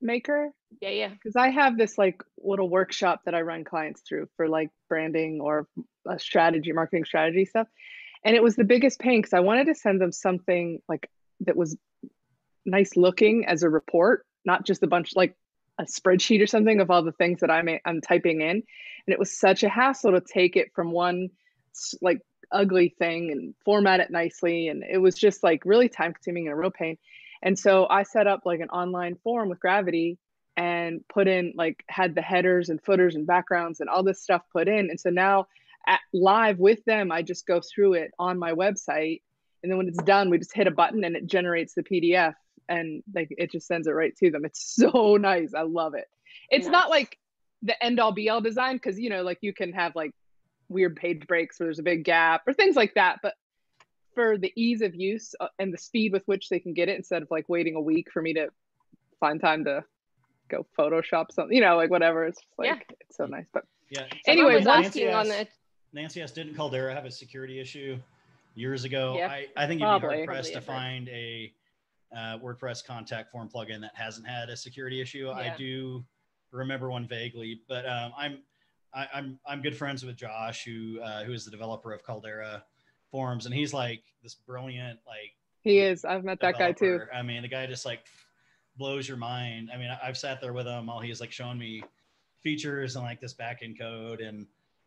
maker 0.02 0.52
Yeah, 0.82 0.90
yeah. 0.90 1.10
because 1.10 1.36
I 1.36 1.50
have 1.50 1.78
this 1.78 1.98
like 1.98 2.22
little 2.38 2.70
workshop 2.70 3.22
that 3.26 3.36
I 3.36 3.42
run 3.42 3.64
clients 3.64 4.02
through 4.02 4.28
for 4.38 4.48
like 4.48 4.70
branding 4.90 5.40
or 5.42 5.68
a 6.08 6.20
strategy, 6.20 6.72
marketing 6.72 7.06
strategy 7.06 7.46
stuff. 7.46 7.68
And 8.24 8.36
it 8.36 8.44
was 8.44 8.56
the 8.56 8.64
biggest 8.64 9.00
pain 9.00 9.20
because 9.20 9.34
I 9.34 9.40
wanted 9.42 9.68
to 9.68 9.76
send 9.76 10.02
them 10.02 10.12
something 10.12 10.80
like 10.88 11.10
that 11.42 11.56
was 11.56 11.78
nice 12.66 12.96
looking 12.96 13.46
as 13.48 13.64
a 13.64 13.70
report, 13.70 14.26
not 14.46 14.66
just 14.66 14.84
a 14.84 14.88
bunch 14.88 15.16
like 15.16 15.36
a 15.80 15.84
spreadsheet 15.84 16.42
or 16.42 16.48
something 16.48 16.80
of 16.80 16.90
all 16.90 17.04
the 17.04 17.12
things 17.12 17.42
that 17.42 17.52
I'm 17.52 17.70
I'm 17.86 18.02
typing 18.02 18.42
in. 18.42 18.50
And 18.50 19.14
it 19.14 19.20
was 19.20 19.38
such 19.38 19.64
a 19.64 19.70
hassle 19.70 20.12
to 20.12 20.22
take 20.22 20.56
it 20.56 20.72
from 20.74 20.92
one 20.92 21.30
like 22.02 22.20
ugly 22.52 22.96
thing 22.98 23.32
and 23.32 23.54
format 23.64 24.00
it 24.00 24.12
nicely. 24.12 24.68
And 24.68 24.84
it 24.84 24.98
was 24.98 25.16
just 25.16 25.44
like 25.44 25.62
really 25.66 25.90
time 25.90 26.14
consuming 26.14 26.48
and 26.48 26.54
a 26.54 26.58
real 26.58 26.72
pain. 26.72 26.98
And 27.42 27.58
so 27.58 27.88
I 27.90 28.04
set 28.04 28.28
up 28.28 28.42
like 28.46 28.60
an 28.60 28.70
online 28.70 29.16
form 29.24 29.50
with 29.50 29.60
Gravity 29.60 30.18
and 30.56 31.02
put 31.08 31.28
in 31.28 31.54
like 31.56 31.84
had 31.88 32.16
the 32.16 32.22
headers 32.22 32.70
and 32.70 32.84
footers 32.84 33.16
and 33.16 33.28
backgrounds 33.28 33.80
and 33.80 33.90
all 33.90 34.04
this 34.04 34.22
stuff 34.22 34.42
put 34.52 34.68
in. 34.68 34.90
And 34.90 35.00
so 35.00 35.10
now 35.10 35.48
at, 35.88 36.00
live 36.14 36.58
with 36.60 36.84
them, 36.86 37.12
I 37.12 37.22
just 37.22 37.46
go 37.46 37.62
through 37.62 37.94
it 37.94 38.12
on 38.18 38.40
my 38.40 38.54
website. 38.54 39.22
And 39.62 39.72
then 39.72 39.78
when 39.78 39.88
it's 39.88 40.02
done, 40.04 40.30
we 40.30 40.40
just 40.40 40.56
hit 40.56 40.68
a 40.68 40.72
button 40.72 41.04
and 41.04 41.16
it 41.16 41.28
generates 41.28 41.74
the 41.74 41.84
PDF 41.84 42.34
and 42.70 43.04
like 43.14 43.30
it 43.32 43.52
just 43.52 43.68
sends 43.68 43.88
it 43.88 43.92
right 43.92 44.16
to 44.18 44.32
them. 44.32 44.46
It's 44.46 44.76
so 44.76 45.18
nice. 45.18 45.54
I 45.54 45.62
love 45.62 45.94
it. 45.94 46.08
It's 46.50 46.68
not 46.68 46.90
like 46.90 47.18
the 47.64 47.82
end 47.84 48.00
all 48.00 48.12
be 48.12 48.30
all 48.30 48.42
design 48.42 48.76
because 48.76 49.00
you 49.00 49.10
know, 49.10 49.24
like 49.24 49.40
you 49.42 49.54
can 49.54 49.74
have 49.74 49.96
like 49.96 50.12
weird 50.70 50.96
page 50.96 51.26
breaks 51.28 51.60
where 51.60 51.68
there's 51.68 51.80
a 51.80 51.84
big 51.84 52.04
gap 52.04 52.44
or 52.48 52.54
things 52.54 52.76
like 52.76 52.96
that. 52.96 53.20
But 53.22 53.36
for 54.18 54.36
the 54.36 54.52
ease 54.56 54.82
of 54.82 54.96
use 54.96 55.36
uh, 55.40 55.48
and 55.60 55.72
the 55.72 55.78
speed 55.78 56.12
with 56.12 56.24
which 56.26 56.50
they 56.50 56.60
can 56.60 56.74
get 56.74 56.90
it 56.90 56.96
instead 56.98 57.22
of 57.22 57.28
like 57.30 57.48
waiting 57.48 57.76
a 57.76 57.80
week 57.80 58.12
for 58.12 58.20
me 58.20 58.34
to 58.34 58.48
find 59.20 59.40
time 59.40 59.64
to 59.64 59.84
go 60.50 60.66
Photoshop 60.76 61.32
something, 61.32 61.56
you 61.56 61.62
know, 61.62 61.76
like 61.76 61.92
whatever. 61.92 62.26
It's 62.26 62.40
just 62.40 62.58
like 62.58 62.70
Yeah. 62.70 62.96
it's 63.00 63.16
so 63.16 63.28
nice. 63.28 63.46
But 63.54 63.66
yeah. 63.92 64.08
Anyway, 64.26 64.64
Someone 64.64 64.86
asking 64.86 65.14
on 65.14 65.28
the 65.28 65.48
Nancy 65.94 66.24
S. 66.24 66.32
Didn't 66.32 66.56
Caldera 66.56 66.96
have 66.96 67.06
a 67.06 67.12
security 67.12 67.60
issue 67.60 68.00
years 68.56 68.86
ago? 68.86 69.14
Yeah. 69.20 69.28
I, 69.28 69.46
I 69.56 69.68
think 69.68 69.82
you'd 69.82 69.86
Probably. 69.86 70.10
be 70.10 70.16
hard 70.16 70.26
pressed 70.26 70.54
to 70.54 70.62
find 70.62 71.08
a 71.10 71.54
uh, 72.12 72.40
WordPress 72.40 72.84
contact 72.84 73.32
form 73.32 73.50
plugin 73.54 73.82
that 73.82 73.92
hasn't 73.94 74.28
had 74.28 74.50
a 74.50 74.58
security 74.58 75.00
issue. 75.00 75.28
Yeah. 75.28 75.34
I 75.34 75.56
do 75.56 76.04
remember 76.52 76.90
one 76.90 77.08
vaguely, 77.08 77.62
but 77.70 77.88
um, 77.88 78.14
I'm 78.18 78.40
I, 78.96 79.08
I'm 79.14 79.38
I'm 79.46 79.62
good 79.62 79.78
friends 79.78 80.04
with 80.04 80.16
Josh, 80.16 80.64
who 80.64 81.00
uh, 81.02 81.24
who 81.24 81.34
is 81.34 81.46
the 81.46 81.52
developer 81.52 81.94
of 81.94 82.04
Caldera 82.04 82.64
Forms, 83.12 83.46
and 83.46 83.54
he's 83.56 83.74
like 83.74 84.04
this 84.24 84.36
brilliant 84.36 85.00
like 85.08 85.34
he 85.62 85.80
is. 85.80 86.06
I've 86.06 86.24
met 86.24 86.40
that 86.42 86.58
guy 86.58 86.72
too. 86.72 87.00
I 87.14 87.22
mean, 87.22 87.42
the 87.42 87.48
guy 87.48 87.66
just 87.68 87.86
like 87.86 88.02
blows 88.78 89.08
your 89.08 89.18
mind. 89.18 89.70
I 89.74 89.78
mean, 89.78 89.90
I've 90.04 90.18
sat 90.18 90.40
there 90.42 90.54
with 90.54 90.66
him 90.68 90.88
while 90.88 91.00
he's 91.00 91.20
like 91.20 91.32
showing 91.32 91.58
me 91.58 91.84
features 92.42 92.96
and 92.96 93.04
like 93.04 93.20
this 93.20 93.34
backend 93.34 93.80
code 93.80 94.22
and 94.22 94.46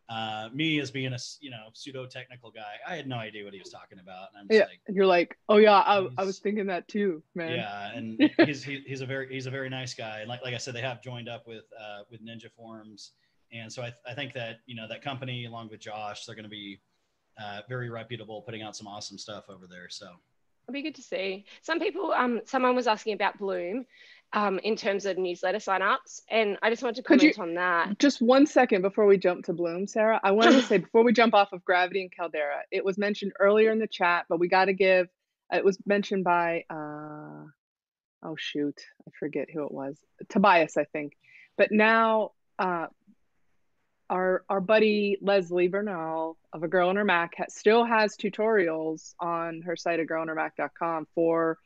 uh, 0.09 0.49
me 0.53 0.79
as 0.79 0.91
being 0.91 1.13
a 1.13 1.17
you 1.39 1.49
know 1.51 1.67
pseudo 1.73 2.05
technical 2.05 2.51
guy, 2.51 2.73
I 2.87 2.95
had 2.95 3.07
no 3.07 3.15
idea 3.17 3.43
what 3.45 3.53
he 3.53 3.59
was 3.59 3.69
talking 3.69 3.99
about, 3.99 4.29
and 4.33 4.41
I'm 4.41 4.47
just 4.47 4.57
Yeah. 4.59 4.65
like, 4.65 4.79
And 4.87 4.95
you're 4.95 5.05
like, 5.05 5.37
oh 5.47 5.57
yeah, 5.57 5.73
I, 5.79 6.07
I 6.17 6.23
was 6.25 6.39
thinking 6.39 6.67
that 6.67 6.87
too, 6.87 7.23
man. 7.35 7.51
yeah, 7.53 7.91
and 7.95 8.29
he's 8.45 8.63
he, 8.63 8.83
he's 8.85 9.01
a 9.01 9.05
very 9.05 9.31
he's 9.33 9.45
a 9.45 9.51
very 9.51 9.69
nice 9.69 9.93
guy, 9.93 10.19
and 10.19 10.27
like 10.29 10.41
like 10.43 10.53
I 10.53 10.57
said, 10.57 10.73
they 10.73 10.81
have 10.81 11.01
joined 11.01 11.29
up 11.29 11.47
with 11.47 11.63
uh, 11.79 11.99
with 12.09 12.25
Ninja 12.25 12.51
Forms, 12.57 13.11
and 13.53 13.71
so 13.71 13.83
I, 13.83 13.93
I 14.05 14.13
think 14.13 14.33
that 14.33 14.59
you 14.65 14.75
know 14.75 14.87
that 14.89 15.01
company 15.01 15.45
along 15.45 15.69
with 15.69 15.79
Josh, 15.79 16.25
they're 16.25 16.35
going 16.35 16.43
to 16.43 16.49
be 16.49 16.79
uh, 17.41 17.61
very 17.67 17.89
reputable, 17.89 18.41
putting 18.41 18.61
out 18.61 18.75
some 18.75 18.87
awesome 18.87 19.17
stuff 19.17 19.45
over 19.49 19.67
there. 19.67 19.89
So 19.89 20.05
it'll 20.05 20.73
be 20.73 20.81
good 20.81 20.95
to 20.95 21.01
see. 21.01 21.45
Some 21.61 21.79
people, 21.79 22.11
um, 22.11 22.41
someone 22.45 22.75
was 22.75 22.87
asking 22.87 23.13
about 23.13 23.37
Bloom. 23.37 23.85
Um, 24.33 24.59
in 24.59 24.77
terms 24.77 25.05
of 25.05 25.17
newsletter 25.17 25.57
signups, 25.57 26.21
and 26.29 26.57
I 26.61 26.69
just 26.69 26.81
wanted 26.81 26.95
to 26.95 27.03
comment 27.03 27.35
you, 27.35 27.43
on 27.43 27.55
that. 27.55 27.99
Just 27.99 28.21
one 28.21 28.45
second 28.45 28.81
before 28.81 29.05
we 29.05 29.17
jump 29.17 29.43
to 29.47 29.53
Bloom, 29.53 29.87
Sarah. 29.87 30.21
I 30.23 30.31
wanted 30.31 30.53
to 30.53 30.61
say 30.67 30.77
before 30.77 31.03
we 31.03 31.11
jump 31.11 31.33
off 31.33 31.51
of 31.51 31.65
Gravity 31.65 32.03
and 32.03 32.11
Caldera, 32.15 32.61
it 32.71 32.85
was 32.85 32.97
mentioned 32.97 33.33
earlier 33.41 33.73
in 33.73 33.79
the 33.79 33.87
chat, 33.87 34.27
but 34.29 34.39
we 34.39 34.47
got 34.47 34.65
to 34.65 34.73
give. 34.73 35.09
It 35.51 35.65
was 35.65 35.77
mentioned 35.85 36.23
by 36.23 36.63
uh, 36.69 37.43
oh 38.23 38.35
shoot, 38.37 38.79
I 39.05 39.11
forget 39.19 39.49
who 39.51 39.65
it 39.65 39.71
was. 39.73 39.97
Tobias, 40.29 40.77
I 40.77 40.85
think. 40.85 41.17
But 41.57 41.73
now 41.73 42.31
uh, 42.57 42.87
our 44.11 44.43
our 44.49 44.61
buddy 44.61 45.17
Leslie 45.21 45.69
Bernal 45.69 46.37
of 46.53 46.63
A 46.63 46.67
Girl 46.67 46.89
on 46.89 46.97
Her 46.97 47.05
Mac 47.05 47.33
has, 47.37 47.55
still 47.55 47.85
has 47.85 48.15
tutorials 48.15 49.15
on 49.19 49.61
her 49.61 49.75
site 49.75 49.99
at 49.99 50.07
girlonhermac.com 50.07 51.07
for 51.15 51.57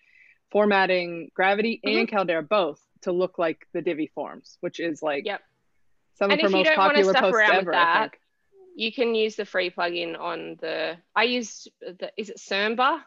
formatting 0.51 1.31
Gravity 1.33 1.81
mm-hmm. 1.85 1.99
and 1.99 2.07
Caldera 2.07 2.43
both 2.43 2.79
to 3.01 3.11
look 3.11 3.37
like 3.37 3.67
the 3.73 3.81
Divi 3.81 4.07
forms, 4.13 4.57
which 4.61 4.79
is 4.79 5.01
like 5.01 5.25
yep. 5.25 5.41
some 6.13 6.31
and 6.31 6.39
of 6.39 6.51
her 6.51 6.57
most 6.57 6.75
popular 6.75 7.13
posts 7.13 7.41
ever. 7.51 7.71
That, 7.71 8.11
you 8.75 8.91
can 8.93 9.15
use 9.15 9.35
the 9.35 9.45
free 9.45 9.71
plugin 9.71 10.17
on 10.19 10.57
the. 10.61 10.97
I 11.15 11.23
use 11.23 11.67
the. 11.81 12.11
Is 12.15 12.29
it 12.29 12.37
Serba? 12.37 12.99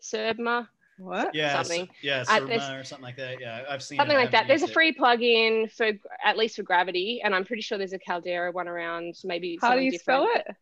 Serba? 0.00 0.68
What? 0.98 1.34
Yeah, 1.34 1.62
something. 1.62 1.88
yeah, 2.02 2.24
Surma 2.24 2.80
or 2.80 2.84
something 2.84 3.04
like 3.04 3.16
that. 3.16 3.40
Yeah, 3.40 3.64
I've 3.68 3.82
seen 3.82 3.98
something 3.98 4.16
it. 4.16 4.20
like 4.20 4.30
that. 4.32 4.46
There's 4.46 4.62
a 4.62 4.68
free 4.68 4.94
plugin 4.94 5.72
for 5.72 5.90
at 6.24 6.36
least 6.36 6.56
for 6.56 6.62
Gravity, 6.62 7.22
and 7.24 7.34
I'm 7.34 7.44
pretty 7.44 7.62
sure 7.62 7.78
there's 7.78 7.92
a 7.92 7.98
Caldera 7.98 8.52
one 8.52 8.68
around. 8.68 9.14
Maybe 9.24 9.58
how 9.60 9.74
do 9.74 9.80
you 9.80 9.92
different. 9.92 10.02
spell 10.02 10.28
it? 10.34 10.56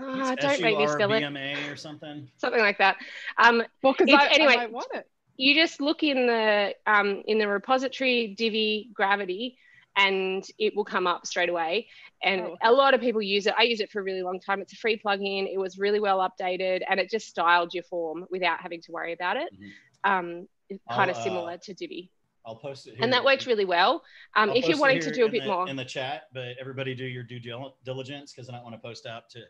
Oh, 0.00 0.34
don't 0.36 0.60
make 0.60 0.78
me 0.78 0.86
spell 0.86 1.12
it. 1.12 1.68
or 1.68 1.76
something. 1.76 2.28
Something 2.36 2.60
like 2.60 2.78
that. 2.78 2.96
Um, 3.38 3.62
well, 3.82 3.94
because 3.98 4.28
anyway, 4.32 4.56
I 4.56 4.66
want 4.66 4.88
it. 4.94 5.08
You 5.36 5.54
just 5.54 5.80
look 5.80 6.02
in 6.02 6.26
the 6.26 6.74
um, 6.86 7.22
in 7.26 7.38
the 7.38 7.48
repository 7.48 8.34
Divi 8.36 8.90
Gravity, 8.92 9.56
and 9.98 10.46
it 10.58 10.74
will 10.76 10.84
come 10.84 11.06
up 11.06 11.26
straight 11.26 11.48
away. 11.48 11.88
And 12.22 12.42
oh. 12.42 12.56
a 12.62 12.72
lot 12.72 12.94
of 12.94 13.00
people 13.00 13.20
use 13.20 13.46
it. 13.46 13.54
I 13.58 13.64
use 13.64 13.80
it 13.80 13.90
for 13.90 14.00
a 14.00 14.02
really 14.02 14.22
long 14.22 14.40
time. 14.40 14.60
It's 14.62 14.72
a 14.72 14.76
free 14.76 14.98
plugin. 14.98 15.52
It 15.52 15.58
was 15.58 15.76
really 15.76 16.00
well 16.00 16.18
updated, 16.18 16.82
and 16.88 16.98
it 16.98 17.10
just 17.10 17.26
styled 17.26 17.74
your 17.74 17.82
form 17.82 18.24
without 18.30 18.60
having 18.60 18.80
to 18.82 18.92
worry 18.92 19.12
about 19.12 19.36
it. 19.36 19.48
Mm-hmm. 19.52 20.10
Um, 20.10 20.48
kind 20.90 21.10
of 21.10 21.16
uh, 21.16 21.24
similar 21.24 21.58
to 21.58 21.74
Divi. 21.74 22.10
I'll 22.46 22.56
post 22.56 22.86
it. 22.86 22.94
and 23.00 23.12
that 23.12 23.24
works 23.24 23.46
really 23.46 23.66
well. 23.66 24.02
Um, 24.34 24.50
if 24.50 24.66
you're 24.68 24.78
wanting 24.78 25.00
to 25.00 25.12
do 25.12 25.26
a 25.26 25.28
bit 25.28 25.42
the, 25.42 25.48
more 25.48 25.68
in 25.68 25.76
the 25.76 25.84
chat, 25.84 26.22
but 26.32 26.56
everybody 26.58 26.94
do 26.94 27.04
your 27.04 27.22
due 27.22 27.40
diligence 27.84 28.32
because 28.32 28.48
I 28.48 28.52
don't 28.52 28.62
want 28.62 28.74
to 28.74 28.80
post 28.80 29.04
out 29.04 29.28
to 29.30 29.40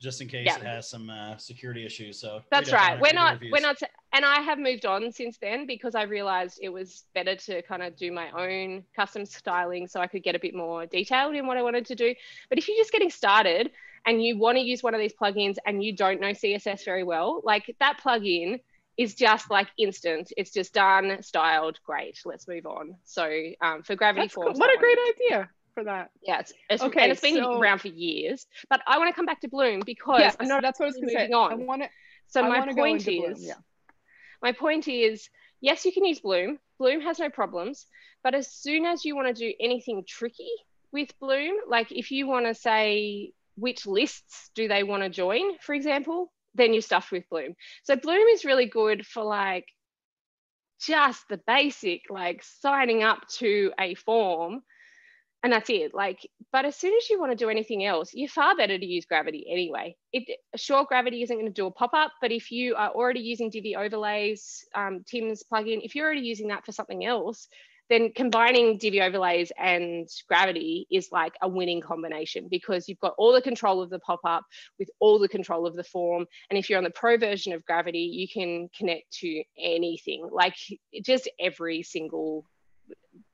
just 0.00 0.20
in 0.20 0.28
case 0.28 0.46
yeah. 0.46 0.56
it 0.56 0.64
has 0.64 0.88
some 0.88 1.08
uh, 1.10 1.36
security 1.36 1.84
issues. 1.84 2.20
So 2.20 2.42
that's 2.50 2.72
right. 2.72 3.00
We're 3.00 3.12
not, 3.12 3.40
we're 3.50 3.60
not, 3.60 3.80
and 4.12 4.24
I 4.24 4.40
have 4.40 4.58
moved 4.58 4.86
on 4.86 5.10
since 5.12 5.38
then 5.38 5.66
because 5.66 5.94
I 5.94 6.02
realized 6.02 6.58
it 6.62 6.68
was 6.68 7.04
better 7.14 7.36
to 7.36 7.62
kind 7.62 7.82
of 7.82 7.96
do 7.96 8.12
my 8.12 8.30
own 8.30 8.84
custom 8.94 9.24
styling 9.24 9.86
so 9.86 10.00
I 10.00 10.06
could 10.06 10.22
get 10.22 10.34
a 10.34 10.38
bit 10.38 10.54
more 10.54 10.86
detailed 10.86 11.34
in 11.34 11.46
what 11.46 11.56
I 11.56 11.62
wanted 11.62 11.86
to 11.86 11.94
do. 11.94 12.14
But 12.48 12.58
if 12.58 12.68
you're 12.68 12.76
just 12.76 12.92
getting 12.92 13.10
started 13.10 13.70
and 14.06 14.22
you 14.22 14.38
want 14.38 14.58
to 14.58 14.62
use 14.62 14.82
one 14.82 14.94
of 14.94 15.00
these 15.00 15.14
plugins 15.14 15.56
and 15.66 15.82
you 15.82 15.96
don't 15.96 16.20
know 16.20 16.30
CSS 16.30 16.84
very 16.84 17.04
well, 17.04 17.40
like 17.44 17.74
that 17.80 17.98
plugin 18.04 18.60
is 18.96 19.14
just 19.14 19.50
like 19.50 19.68
instant. 19.78 20.32
It's 20.36 20.52
just 20.52 20.74
done, 20.74 21.22
styled, 21.22 21.80
great. 21.84 22.20
Let's 22.24 22.46
move 22.46 22.66
on. 22.66 22.94
So 23.04 23.28
um, 23.60 23.82
for 23.82 23.96
Gravity 23.96 24.28
Forms, 24.28 24.58
cool. 24.58 24.60
what 24.60 24.74
a 24.74 24.78
great 24.78 24.98
idea 25.14 25.48
for 25.74 25.84
that. 25.84 26.10
Yeah, 26.22 26.40
it's, 26.40 26.52
it's 26.70 26.82
okay, 26.82 27.02
and 27.02 27.12
it's 27.12 27.20
been 27.20 27.36
so, 27.36 27.58
around 27.58 27.80
for 27.80 27.88
years. 27.88 28.46
But 28.70 28.80
I 28.86 28.98
want 28.98 29.10
to 29.10 29.14
come 29.14 29.26
back 29.26 29.40
to 29.42 29.48
Bloom 29.48 29.82
because 29.84 30.20
yes, 30.20 30.36
I'm 30.40 30.48
not. 30.48 30.62
That's 30.62 30.78
what 30.78 30.86
I 30.86 30.88
was 30.88 30.96
going 30.96 31.08
to 31.08 31.14
say. 31.14 31.30
On. 31.30 31.52
I 31.52 31.56
want 31.56 31.82
to. 31.82 31.88
So 32.28 32.42
I 32.42 32.48
my 32.48 32.72
point 32.72 33.06
is, 33.06 33.44
yeah. 33.44 33.54
my 34.42 34.52
point 34.52 34.88
is, 34.88 35.28
yes, 35.60 35.84
you 35.84 35.92
can 35.92 36.04
use 36.04 36.20
Bloom. 36.20 36.58
Bloom 36.78 37.00
has 37.02 37.18
no 37.18 37.28
problems. 37.28 37.86
But 38.22 38.34
as 38.34 38.50
soon 38.50 38.86
as 38.86 39.04
you 39.04 39.14
want 39.14 39.28
to 39.28 39.34
do 39.34 39.52
anything 39.60 40.02
tricky 40.08 40.50
with 40.92 41.18
Bloom, 41.20 41.54
like 41.68 41.92
if 41.92 42.10
you 42.10 42.26
want 42.26 42.46
to 42.46 42.54
say 42.54 43.32
which 43.56 43.86
lists 43.86 44.50
do 44.54 44.66
they 44.66 44.82
want 44.82 45.02
to 45.02 45.10
join, 45.10 45.58
for 45.58 45.74
example, 45.74 46.32
then 46.54 46.72
you're 46.72 46.82
stuffed 46.82 47.12
with 47.12 47.28
Bloom. 47.28 47.54
So 47.82 47.96
Bloom 47.96 48.26
is 48.28 48.44
really 48.44 48.66
good 48.66 49.06
for 49.06 49.22
like 49.22 49.66
just 50.80 51.28
the 51.28 51.40
basic, 51.46 52.02
like 52.10 52.42
signing 52.42 53.02
up 53.02 53.26
to 53.38 53.72
a 53.78 53.94
form 53.94 54.62
and 55.44 55.52
that's 55.52 55.70
it. 55.70 55.94
Like 55.94 56.28
but 56.50 56.64
as 56.64 56.74
soon 56.74 56.94
as 56.94 57.08
you 57.08 57.20
want 57.20 57.30
to 57.30 57.36
do 57.36 57.50
anything 57.50 57.84
else 57.84 58.10
you're 58.12 58.28
far 58.28 58.56
better 58.56 58.76
to 58.76 58.86
use 58.86 59.04
gravity 59.04 59.46
anyway. 59.48 59.94
It 60.12 60.24
sure 60.56 60.84
gravity 60.84 61.22
isn't 61.22 61.36
going 61.36 61.46
to 61.46 61.52
do 61.52 61.66
a 61.66 61.70
pop-up 61.70 62.12
but 62.20 62.32
if 62.32 62.50
you 62.50 62.74
are 62.74 62.90
already 62.90 63.20
using 63.20 63.50
divi 63.50 63.76
overlays 63.76 64.64
um, 64.74 65.04
tim's 65.06 65.44
plugin 65.52 65.80
if 65.84 65.94
you're 65.94 66.06
already 66.06 66.22
using 66.22 66.48
that 66.48 66.64
for 66.64 66.72
something 66.72 67.04
else 67.04 67.46
then 67.90 68.10
combining 68.16 68.78
divi 68.78 69.02
overlays 69.02 69.52
and 69.58 70.08
gravity 70.26 70.86
is 70.90 71.08
like 71.12 71.34
a 71.42 71.48
winning 71.48 71.82
combination 71.82 72.48
because 72.50 72.88
you've 72.88 73.00
got 73.00 73.14
all 73.18 73.32
the 73.32 73.42
control 73.42 73.82
of 73.82 73.90
the 73.90 73.98
pop-up 73.98 74.44
with 74.78 74.88
all 75.00 75.18
the 75.18 75.28
control 75.28 75.66
of 75.66 75.76
the 75.76 75.84
form. 75.84 76.24
And 76.48 76.58
if 76.58 76.70
you're 76.70 76.78
on 76.78 76.84
the 76.84 76.90
pro 76.90 77.18
version 77.18 77.52
of 77.52 77.64
gravity 77.66 77.98
you 77.98 78.26
can 78.26 78.70
connect 78.76 79.12
to 79.20 79.42
anything 79.58 80.26
like 80.32 80.56
just 81.02 81.28
every 81.38 81.82
single 81.82 82.46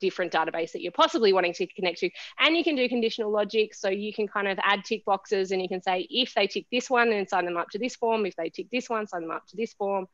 different 0.01 0.33
database 0.33 0.73
that 0.73 0.83
you're 0.83 0.93
possibly 0.93 1.33
wanting 1.33 1.53
to 1.55 1.67
connect 1.67 1.99
to. 2.01 2.11
And 2.39 2.57
you 2.57 2.65
can 2.65 2.77
do 2.77 2.89
conditional 2.89 3.31
logic. 3.31 3.75
So 3.75 3.89
you 3.89 4.13
can 4.13 4.27
kind 4.27 4.49
of 4.49 4.59
add 4.63 4.85
tick 4.85 5.05
boxes 5.05 5.53
and 5.53 5.61
you 5.61 5.69
can 5.69 5.83
say, 5.83 6.07
if 6.11 6.35
they 6.35 6.47
tick 6.47 6.67
this 6.73 6.91
one 6.91 7.13
and 7.13 7.29
sign 7.29 7.45
them 7.45 7.57
up 7.57 7.69
to 7.71 7.79
this 7.79 7.97
form, 7.97 8.27
if 8.27 8.37
they 8.37 8.51
tick 8.51 8.69
this 8.73 8.89
one, 8.89 9.07
sign 9.07 9.23
them 9.23 9.31
up 9.31 9.47
to 9.49 9.57
this 9.57 9.73
form 9.75 10.07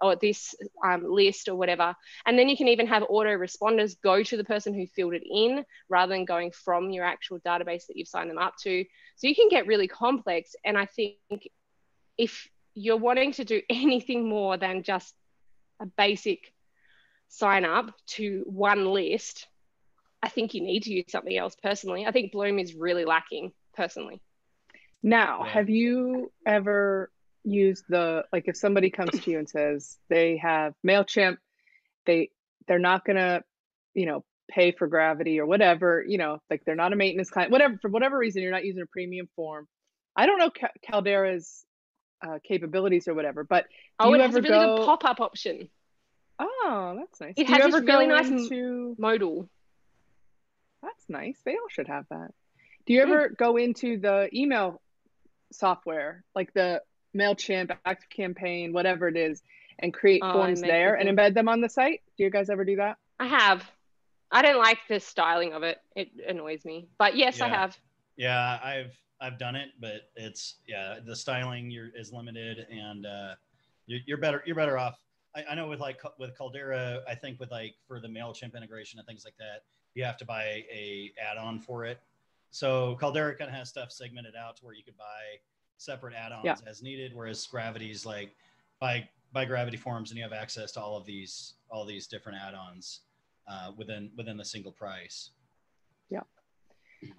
or 0.00 0.16
this 0.16 0.54
um, 0.84 1.04
list 1.06 1.48
or 1.48 1.56
whatever. 1.56 1.94
And 2.26 2.38
then 2.38 2.48
you 2.48 2.56
can 2.56 2.68
even 2.68 2.86
have 2.86 3.04
auto 3.08 3.30
responders 3.30 3.96
go 4.02 4.22
to 4.22 4.36
the 4.36 4.44
person 4.44 4.74
who 4.74 4.86
filled 4.86 5.14
it 5.14 5.22
in 5.30 5.64
rather 5.88 6.14
than 6.14 6.24
going 6.24 6.50
from 6.50 6.90
your 6.90 7.04
actual 7.04 7.38
database 7.40 7.86
that 7.86 7.96
you've 7.96 8.08
signed 8.08 8.30
them 8.30 8.38
up 8.38 8.54
to. 8.62 8.84
So 9.16 9.28
you 9.28 9.34
can 9.34 9.48
get 9.48 9.66
really 9.66 9.88
complex. 9.88 10.54
And 10.64 10.76
I 10.76 10.86
think 10.86 11.18
if 12.18 12.48
you're 12.74 12.96
wanting 12.96 13.32
to 13.32 13.44
do 13.44 13.62
anything 13.70 14.28
more 14.28 14.56
than 14.56 14.82
just 14.82 15.14
a 15.80 15.86
basic 15.86 16.53
sign 17.28 17.64
up 17.64 17.92
to 18.06 18.44
one 18.46 18.86
list, 18.86 19.48
I 20.22 20.28
think 20.28 20.54
you 20.54 20.62
need 20.62 20.84
to 20.84 20.92
use 20.92 21.06
something 21.08 21.36
else 21.36 21.56
personally. 21.62 22.06
I 22.06 22.12
think 22.12 22.32
Bloom 22.32 22.58
is 22.58 22.74
really 22.74 23.04
lacking 23.04 23.52
personally. 23.74 24.20
Now, 25.02 25.42
yeah. 25.44 25.52
have 25.52 25.68
you 25.68 26.32
ever 26.46 27.10
used 27.44 27.84
the 27.88 28.24
like 28.32 28.44
if 28.46 28.56
somebody 28.56 28.88
comes 28.90 29.20
to 29.20 29.30
you 29.30 29.38
and 29.38 29.48
says 29.48 29.98
they 30.08 30.38
have 30.38 30.74
MailChimp, 30.86 31.36
they 32.06 32.30
they're 32.66 32.78
not 32.78 33.04
gonna, 33.04 33.42
you 33.92 34.06
know, 34.06 34.24
pay 34.48 34.72
for 34.72 34.86
gravity 34.86 35.40
or 35.40 35.46
whatever, 35.46 36.04
you 36.06 36.18
know, 36.18 36.38
like 36.50 36.64
they're 36.64 36.74
not 36.74 36.92
a 36.92 36.96
maintenance 36.96 37.30
client, 37.30 37.52
whatever, 37.52 37.78
for 37.82 37.90
whatever 37.90 38.16
reason, 38.16 38.42
you're 38.42 38.52
not 38.52 38.64
using 38.64 38.82
a 38.82 38.86
premium 38.86 39.28
form. 39.36 39.66
I 40.16 40.26
don't 40.26 40.38
know 40.38 40.50
Caldera's 40.88 41.64
uh, 42.26 42.38
capabilities 42.42 43.08
or 43.08 43.14
whatever, 43.14 43.44
but 43.44 43.66
oh, 43.98 44.14
it 44.14 44.20
has 44.20 44.34
a 44.34 44.40
really 44.40 44.54
go... 44.54 44.76
good 44.76 44.86
pop-up 44.86 45.20
option. 45.20 45.68
Oh, 46.38 46.94
that's 46.98 47.20
nice. 47.20 47.34
It 47.36 47.46
Do 47.46 47.52
has 47.52 47.72
this 47.72 47.82
really 47.82 48.06
nice 48.06 48.28
into... 48.28 48.96
modal. 48.98 49.48
That's 50.82 51.08
nice. 51.08 51.38
They 51.44 51.52
all 51.52 51.68
should 51.68 51.88
have 51.88 52.06
that. 52.10 52.30
Do 52.86 52.92
you 52.92 53.02
ever 53.02 53.30
mm. 53.30 53.36
go 53.36 53.56
into 53.56 53.98
the 53.98 54.28
email 54.34 54.80
software, 55.52 56.24
like 56.34 56.52
the 56.52 56.82
MailChimp, 57.16 57.76
Active 57.84 58.10
Campaign, 58.10 58.72
whatever 58.72 59.08
it 59.08 59.16
is, 59.16 59.42
and 59.78 59.92
create 59.94 60.20
oh, 60.22 60.32
forms 60.32 60.60
there 60.60 60.94
and 60.94 61.08
embed 61.08 61.34
them 61.34 61.48
on 61.48 61.60
the 61.60 61.68
site? 61.68 62.02
Do 62.16 62.24
you 62.24 62.30
guys 62.30 62.50
ever 62.50 62.64
do 62.64 62.76
that? 62.76 62.98
I 63.18 63.26
have. 63.26 63.70
I 64.30 64.42
don't 64.42 64.58
like 64.58 64.78
the 64.88 65.00
styling 65.00 65.52
of 65.52 65.62
it. 65.62 65.78
It 65.94 66.08
annoys 66.26 66.64
me. 66.64 66.88
But 66.98 67.16
yes, 67.16 67.38
yeah. 67.38 67.44
I 67.44 67.48
have. 67.48 67.78
Yeah, 68.16 68.58
I've 68.62 68.98
I've 69.20 69.38
done 69.38 69.54
it, 69.56 69.68
but 69.80 70.10
it's 70.16 70.56
yeah, 70.66 70.98
the 71.04 71.16
styling 71.16 71.72
is 71.94 72.12
limited, 72.12 72.66
and 72.70 73.06
uh, 73.06 73.34
you're, 73.86 74.00
you're 74.06 74.18
better 74.18 74.42
you're 74.44 74.56
better 74.56 74.76
off 74.76 74.98
I, 75.34 75.44
I 75.50 75.54
know 75.54 75.68
with 75.68 75.80
like 75.80 76.00
with 76.18 76.36
Caldera, 76.36 77.02
I 77.08 77.14
think 77.14 77.40
with 77.40 77.50
like 77.50 77.74
for 77.86 78.00
the 78.00 78.08
Mailchimp 78.08 78.56
integration 78.56 78.98
and 78.98 79.06
things 79.06 79.24
like 79.24 79.36
that, 79.38 79.64
you 79.94 80.04
have 80.04 80.16
to 80.18 80.24
buy 80.24 80.64
a 80.72 81.12
add-on 81.20 81.60
for 81.60 81.84
it. 81.84 82.00
So 82.50 82.96
Caldera 83.00 83.36
kind 83.36 83.50
of 83.50 83.56
has 83.56 83.68
stuff 83.68 83.90
segmented 83.90 84.34
out 84.36 84.56
to 84.58 84.64
where 84.64 84.74
you 84.74 84.84
could 84.84 84.96
buy 84.96 85.40
separate 85.76 86.14
add-ons 86.14 86.44
yeah. 86.44 86.54
as 86.66 86.82
needed, 86.82 87.12
whereas 87.14 87.46
Gravity's 87.46 88.06
like 88.06 88.34
by 88.80 89.08
by 89.32 89.44
Gravity 89.44 89.76
Forms 89.76 90.10
and 90.10 90.18
you 90.18 90.22
have 90.22 90.32
access 90.32 90.72
to 90.72 90.80
all 90.80 90.96
of 90.96 91.04
these 91.04 91.54
all 91.70 91.84
these 91.84 92.06
different 92.06 92.38
add-ons 92.38 93.00
uh, 93.48 93.72
within 93.76 94.10
within 94.16 94.36
the 94.36 94.44
single 94.44 94.72
price. 94.72 95.30
Yeah. 96.10 96.20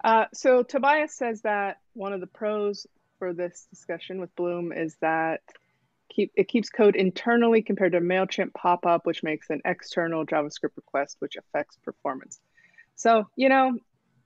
Uh, 0.02 0.24
so 0.32 0.62
Tobias 0.62 1.14
says 1.14 1.42
that 1.42 1.80
one 1.92 2.12
of 2.12 2.20
the 2.20 2.26
pros 2.26 2.86
for 3.18 3.32
this 3.32 3.66
discussion 3.70 4.20
with 4.20 4.34
Bloom 4.36 4.72
is 4.72 4.96
that 5.00 5.40
keep 6.08 6.32
it 6.36 6.48
keeps 6.48 6.70
code 6.70 6.96
internally 6.96 7.62
compared 7.62 7.92
to 7.92 8.00
Mailchimp 8.00 8.54
pop-up, 8.54 9.06
which 9.06 9.22
makes 9.22 9.50
an 9.50 9.60
external 9.64 10.24
JavaScript 10.26 10.76
request, 10.76 11.16
which 11.20 11.36
affects 11.36 11.76
performance. 11.84 12.40
So 12.94 13.28
you 13.36 13.48
know, 13.48 13.78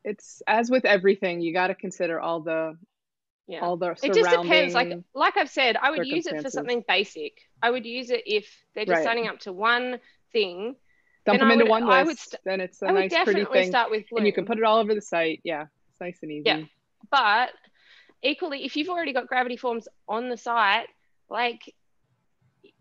it's 0.04 0.42
as 0.46 0.70
with 0.70 0.84
everything, 0.84 1.40
you 1.40 1.52
got 1.52 1.68
to 1.68 1.74
consider 1.74 2.20
all 2.20 2.40
the 2.40 2.76
Yeah. 3.46 3.60
all 3.60 3.76
the 3.76 3.90
It 4.02 4.14
just 4.14 4.30
depends. 4.30 4.74
Like 4.74 4.92
like 5.14 5.36
I've 5.36 5.50
said, 5.50 5.76
I 5.76 5.90
would 5.90 6.06
use 6.06 6.26
it 6.26 6.40
for 6.42 6.50
something 6.50 6.84
basic. 6.86 7.32
I 7.62 7.70
would 7.70 7.84
use 7.86 8.10
it 8.10 8.22
if 8.26 8.46
they're 8.74 8.84
just 8.84 8.96
Right. 8.98 9.04
signing 9.04 9.26
up 9.26 9.40
to 9.40 9.52
one 9.52 10.00
thing. 10.32 10.76
dump 11.26 11.38
then 11.38 11.48
them 11.48 11.52
into 11.52 11.64
would- 11.64 11.70
one 11.70 11.82
I 11.82 12.02
would 12.02 12.08
list. 12.12 12.30
st- 12.30 12.40
then 12.44 12.60
it's 12.62 12.80
a 12.80 12.86
I 12.86 12.92
nice, 12.92 13.12
pretty 13.24 13.44
thing, 13.44 13.68
start 13.68 13.90
with 13.90 14.08
Bloom. 14.08 14.18
and 14.20 14.26
you 14.26 14.32
can 14.32 14.46
put 14.46 14.56
it 14.56 14.64
all 14.64 14.78
over 14.78 14.94
the 14.94 15.02
site. 15.02 15.40
Yeah, 15.44 15.66
it's 15.90 16.00
nice 16.00 16.18
and 16.22 16.32
easy. 16.32 16.44
Yeah. 16.46 16.62
But 17.10 17.50
equally, 18.22 18.64
if 18.64 18.74
you've 18.76 18.88
already 18.88 19.12
got 19.12 19.26
Gravity 19.26 19.56
Forms 19.58 19.86
on 20.08 20.30
the 20.30 20.38
site, 20.38 20.86
like 21.30 21.74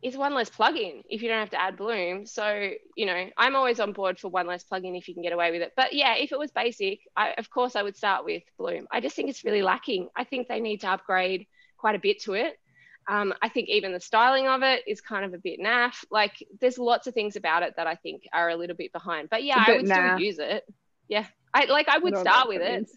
it's 0.02 0.16
one 0.16 0.34
less 0.34 0.50
plugin 0.50 1.04
if 1.10 1.22
you 1.22 1.28
don't 1.30 1.39
have 1.39 1.50
to 1.50 1.62
add 1.62 1.76
Bloom. 1.78 2.26
So, 2.26 2.72
you 2.95 3.06
know, 3.06 3.30
I'm 3.38 3.56
always 3.56 3.80
on 3.82 3.91
board 3.91 4.18
for 4.18 4.30
one 4.30 4.47
less 4.47 4.64
plugin 4.64 4.97
if 4.97 5.08
you 5.08 5.14
can 5.14 5.24
get 5.24 5.34
away 5.34 5.52
with 5.52 5.62
it. 5.62 5.74
But 5.76 5.93
yeah, 5.93 6.16
if 6.16 6.32
it 6.32 6.39
was 6.39 6.52
basic, 6.52 7.00
I, 7.18 7.34
of 7.38 7.50
course 7.50 7.76
I 7.76 7.84
would 7.84 7.97
start 7.97 8.24
with 8.24 8.43
Bloom. 8.58 8.88
I 8.91 9.02
just 9.02 9.16
think 9.16 9.30
it's 9.30 9.43
really 9.43 9.62
lacking. 9.62 10.08
I 10.16 10.24
think 10.24 10.47
they 10.47 10.62
need 10.62 10.82
to 10.82 10.88
upgrade 10.89 11.47
quite 11.78 11.95
a 11.95 12.00
bit 12.00 12.22
to 12.24 12.34
it. 12.34 12.58
Um, 13.10 13.34
I 13.41 13.50
think 13.50 13.70
even 13.70 13.91
the 13.91 14.00
styling 14.00 14.47
of 14.47 14.62
it 14.64 14.84
is 14.88 15.02
kind 15.02 15.26
of 15.26 15.34
a 15.34 15.38
bit 15.38 15.60
naff. 15.60 15.95
Like 16.12 16.34
there's 16.62 16.78
lots 16.78 17.08
of 17.08 17.14
things 17.14 17.36
about 17.36 17.64
it 17.64 17.74
that 17.76 17.88
I 17.88 17.95
think 17.95 18.24
are 18.32 18.50
a 18.50 18.56
little 18.56 18.76
bit 18.76 18.93
behind. 18.93 19.30
But 19.30 19.43
yeah, 19.43 19.64
i 19.68 19.72
would 19.76 19.86
naff. 19.86 20.16
still 20.16 20.20
use 20.20 20.39
it. 20.39 20.64
Yeah. 21.10 21.26
I 21.54 21.66
like 21.66 21.89
I 21.89 21.97
would 21.97 22.14
don't 22.14 22.22
start 22.24 22.47
with 22.47 22.62
it. 22.62 22.88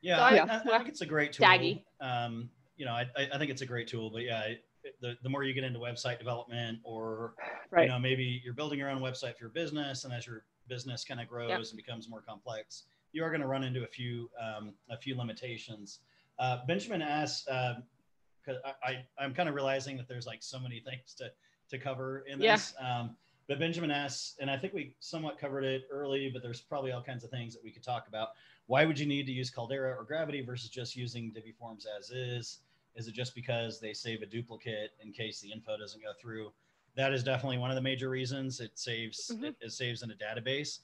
Yeah, 0.00 0.16
So 0.16 0.22
I, 0.22 0.28
I- 0.28 0.56
I, 0.56 0.74
I 0.74 0.78
think 0.78 0.88
it's 0.88 1.02
a 1.02 1.06
great 1.06 1.32
tool. 1.34 1.46
daggy. 1.46 1.82
Um, 2.00 2.50
you 2.76 2.86
know, 2.86 2.92
I, 2.92 3.06
I 3.16 3.28
I 3.34 3.38
think 3.38 3.50
it's 3.50 3.62
a 3.62 3.66
great 3.66 3.88
tool, 3.88 4.10
but 4.10 4.22
yeah, 4.22 4.40
it- 4.42 4.64
the, 5.00 5.14
the 5.22 5.28
more 5.28 5.42
you 5.44 5.54
get 5.54 5.64
into 5.64 5.78
website 5.78 6.18
development 6.18 6.78
or 6.84 7.34
Right. 7.70 7.82
you 7.82 7.88
know 7.88 7.98
maybe 7.98 8.40
you're 8.44 8.54
building 8.54 8.78
your 8.78 8.88
own 8.90 9.00
website 9.00 9.36
for 9.36 9.42
your 9.44 9.50
business 9.50 10.04
and 10.04 10.12
as 10.12 10.26
your 10.26 10.44
business 10.68 11.04
kind 11.04 11.20
of 11.20 11.28
grows 11.28 11.48
Yep. 11.50 11.60
and 11.70 11.76
becomes 11.76 12.08
more 12.08 12.22
complex 12.22 12.84
you 13.12 13.22
are 13.24 13.30
going 13.30 13.40
to 13.40 13.46
run 13.46 13.62
into 13.64 13.84
a 13.84 13.86
few 13.86 14.30
um, 14.40 14.72
a 14.90 14.96
few 14.96 15.16
limitations 15.16 16.00
uh, 16.38 16.58
benjamin 16.66 17.02
asks 17.02 17.44
because 17.44 18.60
I, 18.64 18.72
I 18.82 19.06
i'm 19.18 19.34
kind 19.34 19.48
of 19.48 19.54
realizing 19.54 19.96
that 19.98 20.08
there's 20.08 20.26
like 20.26 20.42
so 20.42 20.58
many 20.58 20.80
things 20.88 21.14
to 21.18 21.30
to 21.70 21.78
cover 21.78 22.24
in 22.26 22.38
Yeah. 22.38 22.54
this 22.54 22.74
um, 22.80 23.16
but 23.48 23.58
benjamin 23.58 23.90
asks 23.90 24.36
and 24.40 24.50
i 24.50 24.56
think 24.56 24.72
we 24.72 24.94
somewhat 25.00 25.38
covered 25.38 25.64
it 25.64 25.82
early 25.90 26.30
but 26.32 26.42
there's 26.42 26.60
probably 26.60 26.92
all 26.92 27.02
kinds 27.02 27.24
of 27.24 27.30
things 27.30 27.54
that 27.54 27.62
we 27.62 27.70
could 27.70 27.82
talk 27.84 28.08
about 28.08 28.28
why 28.66 28.84
would 28.84 28.98
you 28.98 29.06
need 29.06 29.26
to 29.26 29.32
use 29.32 29.50
caldera 29.50 29.94
or 29.94 30.04
gravity 30.04 30.40
versus 30.40 30.70
just 30.70 30.96
using 30.96 31.32
divi 31.32 31.52
forms 31.52 31.86
as 31.98 32.10
is 32.10 32.60
is 32.98 33.06
it 33.06 33.14
just 33.14 33.34
because 33.34 33.80
they 33.80 33.94
save 33.94 34.22
a 34.22 34.26
duplicate 34.26 34.90
in 35.00 35.12
case 35.12 35.40
the 35.40 35.50
info 35.52 35.78
doesn't 35.78 36.02
go 36.02 36.12
through? 36.20 36.52
That 36.96 37.12
is 37.12 37.22
definitely 37.22 37.58
one 37.58 37.70
of 37.70 37.76
the 37.76 37.80
major 37.82 38.10
reasons. 38.10 38.58
It 38.60 38.76
saves 38.78 39.30
Mhm. 39.32 39.44
it, 39.44 39.56
it 39.60 39.72
saves 39.72 40.02
in 40.02 40.10
a 40.10 40.14
database. 40.16 40.80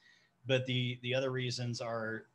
But 0.47 0.65
the 0.67 0.99
the 1.03 1.15
other 1.15 1.31
reasons 1.31 1.81
are 1.81 2.27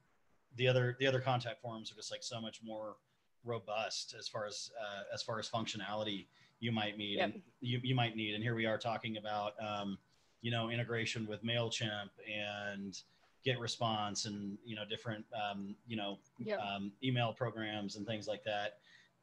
the 0.58 0.68
other 0.68 0.98
the 1.00 1.08
other 1.08 1.22
contact 1.22 1.62
forms 1.62 1.92
are 1.92 1.96
just 1.96 2.12
like 2.12 2.24
so 2.24 2.42
much 2.42 2.62
more 2.62 2.98
robust 3.46 4.14
as 4.20 4.28
far 4.28 4.46
as 4.46 4.70
uh, 4.80 5.04
as 5.14 5.24
far 5.24 5.40
as 5.40 5.50
functionality 5.50 6.28
you 6.60 6.74
might 6.74 6.98
need 6.98 7.20
Yep. 7.20 7.30
and 7.36 7.42
you, 7.62 7.80
you 7.82 7.96
might 7.96 8.18
need. 8.18 8.36
And 8.36 8.44
here 8.44 8.56
we 8.56 8.66
are 8.66 8.78
talking 8.78 9.16
about 9.16 9.54
um, 9.64 9.98
you 10.42 10.52
know 10.52 10.70
integration 10.70 11.26
with 11.26 11.42
Mailchimp 11.44 12.10
and 12.30 13.02
Get 13.46 13.60
Response 13.60 14.26
and 14.26 14.58
you 14.66 14.76
know 14.76 14.84
different 14.84 15.26
um, 15.34 15.74
you 15.88 15.96
know 15.96 16.20
Yep. 16.40 16.60
um, 16.60 16.92
email 17.02 17.32
programs 17.32 17.96
and 17.96 18.06
things 18.06 18.28
like 18.28 18.44
that. 18.44 18.80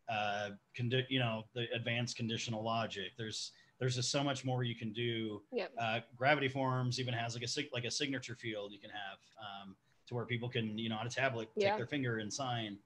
Uh, 0.09 0.51
condi- 0.79 1.07
you 1.09 1.19
know, 1.19 1.45
the 1.55 1.67
advanced 1.75 2.17
conditional 2.17 2.63
logic. 2.63 3.13
There's 3.19 3.53
there's 3.79 3.97
just 3.97 4.11
so 4.11 4.23
much 4.23 4.45
more 4.45 4.63
you 4.63 4.75
can 4.75 4.93
do. 4.93 5.43
Yep. 5.53 5.73
Uh, 5.79 6.01
Gravity 6.17 6.49
Forms 6.49 6.99
even 7.01 7.13
has 7.13 7.35
like 7.35 7.43
a 7.43 7.49
sig- 7.49 7.71
like 7.73 7.85
a 7.85 7.91
signature 7.91 8.35
field 8.37 8.73
you 8.73 8.79
can 8.79 8.91
have 8.91 9.19
um, 9.41 9.75
to 10.07 10.15
where 10.15 10.25
people 10.25 10.49
can 10.49 10.79
you 10.79 10.89
know 10.89 10.97
on 10.97 11.07
a 11.07 11.11
tablet 11.11 11.49
Yeah. 11.57 11.71
take 11.71 11.79
their 11.79 11.87
finger 11.87 12.19
and 12.19 12.33
sign. 12.33 12.79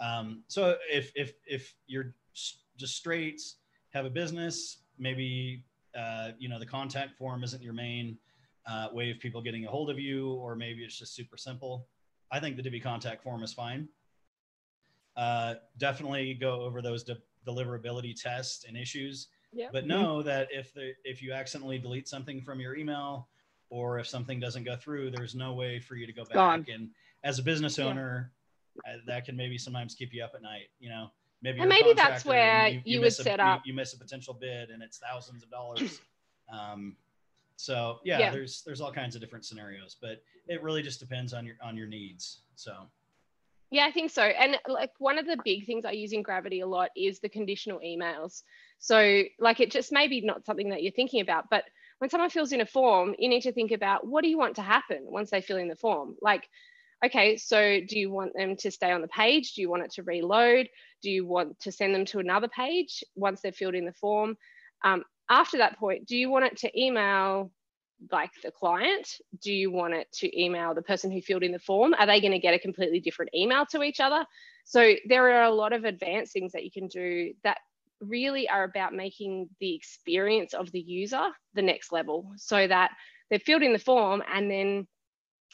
Um, 0.00 0.42
so 0.48 0.76
if 0.90 1.12
if 1.14 1.34
if 1.46 1.74
you're 1.86 2.14
just 2.76 2.96
straight 2.96 3.40
have 3.90 4.04
a 4.04 4.10
business, 4.10 4.78
maybe 4.98 5.62
uh, 5.96 6.32
you 6.38 6.48
know 6.48 6.58
the 6.58 6.66
contact 6.66 7.16
form 7.16 7.44
isn't 7.44 7.62
your 7.62 7.72
main 7.72 8.18
uh, 8.66 8.88
way 8.92 9.10
of 9.12 9.20
people 9.20 9.40
getting 9.40 9.64
a 9.66 9.70
hold 9.70 9.90
of 9.90 9.98
you, 10.00 10.32
or 10.34 10.56
maybe 10.56 10.82
it's 10.82 10.98
just 10.98 11.14
super 11.14 11.36
simple. 11.36 11.86
I 12.32 12.40
think 12.40 12.56
the 12.56 12.62
Divi 12.62 12.80
contact 12.80 13.22
form 13.22 13.44
is 13.44 13.52
fine. 13.52 13.88
Uh, 15.16 15.54
definitely 15.78 16.34
go 16.34 16.62
over 16.62 16.82
those 16.82 17.04
de- 17.04 17.16
deliverability 17.46 18.14
tests 18.20 18.64
and 18.66 18.76
issues, 18.76 19.28
Yeah. 19.52 19.68
but 19.72 19.86
know 19.86 20.22
that 20.22 20.48
if 20.50 20.72
the 20.74 20.94
if 21.04 21.22
you 21.22 21.32
accidentally 21.32 21.78
delete 21.78 22.08
something 22.08 22.42
from 22.42 22.58
your 22.60 22.74
email, 22.76 23.28
or 23.70 23.98
if 23.98 24.06
something 24.06 24.40
doesn't 24.40 24.64
go 24.64 24.76
through, 24.76 25.10
there's 25.10 25.34
no 25.34 25.52
way 25.54 25.78
for 25.80 25.94
you 25.96 26.06
to 26.06 26.12
go 26.12 26.24
back. 26.24 26.34
gone. 26.34 26.66
And 26.72 26.90
as 27.22 27.38
a 27.38 27.42
business 27.42 27.78
Yeah. 27.78 27.84
owner, 27.86 28.32
uh, 28.86 28.96
that 29.06 29.24
can 29.24 29.36
maybe 29.36 29.56
sometimes 29.56 29.94
keep 29.94 30.12
you 30.12 30.22
up 30.24 30.34
at 30.34 30.42
night. 30.42 30.68
You 30.80 30.88
know, 30.90 31.12
maybe 31.42 31.60
And 31.60 31.68
maybe 31.68 31.92
that's 31.92 32.24
where 32.24 32.66
and 32.66 32.82
you 32.84 32.98
would 32.98 33.06
miss 33.06 33.18
a- 33.20 33.22
set 33.22 33.38
you- 33.38 33.44
up- 33.44 33.66
You, 33.66 33.72
miss 33.74 33.92
a 33.94 33.98
potential 33.98 34.34
bid 34.34 34.70
and 34.70 34.82
it's 34.82 34.98
thousands 34.98 35.42
of 35.44 35.50
dollars. 35.50 36.00
um, 36.52 36.96
so 37.56 38.00
yeah, 38.04 38.18
Yeah. 38.18 38.30
there's 38.32 38.62
there's 38.62 38.80
all 38.80 38.92
kinds 38.92 39.14
of 39.14 39.20
different 39.20 39.44
scenarios, 39.44 39.96
but 40.00 40.22
it 40.48 40.60
really 40.62 40.82
just 40.82 40.98
depends 40.98 41.32
on 41.32 41.46
your 41.46 41.56
on 41.62 41.76
your 41.76 41.86
needs. 41.86 42.40
So 42.56 42.90
Yeah, 43.70 43.86
I 43.86 43.90
think 43.92 44.10
so. 44.10 44.22
And 44.22 44.58
like 44.68 44.92
one 44.98 45.18
of 45.18 45.26
the 45.26 45.38
big 45.44 45.66
things 45.66 45.84
I 45.84 45.92
use 45.92 46.12
in 46.12 46.22
Gravity 46.22 46.60
a 46.60 46.66
lot 46.66 46.90
is 46.96 47.18
the 47.20 47.28
conditional 47.28 47.80
emails. 47.80 48.42
So 48.78 49.22
like 49.40 49.60
it 49.60 49.70
just 49.70 49.90
maybe 49.92 50.20
not 50.20 50.44
something 50.46 50.68
that 50.70 50.82
you're 50.82 50.92
thinking 50.92 51.20
about, 51.20 51.46
but 51.50 51.64
when 51.98 52.10
someone 52.10 52.30
fills 52.30 52.52
in 52.52 52.60
a 52.60 52.66
form, 52.66 53.14
you 53.18 53.28
need 53.28 53.42
to 53.42 53.52
think 53.52 53.72
about 53.72 54.06
what 54.06 54.22
do 54.22 54.28
you 54.28 54.38
want 54.38 54.56
to 54.56 54.62
happen 54.62 55.00
once 55.02 55.30
they 55.30 55.40
fill 55.40 55.56
in 55.56 55.68
the 55.68 55.76
form? 55.76 56.16
Like, 56.20 56.48
okay, 57.04 57.36
so 57.36 57.80
do 57.86 57.98
you 57.98 58.10
want 58.10 58.32
them 58.34 58.56
to 58.56 58.70
stay 58.70 58.90
on 58.92 59.00
the 59.00 59.08
page? 59.08 59.54
Do 59.54 59.62
you 59.62 59.70
want 59.70 59.84
it 59.84 59.92
to 59.92 60.02
reload? 60.02 60.68
Do 61.02 61.10
you 61.10 61.26
want 61.26 61.58
to 61.60 61.72
send 61.72 61.94
them 61.94 62.04
to 62.06 62.18
another 62.18 62.48
page 62.48 63.02
once 63.16 63.40
they've 63.40 63.54
filled 63.54 63.74
in 63.74 63.86
the 63.86 63.92
form? 63.92 64.36
Um, 64.84 65.04
after 65.28 65.58
that 65.58 65.78
point, 65.78 66.06
do 66.06 66.16
you 66.16 66.30
want 66.30 66.44
it 66.44 66.56
to 66.58 66.80
email 66.80 67.50
like 68.10 68.30
the 68.42 68.50
client? 68.50 69.08
Do 69.42 69.52
you 69.52 69.70
want 69.70 69.94
it 69.94 70.10
to 70.14 70.42
email 70.42 70.74
the 70.74 70.82
person 70.82 71.10
who 71.10 71.20
filled 71.20 71.42
in 71.42 71.52
the 71.52 71.58
form? 71.58 71.94
Are 71.94 72.06
they 72.06 72.20
going 72.20 72.32
to 72.32 72.38
get 72.38 72.54
a 72.54 72.58
completely 72.58 73.00
different 73.00 73.34
email 73.34 73.64
to 73.66 73.82
each 73.82 74.00
other? 74.00 74.24
So 74.64 74.94
there 75.06 75.30
are 75.32 75.44
a 75.44 75.54
lot 75.54 75.72
of 75.72 75.84
advanced 75.84 76.32
things 76.32 76.52
that 76.52 76.64
you 76.64 76.70
can 76.70 76.88
do 76.88 77.32
that 77.44 77.58
really 78.00 78.48
are 78.48 78.64
about 78.64 78.92
making 78.92 79.48
the 79.60 79.74
experience 79.74 80.52
of 80.52 80.70
the 80.72 80.80
user 80.80 81.28
the 81.54 81.62
next 81.62 81.92
level 81.92 82.30
so 82.36 82.66
that 82.66 82.90
they've 83.30 83.42
filled 83.42 83.62
in 83.62 83.72
the 83.72 83.78
form 83.78 84.22
and 84.32 84.50
then 84.50 84.86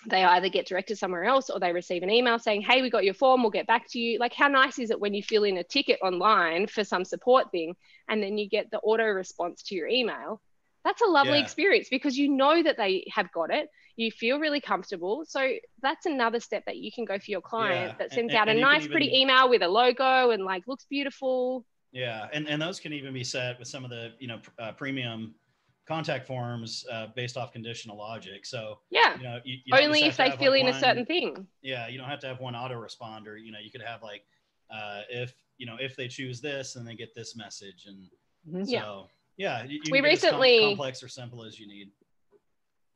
they 0.09 0.25
either 0.25 0.49
get 0.49 0.67
directed 0.67 0.97
somewhere 0.97 1.25
else 1.25 1.51
or 1.51 1.61
they 1.61 1.73
receive 1.73 2.03
an 2.03 2.11
email 2.11 2.39
saying, 2.39 2.63
Hey, 2.63 2.81
we 2.81 2.89
got 2.89 3.05
your 3.05 3.15
form, 3.15 3.43
we'll 3.43 3.51
get 3.51 3.67
back 3.67 3.87
to 3.91 3.99
you. 3.99 4.19
Like, 4.19 4.33
how 4.33 4.49
nice 4.49 4.79
is 4.79 4.91
it 4.91 4.99
when 4.99 5.13
you 5.13 5.23
fill 5.23 5.45
in 5.45 5.59
a 5.59 5.65
ticket 5.65 5.99
online 6.03 6.67
for 6.67 6.85
some 6.85 7.05
support 7.05 7.51
thing 7.51 7.75
and 8.09 8.23
then 8.23 8.39
you 8.39 8.49
get 8.49 8.71
the 8.71 8.79
auto 8.79 9.05
response 9.05 9.63
to 9.65 9.75
your 9.75 9.89
email? 9.89 10.41
That's 10.85 11.03
a 11.03 11.07
lovely 11.07 11.39
Yeah. 11.39 11.45
experience 11.45 11.89
because 11.91 12.17
you 12.17 12.29
know 12.29 12.63
that 12.63 12.77
they 12.77 13.05
have 13.13 13.31
got 13.33 13.53
it. 13.53 13.69
You 13.97 14.11
feel 14.11 14.39
really 14.39 14.61
comfortable. 14.61 15.25
So 15.27 15.53
that's 15.83 16.07
another 16.07 16.41
step 16.41 16.65
that 16.67 16.77
you 16.77 16.91
can 16.91 17.05
go 17.05 17.19
for 17.19 17.31
your 17.31 17.43
client 17.43 17.91
Yeah, 17.93 17.97
that 17.99 18.13
sends 18.13 18.33
and- 18.33 18.41
out 18.41 18.49
a 18.49 18.53
and 18.53 18.61
you 18.61 18.65
can 18.67 18.79
nice, 18.79 18.87
pretty 18.89 19.15
email 19.15 19.49
with 19.51 19.63
a 19.63 19.69
logo 19.69 20.31
and 20.31 20.45
like 20.45 20.63
looks 20.67 20.87
beautiful. 20.89 21.67
Yeah, 21.93 22.29
and, 22.33 22.49
and 22.49 22.63
those 22.63 22.81
can 22.81 22.93
even 22.93 23.13
be 23.13 23.25
set 23.25 23.59
with 23.59 23.69
some 23.69 23.85
of 23.85 23.91
the 23.91 24.13
you 24.19 24.29
know 24.29 24.39
pr- 24.39 24.51
uh, 24.59 24.73
premium 24.73 25.35
contact 25.87 26.25
forms 26.27 26.85
uh, 26.91 27.09
based 27.17 27.37
off 27.37 27.53
conditional 27.53 27.99
logic. 27.99 28.47
So 28.47 28.79
Yeah. 28.91 29.17
you 29.19 29.25
know, 29.25 29.41
you, 29.45 29.59
you 29.65 29.77
Only 29.77 30.05
if 30.05 30.17
they 30.17 30.31
fill 30.31 30.53
like, 30.53 30.61
in 30.61 30.69
a 30.69 30.79
certain 30.81 31.05
thing. 31.05 31.47
Yeah, 31.63 31.89
you 31.89 31.99
don't 31.99 32.09
have 32.09 32.21
to 32.21 32.29
have 32.29 32.39
one 32.41 32.55
autoresponder. 32.55 33.43
You 33.43 33.51
know, 33.53 33.59
you 33.59 33.71
could 33.73 33.83
have 33.83 34.03
like 34.03 34.23
uh, 34.73 35.03
if 35.11 35.35
you 35.59 35.67
know 35.67 35.77
if 35.81 35.97
they 35.97 36.07
choose 36.09 36.41
this 36.41 36.77
and 36.77 36.87
they 36.87 36.95
get 36.95 37.13
this 37.15 37.35
message, 37.37 37.87
and 37.87 38.09
Mhm. 38.49 38.65
so 38.67 38.71
Yeah. 38.73 39.03
Yeah, 39.41 39.65
you, 39.65 39.81
you 39.85 39.91
We 39.91 39.99
can 39.99 40.05
get 40.05 40.13
as 40.13 40.23
recently- 40.25 40.61
complex 40.69 41.03
or 41.03 41.09
simple 41.09 41.45
as 41.45 41.59
you 41.59 41.67
need. 41.67 41.89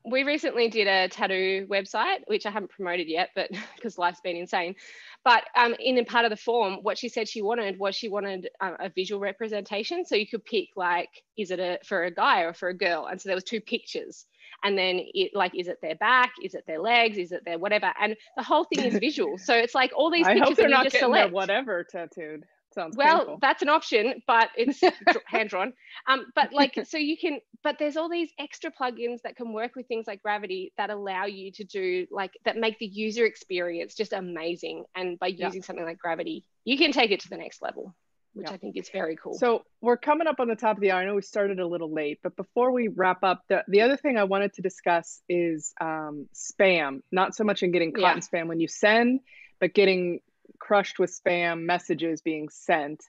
we 0.05 0.23
recently 0.23 0.67
did 0.69 0.87
a 0.87 1.07
tattoo 1.09 1.65
website, 1.69 2.19
which 2.27 2.45
I 2.45 2.51
haven't 2.51 2.69
promoted 2.69 3.07
yet, 3.07 3.29
but 3.35 3.49
because 3.75 3.97
life's 3.97 4.21
been 4.21 4.35
insane. 4.37 4.75
But 5.23 5.43
um, 5.57 5.73
in 5.79 5.97
a 5.97 6.05
part 6.05 6.25
of 6.25 6.29
the 6.29 6.37
form, 6.37 6.75
what 6.83 6.99
she 6.99 7.09
said 7.09 7.27
she 7.27 7.41
wanted 7.41 7.79
was 7.79 7.95
she 7.95 8.09
wanted 8.09 8.47
uh, 8.61 8.75
a 8.79 8.89
visual 8.89 9.19
representation. 9.19 10.05
So 10.05 10.15
you 10.15 10.27
could 10.27 10.45
pick 10.45 10.67
like, 10.75 11.09
is 11.35 11.49
it 11.49 11.59
a 11.59 11.79
for 11.83 12.03
a 12.03 12.11
guy 12.11 12.41
or 12.41 12.53
for 12.53 12.69
a 12.69 12.77
girl? 12.77 13.07
And 13.09 13.19
so 13.19 13.27
there 13.29 13.35
was 13.35 13.43
two 13.43 13.59
pictures, 13.59 14.27
and 14.63 14.77
then 14.77 14.99
it 15.15 15.31
like, 15.33 15.53
is 15.57 15.67
it 15.67 15.79
their 15.81 15.95
back? 15.95 16.33
Is 16.43 16.53
it 16.53 16.65
their 16.67 16.79
legs? 16.79 17.17
Is 17.17 17.31
it 17.31 17.43
their 17.43 17.57
whatever? 17.57 17.91
And 17.99 18.15
the 18.37 18.43
whole 18.43 18.65
thing 18.65 18.85
is 18.85 18.99
visual. 18.99 19.39
So 19.39 19.55
it's 19.55 19.73
like 19.73 19.91
all 19.97 20.11
these 20.11 20.27
I 20.27 20.33
pictures 20.33 20.47
hope 20.49 20.57
they're 20.57 20.65
and 20.65 20.73
not 20.73 20.83
just 20.83 20.93
getting 20.93 21.07
select. 21.07 21.25
their 21.29 21.33
whatever 21.33 21.83
tattooed. 21.83 22.45
Sounds 22.75 22.95
well 22.97 23.17
painful. 23.19 23.37
that's 23.41 23.61
an 23.61 23.69
option 23.69 24.21
but 24.27 24.49
it's 24.57 24.81
hand 25.27 25.49
drawn 25.49 25.71
um 26.07 26.25
but 26.35 26.51
like 26.53 26.77
so 26.87 26.97
you 26.97 27.17
can 27.17 27.39
but 27.63 27.77
there's 27.79 27.95
all 27.97 28.09
these 28.09 28.29
extra 28.37 28.69
plugins 28.71 29.21
that 29.23 29.35
can 29.37 29.53
work 29.53 29.75
with 29.75 29.87
things 29.87 30.05
like 30.07 30.21
gravity 30.21 30.73
that 30.77 30.89
allow 30.89 31.25
you 31.25 31.51
to 31.53 31.63
do 31.63 32.05
like 32.11 32.31
that 32.43 32.57
make 32.57 32.77
the 32.79 32.85
user 32.85 33.25
experience 33.25 33.95
just 33.95 34.11
amazing 34.13 34.83
and 34.95 35.17
by 35.19 35.27
Yeah. 35.27 35.45
using 35.47 35.61
something 35.63 35.85
like 35.85 35.97
gravity 35.97 36.43
you 36.65 36.77
can 36.77 36.91
take 36.91 37.11
it 37.11 37.21
to 37.21 37.29
the 37.29 37.37
next 37.37 37.61
level 37.61 37.95
which 38.33 38.47
Yeah. 38.49 38.53
i 38.55 38.57
think 38.57 38.75
is 38.75 38.89
very 38.89 39.15
cool 39.15 39.35
So 39.35 39.63
we're 39.81 39.95
coming 39.95 40.27
up 40.27 40.41
on 40.41 40.49
the 40.49 40.55
top 40.57 40.75
of 40.75 40.81
the 40.81 40.91
hour. 40.91 40.99
I 41.01 41.05
know 41.05 41.15
we 41.15 41.21
started 41.21 41.59
a 41.61 41.65
little 41.67 41.93
late, 41.93 42.19
but 42.23 42.35
before 42.35 42.71
we 42.73 42.89
wrap 42.89 43.23
up, 43.23 43.43
the, 43.47 43.63
the 43.69 43.81
other 43.81 43.95
thing 43.95 44.17
I 44.17 44.25
wanted 44.25 44.51
to 44.55 44.61
discuss 44.61 45.21
is 45.29 45.73
um, 45.79 46.27
spam. 46.33 46.99
Not 47.11 47.35
so 47.35 47.43
much 47.45 47.63
in 47.63 47.71
getting 47.71 47.93
caught 47.93 48.01
Yeah. 48.01 48.13
in 48.15 48.19
spam 48.19 48.47
when 48.47 48.59
you 48.59 48.67
send, 48.67 49.21
but 49.61 49.73
getting 49.73 50.19
crushed 50.59 50.99
with 50.99 51.11
spam 51.11 51.63
messages 51.63 52.21
being 52.21 52.49
sent 52.49 53.03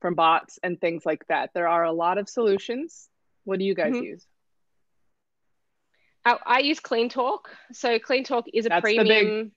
from 0.00 0.14
bots 0.14 0.58
and 0.62 0.80
things 0.80 1.04
like 1.06 1.26
that. 1.28 1.50
There 1.54 1.68
are 1.68 1.84
a 1.84 1.92
lot 1.92 2.18
of 2.18 2.28
solutions. 2.28 3.08
What 3.44 3.58
do 3.58 3.64
you 3.64 3.74
guys 3.74 3.92
Mhm. 3.94 4.04
use? 4.04 4.26
I, 6.24 6.38
I 6.44 6.58
use 6.60 6.80
Clean 6.80 7.08
Talk. 7.08 7.50
So 7.72 7.98
Clean 7.98 8.24
Talk 8.24 8.46
is 8.52 8.66
a 8.66 8.68
That's 8.68 8.86
the 8.86 8.98
big- 9.04 9.50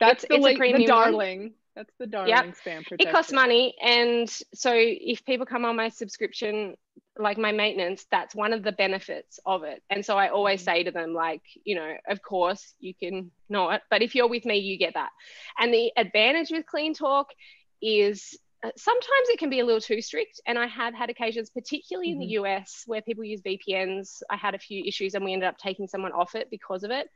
That's 0.00 0.24
It's- 0.24 0.28
the, 0.28 0.34
it's 0.36 0.42
a 0.44 0.48
like, 0.48 0.54
the 0.54 0.58
premium 0.58 0.80
one. 0.82 0.88
darling. 1.12 1.54
That's 1.76 1.92
the 1.98 2.06
darling 2.06 2.32
spam 2.34 2.84
protection. 2.84 2.96
It 2.98 3.10
costs 3.12 3.32
money, 3.32 3.74
and 3.80 4.28
so 4.54 4.72
if 4.74 5.24
people 5.24 5.46
come 5.46 5.64
on 5.64 5.76
my 5.76 5.88
subscription, 5.90 6.76
like 7.20 7.38
my 7.38 7.52
maintenance, 7.52 8.06
that's 8.10 8.34
one 8.34 8.52
of 8.52 8.62
the 8.62 8.72
benefits 8.72 9.38
of 9.46 9.62
it. 9.62 9.82
And 9.90 10.04
so 10.04 10.16
I 10.16 10.28
always 10.28 10.62
say 10.62 10.82
to 10.84 10.90
them, 10.90 11.14
like, 11.14 11.42
you 11.64 11.74
know, 11.74 11.94
of 12.08 12.22
course 12.22 12.74
you 12.80 12.94
can 12.94 13.30
not, 13.48 13.82
but 13.90 14.02
if 14.02 14.14
you're 14.14 14.28
with 14.28 14.44
me, 14.44 14.58
you 14.58 14.78
get 14.78 14.94
that. 14.94 15.10
And 15.58 15.72
the 15.72 15.92
advantage 15.96 16.50
with 16.50 16.66
Clean 16.66 16.94
Talk 16.94 17.28
is 17.82 18.38
uh, 18.62 18.70
sometimes 18.76 19.28
it 19.28 19.38
can 19.38 19.48
be 19.48 19.60
a 19.60 19.64
little 19.64 19.80
too 19.80 20.02
strict. 20.02 20.40
And 20.46 20.58
I 20.58 20.66
have 20.66 20.94
had 20.94 21.08
occasions, 21.10 21.50
particularly 21.50 22.10
in 22.10 22.18
the 22.18 22.26
US, 22.40 22.82
where 22.86 23.00
people 23.00 23.24
use 23.24 23.40
VPNs. 23.40 24.22
I 24.30 24.36
had 24.36 24.54
a 24.54 24.58
few 24.58 24.84
issues 24.84 25.14
and 25.14 25.24
we 25.24 25.32
ended 25.32 25.48
up 25.48 25.58
taking 25.58 25.86
someone 25.86 26.12
off 26.12 26.34
it 26.34 26.48
because 26.50 26.84
of 26.84 26.90
it. 26.90 27.08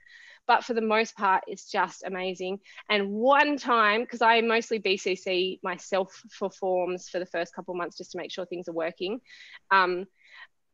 But 0.47 0.64
for 0.64 0.74
the 0.74 0.80
most 0.80 1.16
part, 1.16 1.45
it's 1.47 1.70
just 1.70 2.03
amazing. 2.05 2.61
And 2.90 3.11
one 3.11 3.57
time, 3.57 4.03
because 4.03 4.22
I 4.22 4.40
mostly 4.40 4.78
BCC 4.78 5.61
myself 5.62 6.22
for 6.30 6.51
forms 6.51 7.09
for 7.09 7.18
the 7.18 7.26
first 7.26 7.55
couple 7.55 7.74
months 7.74 7.97
just 7.97 8.12
to 8.12 8.18
make 8.18 8.30
sure 8.30 8.45
things 8.45 8.68
are 8.68 8.72
working, 8.72 9.20
um, 9.70 10.07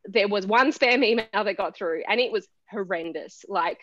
there 0.05 0.29
was 0.29 0.47
one 0.47 0.73
spam 0.73 1.05
email 1.05 1.27
that 1.33 1.57
got 1.57 1.77
through 1.77 2.03
and 2.09 2.21
it 2.21 2.33
was 2.33 2.49
horrendous, 2.71 3.45
like 3.49 3.81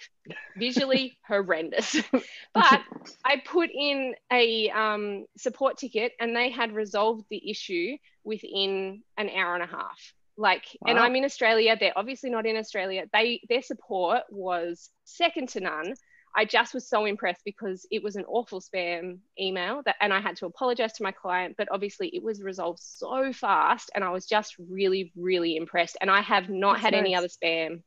visually 0.58 1.18
horrendous. 1.28 1.96
but 2.54 2.82
I 3.24 3.42
put 3.46 3.70
in 3.74 4.16
a 4.32 4.70
um, 4.72 5.26
support 5.38 5.78
ticket 5.78 6.14
and 6.20 6.36
they 6.36 6.50
had 6.50 6.74
resolved 6.74 7.26
the 7.30 7.50
issue 7.50 7.98
within 8.24 9.04
an 9.18 9.30
hour 9.30 9.54
and 9.54 9.64
a 9.64 9.68
half. 9.68 10.14
Like, 10.38 10.66
and 10.86 11.00
I'm 11.00 11.16
in 11.16 11.26
Australia. 11.26 11.76
They're 11.80 11.98
obviously 11.98 12.30
not 12.30 12.46
in 12.46 12.58
Australia. 12.58 13.06
They 13.12 13.42
their 13.50 13.64
support 13.64 14.22
was 14.30 14.90
second 15.04 15.50
to 15.50 15.62
none. 15.62 15.96
I 16.36 16.46
just 16.46 16.76
was 16.76 16.88
so 16.88 17.06
impressed 17.06 17.42
because 17.44 17.88
it 17.90 18.04
was 18.04 18.16
an 18.16 18.26
awful 18.28 18.62
spam 18.62 19.18
email 19.40 19.82
that, 19.86 19.96
and 20.00 20.14
I 20.14 20.20
had 20.20 20.36
to 20.38 20.46
apologize 20.46 20.94
to 20.94 21.04
my 21.04 21.12
client, 21.12 21.56
but 21.58 21.68
obviously 21.72 22.10
it 22.10 22.22
was 22.22 22.44
resolved 22.44 22.80
so 22.80 23.34
fast, 23.34 23.90
and 23.96 24.04
I 24.04 24.12
was 24.12 24.28
just 24.28 24.56
really, 24.60 25.12
really 25.16 25.56
impressed. 25.56 25.98
And 26.00 26.12
I 26.12 26.22
have 26.22 26.48
not 26.50 26.74
That's 26.74 26.84
had 26.84 26.94
any 26.94 27.16
other 27.16 27.28
spam 27.28 27.82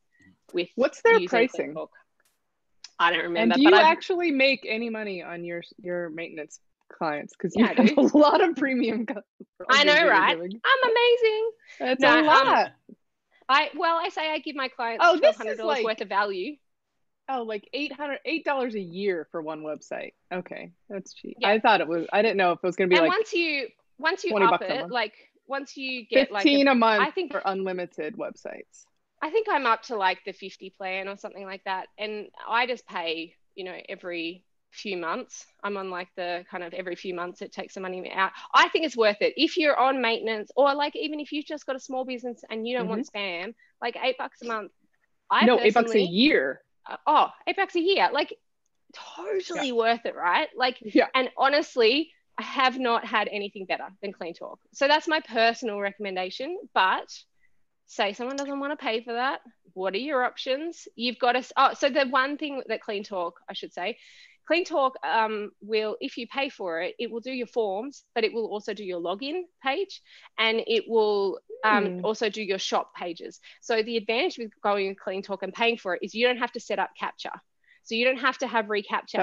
with 0.53 0.69
What's 0.75 1.01
their 1.03 1.21
pricing? 1.29 1.77
I 2.99 3.13
don't 3.13 3.23
remember 3.23 3.41
And 3.41 3.53
do 3.55 3.63
you 3.63 3.75
I've, 3.75 3.87
actually 3.87 4.33
make 4.33 4.67
any 4.69 4.91
money 4.91 5.23
on 5.23 5.45
your 5.45 5.63
your 5.81 6.11
maintenance 6.11 6.59
clients? 6.91 7.35
Because 7.37 7.55
you 7.57 7.65
I 7.65 7.73
have 7.75 7.97
a 7.97 8.17
lot 8.19 8.43
of 8.43 8.57
premium. 8.57 9.07
customers 9.07 9.25
I 9.69 9.85
know, 9.85 10.09
right? 10.09 10.37
doing. 10.37 10.61
I'm 10.65 10.91
amazing. 10.91 11.51
That's 11.79 12.01
No, 12.01 12.15
a 12.17 12.19
um, 12.19 12.27
lot. 12.27 12.73
I 13.49 13.71
well, 13.77 13.99
I 14.01 14.09
say 14.11 14.31
I 14.31 14.39
give 14.39 14.57
my 14.57 14.69
clients 14.69 15.05
Oh, 15.07 15.19
this 15.19 15.41
is 15.41 15.59
like- 15.59 15.85
worth 15.85 16.01
of 16.01 16.09
value. 16.09 16.57
Oh, 17.33 17.43
like 17.43 17.69
eight 17.73 17.93
hundred 17.93 18.19
eight 18.25 18.45
dollars 18.45 18.75
a 18.75 18.81
year 18.81 19.29
for 19.31 19.41
one 19.41 19.63
website. 19.63 20.15
Okay, 20.33 20.73
that's 20.89 21.15
cheap. 21.15 21.37
Yeah. 21.39 21.51
I 21.51 21.61
thought 21.61 21.81
it 21.81 21.87
was. 21.87 22.07
I 22.13 22.23
didn't 22.23 22.37
know 22.39 22.51
if 22.53 22.59
it 22.63 22.67
was 22.67 22.75
going 22.75 22.91
to 22.91 22.95
be 22.95 22.99
and 22.99 23.07
like 23.09 23.17
once 23.17 23.33
you 23.33 23.69
once 23.99 24.25
you 24.25 24.37
up 24.37 24.61
it, 24.63 24.91
like 24.91 25.15
once 25.47 25.77
you 25.77 26.07
get 26.07 26.33
like 26.33 26.43
fifteen 26.43 26.67
a, 26.67 26.73
a 26.73 26.75
month 26.75 27.03
I 27.07 27.11
think- 27.13 27.31
for 27.33 27.41
unlimited 27.45 28.17
websites. 28.17 28.85
I 29.23 29.31
think 29.31 29.49
I'm 29.51 29.67
up 29.67 29.83
to 29.85 29.97
like 29.97 30.25
the 30.25 30.33
50 30.33 30.71
plan 30.71 31.07
or 31.07 31.17
something 31.17 31.45
like 31.45 31.63
that. 31.65 31.89
And 31.99 32.29
I 32.49 32.67
just 32.67 32.87
pay, 32.87 33.35
you 33.55 33.65
know, 33.65 33.77
every 33.87 34.45
few 34.71 34.97
months. 34.97 35.47
I'm 35.65 35.77
on 35.77 35.91
like 35.91 36.09
the 36.17 36.45
kind 36.51 36.63
of 36.63 36.73
every 36.75 36.95
few 36.97 37.15
months 37.15 37.43
it 37.43 37.53
takes 37.53 37.75
some 37.75 37.83
money 37.83 38.11
out. 38.13 38.33
I 38.55 38.69
think 38.69 38.85
it's 38.87 38.97
worth 38.97 39.21
it. 39.21 39.35
If 39.37 39.57
you're 39.57 39.77
on 39.79 40.01
maintenance 40.01 40.51
or 40.57 40.75
like 40.75 40.95
even 40.97 41.21
if 41.21 41.33
you've 41.33 41.47
just 41.47 41.67
got 41.67 41.77
a 41.77 41.81
small 41.81 42.05
business 42.05 42.43
and 42.49 42.67
you 42.67 42.77
don't 42.77 42.89
want 42.89 43.07
spam, 43.13 43.55
like 43.83 43.97
eight 44.03 44.17
bucks 44.19 44.43
a 44.43 44.47
month. 44.47 44.73
I 45.31 45.39
Mm-hmm. 45.41 45.47
no, 45.47 45.61
eight 45.61 45.75
bucks 45.75 45.95
a 45.95 46.01
year. 46.01 46.61
uh, 46.89 46.97
oh, 47.07 47.29
eight 47.47 47.57
bucks 47.57 47.75
a 47.77 47.81
year. 47.81 48.09
Like 48.13 48.35
totally 48.93 49.73
worth 49.73 50.05
it, 50.05 50.15
right? 50.15 50.49
Like, 50.57 50.79
Yeah. 50.81 51.07
and 51.15 51.31
honestly, 51.37 52.11
I 52.39 52.43
have 52.43 52.79
not 52.79 53.05
had 53.05 53.29
anything 53.29 53.67
better 53.67 53.89
than 54.03 54.13
Clean 54.13 54.35
Talk. 54.35 54.59
So 54.73 54.89
that's 54.89 55.07
my 55.07 55.21
personal 55.21 55.79
recommendation. 55.81 56.59
But 56.75 57.09
say 57.87 58.13
someone 58.13 58.37
doesn't 58.37 58.59
want 58.61 58.73
to 58.73 58.83
pay 58.83 59.03
for 59.03 59.13
that. 59.15 59.41
What 59.75 59.95
are 59.95 59.99
your 59.99 60.25
options? 60.25 60.89
You've 60.97 61.19
got 61.19 61.33
to, 61.33 61.45
oh, 61.57 61.75
so 61.75 61.89
the 61.91 62.07
one 62.07 62.37
thing 62.39 62.63
that 62.69 62.81
Clean 62.83 63.05
Talk, 63.05 63.41
I 63.49 63.53
should 63.53 63.73
say, 63.73 63.99
Clean 64.47 64.65
Talk 64.65 64.95
um, 65.05 65.51
will, 65.61 65.97
if 66.01 66.17
you 66.17 66.27
pay 66.27 66.49
for 66.49 66.81
it, 66.83 66.95
it 66.99 67.11
will 67.11 67.21
do 67.21 67.31
your 67.33 67.47
forms, 67.47 68.05
but 68.15 68.25
it 68.25 68.33
will 68.33 68.47
also 68.47 68.75
do 68.75 68.85
your 68.85 69.01
login 69.01 69.43
page 69.63 70.01
and 70.39 70.61
it 70.67 70.85
will 70.89 71.39
um, 71.65 71.87
Hmm. 71.99 72.05
also 72.05 72.29
do 72.31 72.43
your 72.43 72.59
shop 72.59 72.95
pages. 72.95 73.39
So 73.61 73.83
the 73.83 73.97
advantage 73.97 74.39
with 74.39 74.51
going 74.63 74.89
with 74.89 74.99
Clean 74.99 75.23
Talk 75.23 75.43
and 75.43 75.53
paying 75.53 75.77
for 75.77 75.95
it 75.95 76.01
is 76.03 76.15
you 76.15 76.27
don't 76.27 76.39
have 76.39 76.53
to 76.53 76.61
set 76.61 76.79
up 76.79 76.91
captcha. 77.01 77.39
So 77.83 77.95
you 77.95 78.05
don't 78.05 78.19
have 78.19 78.39
to 78.39 78.47
have 78.47 78.69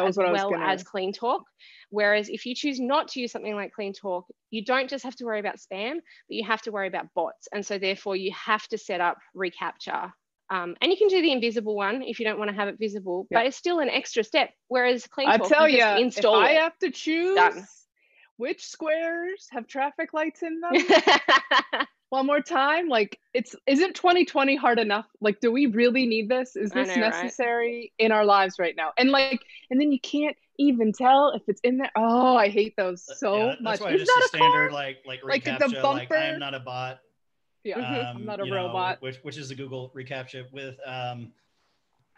was 0.03 0.09
as 0.09 0.17
what 0.17 0.27
I 0.27 0.31
was 0.31 0.41
well 0.41 0.51
gonna- 0.51 0.65
as 0.65 0.83
Clean 0.83 1.11
Talk. 1.13 1.43
Whereas 1.89 2.29
if 2.29 2.45
you 2.45 2.53
choose 2.55 2.79
not 2.79 3.07
to 3.09 3.21
use 3.21 3.31
something 3.31 3.55
like 3.55 3.71
Clean 3.73 3.93
Talk, 3.93 4.25
you 4.49 4.63
don't 4.63 4.89
just 4.89 5.03
have 5.03 5.15
to 5.17 5.25
worry 5.25 5.39
about 5.39 5.57
spam, 5.57 5.95
but 5.95 6.35
you 6.35 6.45
have 6.45 6.61
to 6.63 6.71
worry 6.71 6.87
about 6.87 7.13
bots. 7.13 7.47
And 7.51 7.65
so 7.65 7.77
therefore 7.77 8.15
you 8.15 8.31
have 8.33 8.67
to 8.69 8.77
set 8.77 8.99
up 9.01 9.17
reCAPTCHA. 9.35 10.11
Um, 10.49 10.75
and 10.81 10.91
you 10.91 10.97
can 10.97 11.09
do 11.09 11.21
the 11.21 11.31
invisible 11.31 11.75
one 11.75 12.01
if 12.03 12.19
you 12.19 12.25
don't 12.25 12.37
want 12.39 12.49
to 12.49 12.55
have 12.55 12.67
it 12.69 12.77
visible, 12.79 13.27
Yeah. 13.29 13.39
but 13.39 13.47
it's 13.47 13.57
still 13.57 13.79
an 13.79 13.89
extra 13.89 14.23
step. 14.23 14.51
Whereas 14.69 15.05
Clean 15.07 15.27
I 15.27 15.37
tell 15.37 15.67
you 15.67 15.79
you, 15.79 15.83
if 15.83 15.99
install 15.99 16.35
I 16.35 16.51
it. 16.51 16.61
have 16.61 16.77
to 16.79 16.91
choose 16.91 17.35
Done. 17.35 17.65
which 18.37 18.65
squares 18.65 19.47
have 19.51 19.67
traffic 19.67 20.13
lights 20.13 20.43
in 20.43 20.61
them, 20.61 20.71
one 22.09 22.25
more 22.25 22.39
time, 22.41 22.87
like 22.87 23.19
it's 23.33 23.55
isn't 23.65 23.95
2020 23.95 24.55
hard 24.55 24.79
enough? 24.79 25.05
Like, 25.19 25.39
do 25.41 25.51
we 25.51 25.65
really 25.65 26.05
need 26.05 26.29
this? 26.29 26.55
Is 26.55 26.71
this 26.71 26.87
know, 26.87 27.01
right? 27.01 27.11
necessary 27.11 27.91
in 27.99 28.13
our 28.13 28.23
lives 28.23 28.55
right 28.57 28.75
now? 28.77 28.91
And 28.97 29.09
like, 29.11 29.41
and 29.69 29.81
then 29.81 29.91
you 29.91 29.99
can't 29.99 30.37
even 30.57 30.93
tell 30.93 31.33
if 31.35 31.41
it's 31.47 31.59
in 31.65 31.77
there. 31.77 31.91
Oh, 31.97 32.37
I 32.37 32.47
hate 32.49 32.75
those 32.77 33.03
so 33.19 33.35
Yeah, 33.37 33.45
that- 33.47 33.61
much. 33.61 33.79
That's 33.79 33.81
why 33.81 33.91
Is 33.95 34.01
just 34.01 34.11
that 34.15 34.21
a 34.21 34.25
a 34.25 34.27
standard 34.29 34.69
car? 34.69 34.71
like 34.71 34.97
like 35.05 35.23
Like, 35.25 35.43
the 35.43 35.51
reCAPTCHA, 35.51 35.83
like 35.83 36.11
I 36.11 36.25
am 36.27 36.39
not 36.39 36.53
a 36.53 36.59
bot. 36.61 36.99
Yeah, 37.67 37.79
Mhm. 37.79 38.05
I'm 38.09 38.15
um, 38.17 38.25
not 38.25 38.39
a 38.39 38.45
you 38.45 38.51
know, 38.51 38.57
robot. 38.57 39.01
which 39.01 39.17
which 39.23 39.37
is 39.37 39.49
the 39.49 39.55
Google 39.55 39.91
reCAPTCHA 39.93 40.51
with 40.53 40.79
um 40.85 41.33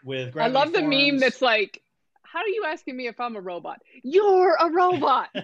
with 0.04 0.36
I 0.36 0.46
love 0.46 0.72
the 0.72 0.80
meme 0.82 1.18
that's 1.18 1.42
like, 1.42 1.82
"How 2.22 2.38
are 2.38 2.48
you 2.48 2.64
asking 2.64 2.96
me 2.96 3.08
if 3.08 3.18
I'm 3.18 3.34
a 3.34 3.40
robot? 3.40 3.82
You're 4.02 4.54
a 4.54 4.70
robot." 4.70 5.28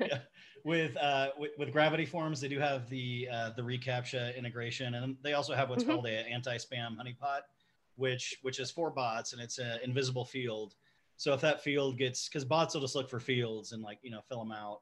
Yeah. 0.00 0.20
with 0.64 0.96
uh 0.96 1.30
with, 1.38 1.50
with 1.58 1.72
gravity 1.72 2.06
forms 2.06 2.40
they 2.40 2.48
do 2.48 2.58
have 2.58 2.88
the 2.88 3.28
uh 3.32 3.50
the 3.50 3.62
recaptcha 3.62 4.36
integration 4.36 4.94
and 4.94 5.16
they 5.22 5.32
also 5.32 5.54
have 5.54 5.68
what's 5.68 5.84
Mhm. 5.84 5.88
called 5.88 6.06
a 6.06 6.10
anti-spam 6.28 6.96
honeypot 6.96 7.40
which 7.96 8.36
which 8.42 8.58
is 8.60 8.70
for 8.70 8.90
bots 8.90 9.32
and 9.32 9.40
it's 9.42 9.58
an 9.58 9.78
invisible 9.84 10.24
field 10.24 10.74
so 11.16 11.32
if 11.32 11.40
that 11.40 11.62
field 11.62 11.98
gets 11.98 12.28
because 12.28 12.44
bots 12.44 12.74
will 12.74 12.80
just 12.80 12.94
look 12.94 13.08
for 13.08 13.18
fields 13.20 13.72
and 13.72 13.82
like 13.82 13.98
you 14.02 14.10
know 14.10 14.20
fill 14.28 14.38
them 14.40 14.52
out 14.52 14.80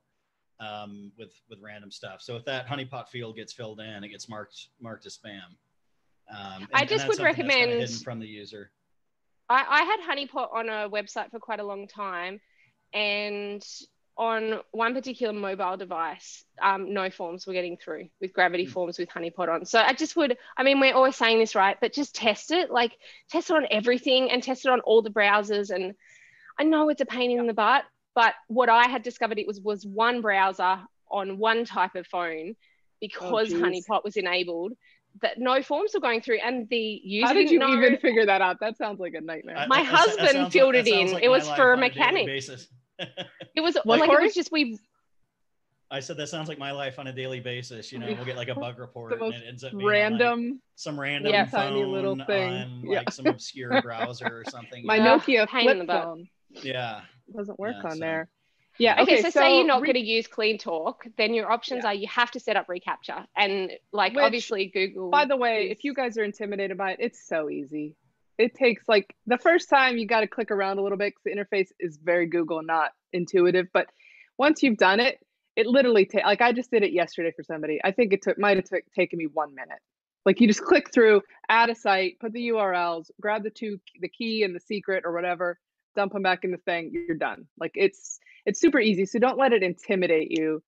um 0.61 1.11
with 1.19 1.33
with 1.51 1.59
random 1.61 1.91
stuff 1.91 2.23
so 2.23 2.37
if 2.37 2.45
that 2.45 2.67
honeypot 2.67 3.09
field 3.09 3.35
gets 3.37 3.53
filled 3.53 3.81
in 3.81 4.05
it 4.05 4.09
gets 4.09 4.29
marked 4.29 4.69
marked 4.81 5.05
as 5.07 5.19
spam 5.19 5.41
um 6.35 6.63
and- 6.63 6.69
I 6.73 6.85
just 6.85 7.09
would 7.09 7.19
recommend- 7.21 7.73
hidden 7.73 7.97
from 7.99 8.21
the 8.21 8.27
user 8.27 8.71
I, 9.51 9.63
I 9.69 9.83
had 9.83 10.01
Honeypot 10.01 10.55
on 10.55 10.71
a 10.71 10.89
website 10.89 11.31
for 11.31 11.39
quite 11.39 11.61
a 11.61 11.65
long 11.65 11.87
time, 11.87 12.41
and 12.95 13.63
on 14.17 14.61
one 14.73 14.95
particular 14.95 15.35
mobile 15.35 15.77
device, 15.77 16.45
um, 16.63 16.95
no 16.95 17.11
forms 17.11 17.47
were 17.47 17.53
getting 17.53 17.77
through 17.77 18.09
with 18.23 18.33
Gravity 18.33 18.65
Mm. 18.65 18.71
Forms 18.71 18.99
with 18.99 19.11
Honeypot 19.11 19.49
on. 19.51 19.67
So 19.67 19.81
I 19.81 19.93
just 19.93 20.17
would, 20.17 20.39
I 20.57 20.63
mean, 20.63 20.81
we're 20.81 20.95
always 20.95 21.17
saying 21.17 21.41
this, 21.41 21.55
right? 21.55 21.77
But 21.79 21.93
just 21.93 22.15
test 22.15 22.53
it, 22.53 22.71
like 22.71 22.97
test 23.29 23.51
it 23.51 23.57
on 23.57 23.67
everything 23.71 24.31
and 24.31 24.43
test 24.43 24.65
it 24.65 24.71
on 24.71 24.81
all 24.81 25.03
the 25.03 25.11
browsers. 25.11 25.69
And 25.69 25.95
I 26.59 26.65
know 26.65 26.89
it's 26.89 27.03
a 27.03 27.07
pain 27.07 27.39
in 27.39 27.47
the 27.47 27.53
butt, 27.53 27.85
but 28.15 28.35
what 28.49 28.69
I 28.69 28.87
had 28.89 29.03
discovered 29.03 29.39
it 29.39 29.47
was 29.47 29.61
was 29.61 29.85
one 29.87 30.21
browser 30.21 30.81
on 31.11 31.39
one 31.39 31.65
type 31.65 31.95
of 31.95 32.07
phone 32.07 32.55
because 33.01 33.53
oh, 33.53 33.57
geez. 33.71 33.87
Honeypot 33.87 34.05
was 34.05 34.17
enabled. 34.17 34.73
That 35.23 35.39
no 35.39 35.63
forms 35.63 35.93
were 35.95 36.01
going 36.01 36.23
through, 36.23 36.39
and 36.45 36.69
the 36.71 37.01
user 37.05 37.27
How 37.29 37.33
did 37.33 37.49
you 37.49 37.59
know. 37.61 37.73
even 37.73 37.99
figure 37.99 38.27
that 38.27 38.41
out? 38.43 38.59
That 38.59 38.77
sounds 38.77 38.99
like 38.99 39.15
a 39.15 39.21
nightmare. 39.21 39.57
I- 39.57 39.67
My 39.67 39.83
that- 39.83 39.85
that- 39.85 39.91
that 39.93 39.97
husband 40.27 40.43
like- 40.45 40.53
filled 40.53 40.75
it 40.75 40.89
in. 40.89 41.13
like 41.13 41.23
It 41.23 41.29
was 41.29 41.49
for 41.51 41.73
a 41.73 41.77
mechanic. 41.77 42.27
basis. 42.27 42.67
It 42.99 43.61
was 43.61 43.77
What, 43.85 44.01
like 44.01 44.11
it 44.11 44.21
was 44.23 44.35
just 44.35 44.51
we. 44.51 44.79
I 45.91 46.01
said 46.01 46.17
that 46.17 46.27
sounds 46.29 46.49
like 46.49 46.59
my 46.59 46.73
life 46.73 46.99
on 46.99 47.07
a 47.07 47.13
daily 47.13 47.39
basis. 47.39 47.93
You 47.93 47.99
know, 48.01 48.07
we'll 48.13 48.25
get 48.25 48.37
like 48.37 48.49
a 48.49 48.55
bug 48.57 48.79
report 48.81 49.17
The 49.17 49.25
and 49.25 49.35
it 49.35 49.43
ends 49.47 49.63
up 49.63 49.71
being 49.71 49.83
on, 49.83 49.87
like, 49.87 49.93
Random. 49.93 50.61
some 50.75 50.99
random 50.99 51.33
Yeah. 51.33 51.45
phone 51.47 51.73
Tiny 51.75 51.85
little 51.85 52.17
thing. 52.25 52.53
on 52.53 52.83
Yeah. 52.85 52.99
like 52.99 53.13
some 53.13 53.27
obscure 53.27 53.81
browser 53.83 54.27
or 54.27 54.43
something. 54.51 54.85
My 54.85 54.99
Ugh, 54.99 55.21
Nokia 55.23 55.47
pain 55.49 55.67
the 55.67 55.85
flip 55.85 55.89
phone 56.03 56.29
yeah. 56.63 57.03
Doesn't 57.33 57.59
work 57.59 57.77
Yeah, 57.83 57.91
on 57.91 57.93
so- 57.93 57.99
there. 58.01 58.29
Yeah. 58.79 59.03
Okay, 59.03 59.19
Okay. 59.19 59.23
so, 59.23 59.31
say 59.31 59.59
you're 59.59 59.67
not 59.67 59.83
re- 59.83 59.93
going 59.93 60.05
to 60.05 60.11
use 60.11 60.27
Clean 60.27 60.59
Talk, 60.59 61.07
then 61.17 61.33
your 61.33 61.49
options 61.51 61.85
Yeah. 61.85 61.91
are 61.91 61.95
you 61.95 62.09
have 62.09 62.33
to 62.33 62.41
set 62.41 62.57
up 62.57 62.67
reCAPTCHA, 62.67 63.27
and 63.37 63.71
like 63.93 64.15
Which, 64.15 64.25
obviously 64.25 64.67
Google. 64.67 65.11
By 65.11 65.27
the 65.27 65.37
way, 65.37 65.67
is- 65.67 65.73
if 65.79 65.85
you 65.85 65.95
guys 65.95 66.19
are 66.19 66.25
intimidated 66.25 66.77
by 66.77 66.93
it, 66.93 66.97
it's 67.01 67.25
so 67.25 67.49
easy. 67.49 67.95
It 68.37 68.55
takes 68.57 68.89
like 68.89 69.15
the 69.29 69.39
first 69.39 69.69
time 69.71 69.97
you 69.97 70.07
got 70.09 70.21
to 70.21 70.27
click 70.27 70.51
around 70.51 70.79
a 70.79 70.83
little 70.83 70.99
bit 70.99 71.15
because 71.15 71.23
the 71.23 71.31
interface 71.57 71.69
is 71.79 71.99
very 71.99 72.27
Google, 72.27 72.63
not 72.65 72.91
intuitive. 73.13 73.69
But 73.73 73.87
once 74.39 74.61
you've 74.65 74.77
done 74.77 74.99
it, 74.99 75.21
it 75.55 75.67
literally 75.69 76.05
ta- 76.05 76.27
like 76.27 76.43
I 76.43 76.51
just 76.51 76.73
did 76.73 76.83
it 76.83 76.91
yesterday 76.93 77.31
for 77.31 77.45
somebody. 77.45 77.79
I 77.85 77.93
think 77.93 78.13
it 78.13 78.23
took 78.23 78.39
might 78.41 78.57
have 78.57 78.65
took 78.65 78.83
taken 78.93 79.21
me 79.21 79.27
one 79.27 79.55
minute. 79.55 79.79
Like 80.27 80.41
you 80.41 80.49
just 80.49 80.63
click 80.65 80.93
through, 80.93 81.23
add 81.49 81.71
a 81.71 81.77
site, 81.77 82.19
put 82.19 82.33
the 82.33 82.49
URLs, 82.49 83.09
grab 83.21 83.45
the 83.45 83.51
two 83.51 83.79
the 84.01 84.09
key 84.09 84.43
and 84.43 84.53
the 84.53 84.59
secret 84.59 85.05
or 85.07 85.13
whatever, 85.13 85.61
dump 85.95 86.13
them 86.13 86.23
back 86.23 86.45
in 86.45 86.51
the 86.51 86.59
thing, 86.59 86.91
you're 86.93 87.17
done. 87.17 87.47
Like 87.59 87.73
it's 87.75 88.19
it's 88.47 88.61
super 88.61 88.81
easy. 88.81 89.07
So 89.07 89.19
don't 89.19 89.39
let 89.39 89.53
it 89.53 89.63
intimidate 89.63 90.31
you 90.31 90.63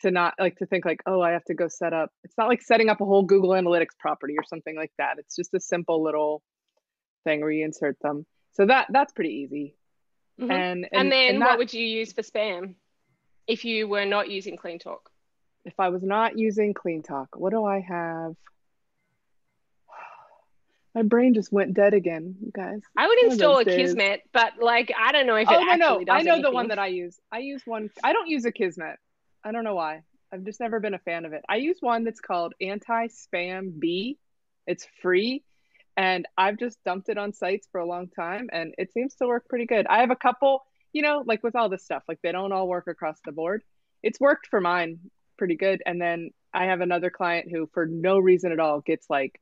to 0.00 0.10
not 0.10 0.34
like 0.38 0.56
to 0.58 0.66
think 0.66 0.84
like, 0.84 1.02
oh, 1.06 1.20
I 1.20 1.32
have 1.32 1.44
to 1.46 1.54
go 1.54 1.68
set 1.68 1.92
up. 1.92 2.10
It's 2.24 2.38
not 2.38 2.48
like 2.48 2.62
setting 2.62 2.88
up 2.88 3.00
a 3.00 3.04
whole 3.04 3.24
Google 3.24 3.50
Analytics 3.50 3.98
property 3.98 4.34
or 4.38 4.44
something 4.44 4.76
like 4.76 4.92
that. 4.98 5.18
It's 5.18 5.34
just 5.34 5.54
a 5.54 5.60
simple 5.60 6.02
little 6.02 6.42
thing 7.24 7.40
where 7.40 7.50
you 7.50 7.64
insert 7.64 7.98
them. 8.00 8.26
So 8.52 8.66
that 8.66 8.86
that's 8.90 9.12
pretty 9.12 9.30
easy. 9.30 9.76
Mm-hmm. 10.40 10.50
And, 10.50 10.60
and, 10.60 10.88
and 10.92 11.12
then 11.12 11.34
and 11.34 11.42
that, 11.42 11.50
what 11.50 11.58
would 11.58 11.74
you 11.74 11.84
use 11.84 12.12
for 12.12 12.22
spam 12.22 12.74
if 13.46 13.64
you 13.64 13.88
were 13.88 14.04
not 14.04 14.30
using 14.30 14.56
Clean 14.56 14.78
Talk? 14.78 15.10
If 15.64 15.80
I 15.80 15.88
was 15.88 16.02
not 16.02 16.38
using 16.38 16.74
Clean 16.74 17.02
Talk, 17.02 17.28
what 17.34 17.50
do 17.50 17.64
I 17.64 17.80
have? 17.80 18.34
My 20.94 21.02
brain 21.02 21.34
just 21.34 21.52
went 21.52 21.74
dead 21.74 21.94
again, 21.94 22.36
you 22.40 22.50
guys. 22.52 22.80
I 22.96 23.06
would 23.06 23.22
install 23.24 23.62
Akismet, 23.62 24.20
but 24.32 24.54
like 24.60 24.92
I 24.98 25.12
don't 25.12 25.26
know 25.26 25.36
if 25.36 25.48
oh, 25.48 25.60
it 25.60 25.78
no, 25.78 25.98
no. 25.98 26.12
I 26.12 26.22
know 26.22 26.32
anything. 26.32 26.42
the 26.42 26.50
one 26.50 26.68
that 26.68 26.78
I 26.78 26.88
use. 26.88 27.18
I 27.30 27.38
use 27.38 27.62
one. 27.64 27.90
I 28.02 28.12
don't 28.12 28.28
use 28.28 28.44
Akismet. 28.44 28.96
I 29.44 29.52
don't 29.52 29.64
know 29.64 29.74
why. 29.74 30.02
I've 30.32 30.44
just 30.44 30.60
never 30.60 30.80
been 30.80 30.94
a 30.94 30.98
fan 30.98 31.24
of 31.24 31.32
it. 31.32 31.42
I 31.48 31.56
use 31.56 31.78
one 31.80 32.04
that's 32.04 32.20
called 32.20 32.54
Anti 32.60 33.08
Spam 33.08 33.78
Bee. 33.78 34.18
It's 34.66 34.86
free, 35.00 35.44
and 35.96 36.26
I've 36.36 36.58
just 36.58 36.78
dumped 36.84 37.08
it 37.08 37.18
on 37.18 37.32
sites 37.32 37.68
for 37.70 37.80
a 37.80 37.86
long 37.86 38.08
time, 38.08 38.48
and 38.52 38.74
it 38.78 38.92
seems 38.92 39.14
to 39.16 39.26
work 39.26 39.48
pretty 39.48 39.66
good. 39.66 39.86
I 39.86 40.00
have 40.00 40.10
a 40.10 40.16
couple, 40.16 40.64
you 40.92 41.02
know, 41.02 41.22
like 41.26 41.42
with 41.42 41.56
all 41.56 41.68
this 41.68 41.84
stuff, 41.84 42.02
like 42.08 42.20
they 42.22 42.32
don't 42.32 42.52
all 42.52 42.68
work 42.68 42.86
across 42.86 43.18
the 43.24 43.32
board. 43.32 43.62
It's 44.02 44.20
worked 44.20 44.46
for 44.48 44.60
mine 44.60 44.98
pretty 45.36 45.56
good, 45.56 45.82
and 45.86 46.00
then 46.00 46.30
I 46.52 46.64
have 46.66 46.80
another 46.80 47.10
client 47.10 47.50
who, 47.50 47.68
for 47.72 47.86
no 47.86 48.18
reason 48.18 48.52
at 48.52 48.60
all, 48.60 48.80
gets 48.80 49.08
like 49.08 49.40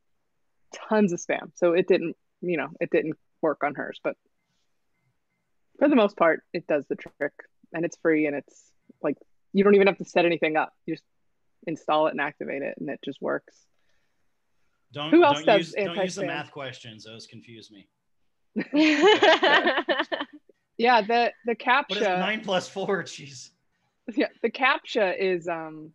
tons 0.88 1.12
of 1.12 1.20
spam. 1.20 1.50
So 1.54 1.72
it 1.72 1.88
didn't, 1.88 2.16
you 2.40 2.56
know, 2.56 2.68
it 2.80 2.90
didn't 2.90 3.16
work 3.42 3.62
on 3.64 3.74
hers, 3.74 4.00
but 4.02 4.16
for 5.78 5.88
the 5.88 5.96
most 5.96 6.16
part, 6.16 6.42
it 6.52 6.66
does 6.66 6.86
the 6.88 6.96
trick 6.96 7.32
and 7.72 7.84
it's 7.84 7.96
free 7.98 8.26
and 8.26 8.36
it's 8.36 8.72
like 9.02 9.16
you 9.52 9.64
don't 9.64 9.74
even 9.74 9.86
have 9.86 9.98
to 9.98 10.04
set 10.04 10.24
anything 10.24 10.56
up. 10.56 10.72
You 10.86 10.94
just 10.94 11.04
install 11.66 12.06
it 12.06 12.12
and 12.12 12.20
activate 12.20 12.62
it 12.62 12.76
and 12.78 12.88
it 12.88 13.00
just 13.04 13.20
works. 13.20 13.56
Don't, 14.92 15.10
Who 15.10 15.24
else 15.24 15.38
don't 15.38 15.46
does 15.46 15.74
use, 15.74 15.84
don't 15.84 15.96
use 15.96 16.14
the 16.14 16.26
math 16.26 16.50
questions. 16.50 17.04
Those 17.04 17.26
confuse 17.26 17.70
me. 17.70 17.88
yeah, 20.78 21.02
the 21.02 21.32
the 21.44 21.54
captcha 21.54 22.18
nine 22.18 22.40
plus 22.40 22.68
four? 22.68 23.02
Jeez. 23.02 23.50
Yeah, 24.14 24.28
the 24.42 24.50
captcha 24.50 25.14
is 25.18 25.46
um 25.48 25.92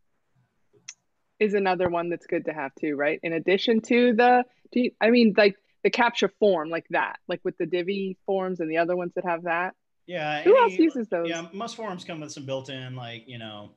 is 1.41 1.55
another 1.55 1.89
one 1.89 2.09
that's 2.09 2.27
good 2.27 2.45
to 2.45 2.53
have 2.53 2.71
too, 2.79 2.95
right? 2.95 3.19
In 3.23 3.33
addition 3.33 3.81
to 3.81 4.13
the, 4.13 4.43
you, 4.79 4.91
I 5.01 5.09
mean, 5.09 5.33
like 5.35 5.57
the 5.83 5.91
captcha 5.91 6.29
form, 6.39 6.69
like 6.69 6.85
that, 6.91 7.19
like 7.27 7.41
with 7.43 7.57
the 7.57 7.65
Divi 7.65 8.17
forms 8.25 8.59
and 8.61 8.71
the 8.71 8.77
other 8.77 8.95
ones 8.95 9.11
that 9.15 9.25
have 9.25 9.43
that. 9.43 9.75
Yeah. 10.07 10.41
Who 10.43 10.55
any, 10.55 10.63
else 10.63 10.73
uses 10.79 11.07
those? 11.09 11.27
Yeah, 11.27 11.47
most 11.53 11.75
forms 11.75 12.03
come 12.03 12.21
with 12.21 12.31
some 12.31 12.45
built-in, 12.45 12.95
like 12.95 13.23
you 13.27 13.37
know, 13.37 13.71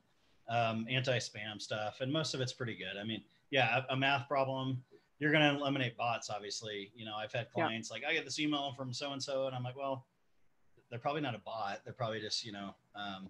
um, 0.49 0.85
anti-spam 0.89 1.61
stuff, 1.61 2.01
and 2.01 2.11
most 2.11 2.33
of 2.33 2.41
it's 2.41 2.53
pretty 2.53 2.75
good. 2.75 2.97
I 2.99 3.03
mean, 3.03 3.21
yeah, 3.51 3.81
a, 3.89 3.93
a 3.93 3.97
math 3.97 4.27
problem, 4.27 4.83
you're 5.19 5.31
going 5.31 5.43
to 5.43 5.59
eliminate 5.59 5.97
bots, 5.97 6.29
obviously. 6.29 6.91
You 6.95 7.05
know, 7.05 7.15
I've 7.15 7.31
had 7.31 7.49
clients 7.51 7.89
yeah. 7.89 7.93
like, 7.93 8.03
I 8.05 8.13
get 8.13 8.25
this 8.25 8.39
email 8.39 8.73
from 8.75 8.93
so 8.93 9.13
and 9.13 9.21
so, 9.21 9.47
and 9.47 9.55
I'm 9.55 9.63
like, 9.63 9.77
well, 9.77 10.05
they're 10.89 10.99
probably 10.99 11.21
not 11.21 11.35
a 11.35 11.39
bot. 11.39 11.81
They're 11.83 11.93
probably 11.93 12.19
just, 12.19 12.45
you 12.45 12.51
know, 12.51 12.75
um, 12.95 13.29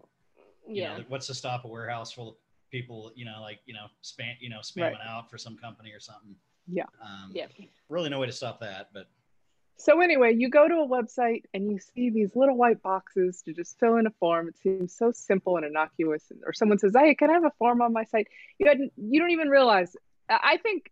yeah. 0.68 0.97
Know, 0.97 1.03
what's 1.09 1.28
to 1.28 1.34
stop 1.34 1.63
a 1.63 1.68
warehouse 1.68 2.11
full 2.11 2.30
of 2.30 2.36
people, 2.72 3.11
you 3.16 3.24
know, 3.24 3.38
like, 3.39 3.59
you 3.66 3.74
know, 3.74 3.86
spam, 4.03 4.34
you 4.39 4.49
know, 4.49 4.59
spamming 4.59 4.93
right. 4.93 5.07
out 5.07 5.30
for 5.30 5.38
some 5.38 5.57
company 5.57 5.91
or 5.91 5.99
something. 5.99 6.36
Yeah. 6.68 6.86
Um, 7.01 7.32
yeah. 7.34 7.47
Really 7.89 8.09
no 8.09 8.20
way 8.20 8.28
to 8.28 8.32
stop 8.32 8.59
that, 8.61 8.89
but. 8.93 9.07
So 9.78 9.99
anyway, 9.99 10.34
you 10.34 10.49
go 10.49 10.68
to 10.70 10.76
a 10.76 10.88
website 10.88 11.43
and 11.53 11.70
you 11.70 11.80
see 11.80 12.09
these 12.09 12.34
little 12.34 12.55
white 12.55 12.82
boxes 12.82 13.41
to 13.43 13.53
just 13.53 13.78
fill 13.78 13.97
in 13.97 14.07
a 14.07 14.11
form. 14.22 14.47
It 14.47 14.57
seems 14.57 14.95
so 14.95 15.11
simple 15.11 15.57
and 15.57 15.66
innocuous. 15.66 16.32
Or 16.45 16.53
someone 16.53 16.80
says, 16.80 16.93
"Hey, 16.97 17.13
can 17.13 17.30
I 17.30 17.34
have 17.34 17.43
a 17.43 17.51
form 17.59 17.82
on 17.82 17.91
my 17.91 18.05
site?" 18.05 18.28
You 18.57 18.68
had, 18.68 18.80
you 18.95 19.20
don't 19.20 19.32
even 19.32 19.49
realize. 19.49 19.95
I 20.30 20.57
think 20.63 20.91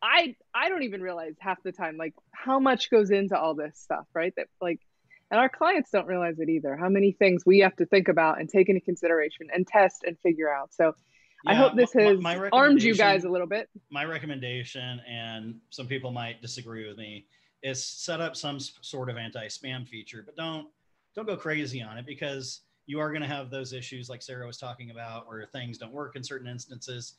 I 0.00 0.36
I 0.54 0.68
don't 0.68 0.82
even 0.82 1.00
realize 1.00 1.34
half 1.40 1.62
the 1.62 1.72
time 1.72 1.96
like 1.96 2.14
how 2.30 2.60
much 2.60 2.90
goes 2.90 3.10
into 3.10 3.38
all 3.38 3.54
this 3.54 3.78
stuff, 3.78 4.06
right? 4.14 4.34
That 4.36 4.48
like 4.60 4.80
and 5.30 5.40
our 5.40 5.48
clients 5.48 5.90
don't 5.90 6.06
realize 6.06 6.38
it 6.38 6.48
either, 6.50 6.76
how 6.76 6.90
many 6.90 7.12
things 7.12 7.44
we 7.46 7.60
have 7.60 7.74
to 7.76 7.86
think 7.86 8.08
about 8.08 8.38
and 8.38 8.48
take 8.48 8.68
into 8.68 8.82
consideration 8.82 9.48
and 9.52 9.66
test 9.66 10.04
and 10.04 10.18
figure 10.20 10.52
out. 10.52 10.72
So 10.74 10.94
yeah, 11.44 11.52
I 11.52 11.54
hope 11.54 11.76
this 11.76 11.92
has 11.92 12.20
my, 12.20 12.36
my 12.36 12.48
armed 12.52 12.82
you 12.82 12.94
guys 12.94 13.24
a 13.24 13.28
little 13.28 13.46
bit. 13.46 13.68
My 13.90 14.04
recommendation, 14.04 15.00
and 15.08 15.56
some 15.70 15.86
people 15.86 16.10
might 16.10 16.40
disagree 16.40 16.86
with 16.88 16.96
me, 16.96 17.26
is 17.62 17.84
set 17.84 18.20
up 18.20 18.36
some 18.36 18.58
sort 18.60 19.10
of 19.10 19.16
anti-spam 19.16 19.86
feature, 19.86 20.22
but 20.24 20.36
don't 20.36 20.68
don't 21.14 21.26
go 21.26 21.36
crazy 21.36 21.80
on 21.80 21.96
it 21.96 22.06
because 22.06 22.62
you 22.86 22.98
are 22.98 23.10
going 23.10 23.22
to 23.22 23.28
have 23.28 23.50
those 23.50 23.72
issues 23.72 24.10
like 24.10 24.20
Sarah 24.20 24.46
was 24.46 24.58
talking 24.58 24.90
about 24.90 25.28
where 25.28 25.46
things 25.46 25.78
don't 25.78 25.92
work 25.92 26.16
in 26.16 26.24
certain 26.24 26.48
instances. 26.48 27.14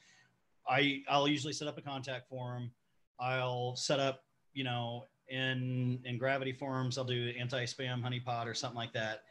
I 0.68 1.02
I'll 1.08 1.28
usually 1.28 1.54
set 1.54 1.68
up 1.68 1.78
a 1.78 1.82
contact 1.82 2.28
form. 2.28 2.72
I'll 3.20 3.76
set 3.76 4.00
up, 4.00 4.24
you 4.54 4.64
know, 4.64 5.06
in 5.30 6.00
in 6.06 6.18
gravity 6.18 6.52
forms 6.52 6.98
i'll 6.98 7.04
do 7.04 7.34
anti-spam 7.40 8.04
honeypot 8.04 8.46
or 8.46 8.54
something 8.54 8.78
like 8.78 8.94
that 8.94 9.24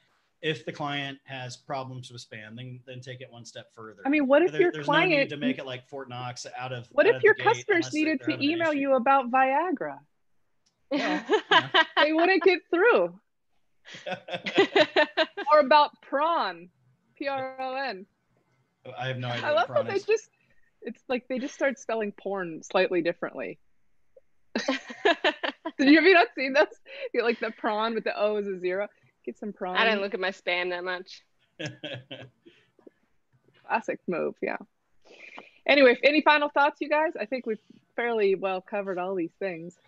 if 0.44 0.64
the 0.64 0.72
client 0.72 1.18
has 1.24 1.56
problems 1.56 2.12
with 2.12 2.24
spam 2.28 2.54
then 2.54 2.78
then 2.86 3.00
take 3.00 3.20
it 3.20 3.32
one 3.32 3.44
step 3.44 3.74
further. 3.74 4.02
I 4.06 4.08
mean 4.08 4.26
what 4.26 4.42
if 4.42 4.52
there, 4.52 4.60
your 4.60 4.72
there's 4.72 4.84
client 4.84 5.10
no 5.10 5.18
need 5.18 5.30
to 5.30 5.36
make 5.36 5.58
it 5.58 5.66
like 5.66 5.88
fort 5.88 6.08
knox 6.08 6.46
out 6.56 6.72
of 6.72 6.86
what 6.92 7.06
out 7.06 7.16
if 7.16 7.22
your 7.22 7.34
customers 7.34 7.92
needed 7.92 8.20
to 8.22 8.42
email 8.42 8.72
you 8.72 8.94
about 8.94 9.30
viagra? 9.30 9.98
Well, 10.90 11.24
yeah. 11.50 11.82
they 12.00 12.12
wouldn't 12.12 12.42
get 12.42 12.60
through. 12.72 13.18
Or 15.52 15.60
about 15.60 15.90
prawn 16.00 16.70
p-r-o-n 17.16 18.06
i 18.98 19.06
have 19.06 19.18
no 19.18 19.28
idea 19.28 19.46
i 19.46 19.52
love 19.52 19.68
how 19.68 19.82
they 19.82 19.98
just 20.00 20.28
it's 20.84 21.02
like 21.08 21.26
they 21.28 21.38
just 21.38 21.54
start 21.54 21.78
spelling 21.78 22.12
porn 22.12 22.62
slightly 22.62 23.02
differently. 23.02 23.58
Did 24.54 24.68
you 25.78 25.96
have 25.96 26.04
you 26.04 26.14
not 26.14 26.28
seen 26.36 26.52
those? 26.52 26.66
You 27.12 27.22
like 27.22 27.40
the 27.40 27.50
prawn 27.50 27.94
with 27.94 28.04
the 28.04 28.18
O 28.18 28.36
is 28.36 28.46
a 28.46 28.58
zero. 28.58 28.88
Get 29.24 29.38
some 29.38 29.52
prawn. 29.52 29.76
I 29.76 29.84
didn't 29.84 30.02
look 30.02 30.14
at 30.14 30.20
my 30.20 30.30
spam 30.30 30.70
that 30.70 30.84
much. 30.84 31.22
Classic 33.66 33.98
move, 34.06 34.34
yeah. 34.42 34.56
Anyway, 35.66 35.98
any 36.02 36.20
final 36.20 36.50
thoughts, 36.50 36.80
you 36.80 36.88
guys? 36.88 37.12
I 37.18 37.24
think 37.24 37.46
we've 37.46 37.58
fairly 37.96 38.34
well 38.34 38.60
covered 38.60 38.98
all 38.98 39.14
these 39.14 39.32
things. 39.38 39.78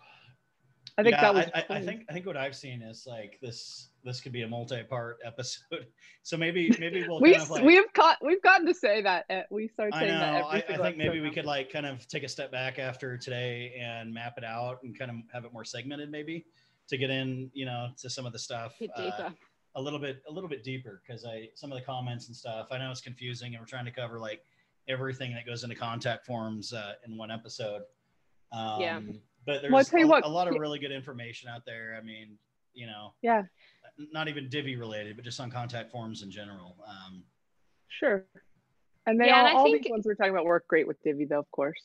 I 0.99 1.03
think 1.03 1.15
yeah, 1.15 1.21
that 1.21 1.33
was. 1.35 1.45
I, 1.53 1.65
I, 1.69 1.81
think 1.81 2.05
I 2.09 2.13
think 2.13 2.25
what 2.25 2.37
I've 2.37 2.55
seen 2.55 2.81
is 2.81 3.05
like 3.05 3.37
this. 3.39 3.89
This 4.03 4.19
could 4.19 4.31
be 4.31 4.41
a 4.41 4.47
multi-part 4.47 5.19
episode. 5.25 5.85
So 6.23 6.37
maybe 6.37 6.73
maybe 6.79 7.07
we'll. 7.07 7.21
we 7.21 7.33
kind 7.33 7.43
of 7.43 7.49
like, 7.51 7.63
we've 7.63 7.93
caught 7.93 8.17
we've 8.25 8.41
gotten 8.41 8.65
to 8.65 8.73
say 8.73 9.03
that 9.03 9.25
at, 9.29 9.45
we 9.51 9.67
start 9.67 9.93
saying 9.93 10.15
I 10.15 10.39
know, 10.39 10.49
that. 10.49 10.71
I, 10.71 10.73
I 10.73 10.77
think 10.81 10.97
maybe 10.97 11.19
we 11.19 11.29
could 11.29 11.45
like 11.45 11.71
kind 11.71 11.85
of 11.85 12.07
take 12.07 12.23
a 12.23 12.27
step 12.27 12.51
back 12.51 12.79
after 12.79 13.15
today 13.15 13.79
and 13.79 14.11
map 14.11 14.39
it 14.39 14.43
out 14.43 14.81
and 14.81 14.97
kind 14.97 15.11
of 15.11 15.17
have 15.31 15.45
it 15.45 15.53
more 15.53 15.63
segmented, 15.63 16.09
maybe 16.09 16.45
to 16.87 16.97
get 16.97 17.09
in, 17.09 17.49
you 17.53 17.65
know, 17.65 17.89
to 18.01 18.09
some 18.09 18.25
of 18.25 18.33
the 18.33 18.39
stuff. 18.39 18.73
Uh, 18.97 19.29
a 19.75 19.81
little 19.81 19.99
bit 19.99 20.23
a 20.27 20.31
little 20.31 20.49
bit 20.49 20.63
deeper 20.63 21.01
because 21.05 21.23
I 21.23 21.49
some 21.53 21.71
of 21.71 21.77
the 21.77 21.83
comments 21.83 22.27
and 22.27 22.35
stuff. 22.35 22.67
I 22.71 22.79
know 22.79 22.89
it's 22.89 23.01
confusing 23.01 23.53
and 23.53 23.61
we're 23.61 23.67
trying 23.67 23.85
to 23.85 23.91
cover 23.91 24.19
like 24.19 24.41
everything 24.87 25.33
that 25.33 25.45
goes 25.45 25.63
into 25.63 25.75
contact 25.75 26.25
forms 26.25 26.73
uh, 26.73 26.93
in 27.05 27.17
one 27.17 27.29
episode. 27.29 27.83
Um, 28.51 28.81
yeah 28.81 28.99
but 29.47 29.61
there's 29.61 29.71
well, 29.71 30.03
a, 30.03 30.05
what, 30.05 30.25
a, 30.25 30.27
lot 30.27 30.47
of 30.49 30.55
really 30.55 30.77
good 30.77 30.91
information 30.91 31.49
out 31.49 31.65
there. 31.65 31.97
I 31.99 32.03
mean, 32.03 32.37
you 32.73 32.85
know, 32.85 33.13
yeah, 33.21 33.43
not 34.11 34.27
even 34.27 34.49
Divi 34.49 34.75
related, 34.75 35.15
but 35.15 35.23
just 35.23 35.39
on 35.39 35.49
contact 35.49 35.89
forms 35.89 36.21
in 36.21 36.29
general. 36.29 36.75
Um, 36.85 37.23
sure. 37.87 38.25
And 39.07 39.19
then 39.19 39.29
yeah, 39.29 39.53
all, 39.53 39.59
all 39.59 39.71
these 39.71 39.87
ones 39.89 40.05
we're 40.05 40.15
talking 40.15 40.33
about 40.33 40.43
work 40.43 40.67
great 40.67 40.85
with 40.85 41.01
Divi, 41.01 41.23
though, 41.23 41.39
of 41.39 41.49
course. 41.51 41.81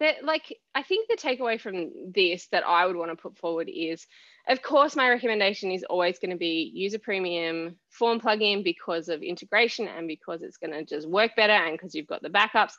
That, 0.00 0.24
like, 0.24 0.56
I 0.74 0.82
think 0.84 1.08
the 1.08 1.16
takeaway 1.16 1.60
from 1.60 1.90
this 2.14 2.46
that 2.52 2.64
I 2.66 2.86
would 2.86 2.96
want 2.96 3.10
to 3.10 3.16
put 3.16 3.36
forward 3.36 3.68
is, 3.72 4.06
of 4.48 4.62
course, 4.62 4.94
my 4.94 5.08
recommendation 5.10 5.72
is 5.72 5.84
always 5.84 6.18
going 6.18 6.30
to 6.30 6.36
be 6.36 6.70
use 6.72 6.94
a 6.94 6.98
premium 6.98 7.76
form 7.90 8.20
plugin 8.20 8.62
because 8.62 9.08
of 9.08 9.22
integration 9.22 9.88
and 9.88 10.06
because 10.06 10.42
it's 10.42 10.56
going 10.56 10.72
to 10.72 10.84
just 10.84 11.08
work 11.08 11.32
better 11.36 11.52
and 11.52 11.72
because 11.72 11.94
you've 11.94 12.06
got 12.06 12.22
the 12.22 12.30
backups 12.30 12.74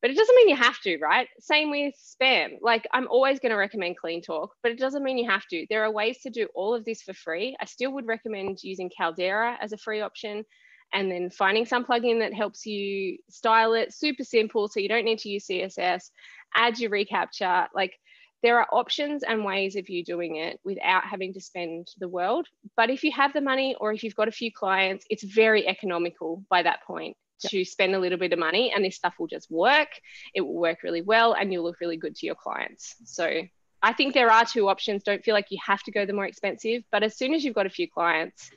but 0.00 0.10
it 0.10 0.16
doesn't 0.16 0.36
mean 0.36 0.48
you 0.48 0.56
have 0.56 0.80
to, 0.80 0.98
right? 0.98 1.28
Same 1.40 1.70
with 1.70 1.94
spam. 1.94 2.58
Like 2.62 2.86
I'm 2.92 3.06
always 3.08 3.38
going 3.38 3.50
to 3.50 3.56
recommend 3.56 3.98
Clean 3.98 4.22
Talk, 4.22 4.54
but 4.62 4.72
it 4.72 4.78
doesn't 4.78 5.02
mean 5.02 5.18
you 5.18 5.28
have 5.28 5.46
to. 5.48 5.66
There 5.68 5.84
are 5.84 5.92
ways 5.92 6.20
to 6.22 6.30
do 6.30 6.48
all 6.54 6.74
of 6.74 6.84
this 6.84 7.02
for 7.02 7.12
free. 7.12 7.56
I 7.60 7.66
still 7.66 7.92
would 7.92 8.06
recommend 8.06 8.62
using 8.62 8.90
Caldera 8.96 9.58
as 9.60 9.72
a 9.72 9.78
free 9.78 10.00
option 10.00 10.44
and 10.92 11.10
then 11.10 11.30
finding 11.30 11.66
some 11.66 11.84
plugin 11.84 12.18
that 12.20 12.34
helps 12.34 12.66
you 12.66 13.18
style 13.28 13.74
it 13.74 13.92
super 13.94 14.24
simple 14.24 14.68
so 14.68 14.80
you 14.80 14.88
don't 14.88 15.04
need 15.04 15.18
to 15.20 15.28
use 15.28 15.46
CSS, 15.46 16.10
add 16.54 16.78
your 16.78 16.90
reCAPTCHA. 16.90 17.68
Like 17.74 17.94
there 18.42 18.58
are 18.58 18.68
options 18.72 19.22
and 19.22 19.44
ways 19.44 19.76
of 19.76 19.88
you 19.88 20.04
doing 20.04 20.36
it 20.36 20.58
without 20.64 21.04
having 21.04 21.34
to 21.34 21.40
spend 21.40 21.88
the 21.98 22.08
world. 22.08 22.46
But 22.76 22.90
if 22.90 23.04
you 23.04 23.12
have 23.12 23.32
the 23.32 23.40
money 23.40 23.76
or 23.80 23.92
if 23.92 24.02
you've 24.02 24.14
got 24.14 24.28
a 24.28 24.32
few 24.32 24.50
clients, 24.52 25.04
it's 25.10 25.24
very 25.24 25.66
economical 25.68 26.42
by 26.48 26.62
that 26.62 26.82
point 26.86 27.16
yep. 27.42 27.50
to 27.50 27.64
spend 27.64 27.94
a 27.94 27.98
little 27.98 28.18
bit 28.18 28.32
of 28.32 28.38
money 28.38 28.72
and 28.74 28.84
this 28.84 28.96
stuff 28.96 29.14
will 29.18 29.26
just 29.26 29.50
work. 29.50 29.88
It 30.34 30.40
will 30.40 30.54
work 30.54 30.82
really 30.82 31.02
well 31.02 31.34
and 31.34 31.52
you'll 31.52 31.64
look 31.64 31.80
really 31.80 31.98
good 31.98 32.16
to 32.16 32.26
your 32.26 32.34
clients. 32.34 32.96
So 33.04 33.42
I 33.82 33.92
think 33.92 34.14
there 34.14 34.30
are 34.30 34.44
two 34.44 34.68
options. 34.68 35.02
Don't 35.02 35.24
feel 35.24 35.34
like 35.34 35.50
you 35.50 35.58
have 35.64 35.82
to 35.84 35.90
go 35.90 36.06
the 36.06 36.12
more 36.12 36.26
expensive, 36.26 36.82
but 36.90 37.02
as 37.02 37.16
soon 37.16 37.34
as 37.34 37.44
you've 37.44 37.54
got 37.54 37.66
a 37.66 37.70
few 37.70 37.88
clients, 37.88 38.50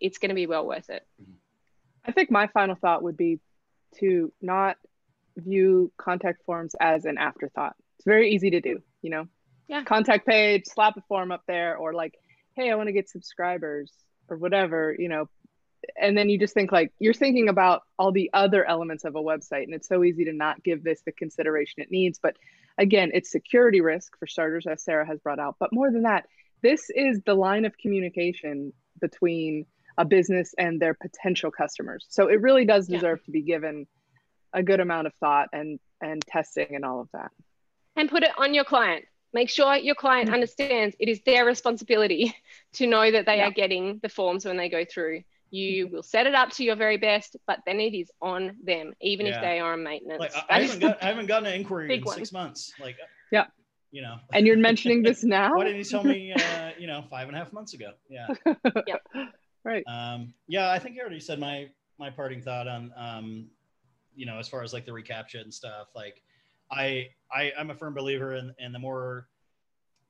it's 0.00 0.18
going 0.18 0.28
to 0.30 0.34
be 0.34 0.46
well 0.46 0.66
worth 0.66 0.90
it. 0.90 1.04
I 2.04 2.12
think 2.12 2.30
my 2.30 2.46
final 2.48 2.76
thought 2.76 3.02
would 3.02 3.16
be 3.16 3.40
to 3.96 4.32
not 4.40 4.76
view 5.38 5.92
contact 5.96 6.44
forms 6.44 6.74
as 6.80 7.04
an 7.04 7.18
afterthought. 7.18 7.74
It's 7.96 8.04
very 8.04 8.32
easy 8.32 8.50
to 8.50 8.60
do, 8.60 8.80
you 9.02 9.10
know. 9.10 9.26
Yeah. 9.68 9.84
Contact 9.84 10.26
page, 10.26 10.64
slap 10.66 10.96
a 10.96 11.02
form 11.02 11.30
up 11.30 11.42
there, 11.46 11.76
or 11.76 11.92
like, 11.92 12.14
hey, 12.54 12.70
I 12.70 12.74
want 12.74 12.88
to 12.88 12.92
get 12.92 13.08
subscribers 13.08 13.92
or 14.28 14.36
whatever, 14.36 14.94
you 14.98 15.08
know. 15.08 15.28
And 16.00 16.16
then 16.18 16.28
you 16.28 16.38
just 16.38 16.54
think 16.54 16.72
like 16.72 16.92
you're 16.98 17.14
thinking 17.14 17.48
about 17.48 17.82
all 17.98 18.10
the 18.10 18.30
other 18.32 18.64
elements 18.64 19.04
of 19.04 19.14
a 19.14 19.22
website, 19.22 19.64
and 19.64 19.74
it's 19.74 19.88
so 19.88 20.02
easy 20.04 20.24
to 20.24 20.32
not 20.32 20.62
give 20.64 20.82
this 20.82 21.02
the 21.04 21.12
consideration 21.12 21.82
it 21.82 21.90
needs. 21.90 22.18
But 22.20 22.36
again, 22.78 23.10
it's 23.14 23.30
security 23.30 23.80
risk 23.80 24.18
for 24.18 24.26
starters, 24.26 24.66
as 24.66 24.82
Sarah 24.82 25.06
has 25.06 25.20
brought 25.20 25.38
out. 25.38 25.56
But 25.60 25.72
more 25.72 25.90
than 25.90 26.02
that, 26.02 26.26
this 26.62 26.90
is 26.90 27.20
the 27.24 27.34
line 27.34 27.64
of 27.64 27.78
communication 27.78 28.72
between 29.00 29.66
a 29.96 30.04
business 30.04 30.54
and 30.56 30.80
their 30.80 30.94
potential 30.94 31.50
customers. 31.50 32.06
So 32.08 32.28
it 32.28 32.40
really 32.40 32.64
does 32.64 32.86
deserve 32.86 33.18
yeah. 33.22 33.26
to 33.26 33.30
be 33.32 33.42
given 33.42 33.86
a 34.52 34.62
good 34.62 34.80
amount 34.80 35.06
of 35.06 35.14
thought 35.20 35.48
and 35.52 35.78
and 36.00 36.24
testing 36.26 36.74
and 36.74 36.84
all 36.84 37.00
of 37.00 37.08
that. 37.12 37.30
And 37.96 38.08
put 38.08 38.22
it 38.22 38.30
on 38.38 38.54
your 38.54 38.64
client. 38.64 39.04
Make 39.32 39.50
sure 39.50 39.76
your 39.76 39.94
client 39.94 40.26
mm-hmm. 40.26 40.34
understands 40.34 40.96
it 40.98 41.08
is 41.08 41.20
their 41.26 41.44
responsibility 41.44 42.34
to 42.74 42.86
know 42.86 43.10
that 43.10 43.26
they 43.26 43.38
yeah. 43.38 43.48
are 43.48 43.50
getting 43.50 44.00
the 44.02 44.08
forms 44.08 44.44
when 44.44 44.56
they 44.56 44.68
go 44.68 44.84
through. 44.84 45.22
You 45.50 45.86
mm-hmm. 45.86 45.96
will 45.96 46.02
set 46.02 46.26
it 46.26 46.34
up 46.34 46.50
to 46.52 46.64
your 46.64 46.76
very 46.76 46.96
best, 46.96 47.36
but 47.46 47.60
then 47.66 47.80
it 47.80 47.94
is 47.94 48.10
on 48.22 48.56
them, 48.64 48.94
even 49.00 49.26
yeah. 49.26 49.36
if 49.36 49.42
they 49.42 49.60
are 49.60 49.72
on 49.72 49.82
maintenance. 49.82 50.20
Like, 50.20 50.32
I, 50.48 50.62
haven't 50.62 50.80
got, 50.80 50.98
I 51.02 51.06
haven't 51.06 51.26
gotten 51.26 51.46
an 51.46 51.54
inquiry 51.54 51.94
in 51.94 52.02
one. 52.02 52.16
six 52.16 52.32
months. 52.32 52.72
Like, 52.80 52.96
yeah, 53.32 53.46
you 53.90 54.02
know. 54.02 54.16
And 54.32 54.46
you're 54.46 54.56
mentioning 54.56 55.02
this 55.02 55.24
now? 55.24 55.56
Why 55.56 55.64
didn't 55.64 55.78
you 55.78 55.84
tell 55.84 56.04
me, 56.04 56.32
uh, 56.32 56.70
you 56.78 56.86
know, 56.86 57.04
five 57.10 57.28
and 57.28 57.36
a 57.36 57.40
half 57.40 57.52
months 57.52 57.74
ago? 57.74 57.92
Yeah. 58.08 58.28
yep. 58.86 59.02
Right. 59.64 59.84
Um, 59.86 60.32
yeah, 60.46 60.70
I 60.70 60.78
think 60.78 60.94
you 60.94 61.00
already 61.02 61.20
said 61.20 61.38
my 61.38 61.68
my 61.98 62.10
parting 62.10 62.40
thought 62.40 62.68
on 62.68 62.92
um, 62.96 63.46
you 64.18 64.26
know, 64.26 64.38
as 64.38 64.48
far 64.48 64.62
as 64.62 64.72
like 64.72 64.84
the 64.84 64.92
recaptcha 64.92 65.40
and 65.40 65.52
stuff. 65.52 65.88
Like, 65.94 66.22
I, 66.70 67.08
I 67.32 67.52
I'm 67.58 67.70
a 67.70 67.74
firm 67.74 67.94
believer 67.94 68.34
in, 68.34 68.54
in 68.58 68.72
the 68.72 68.78
more 68.78 69.28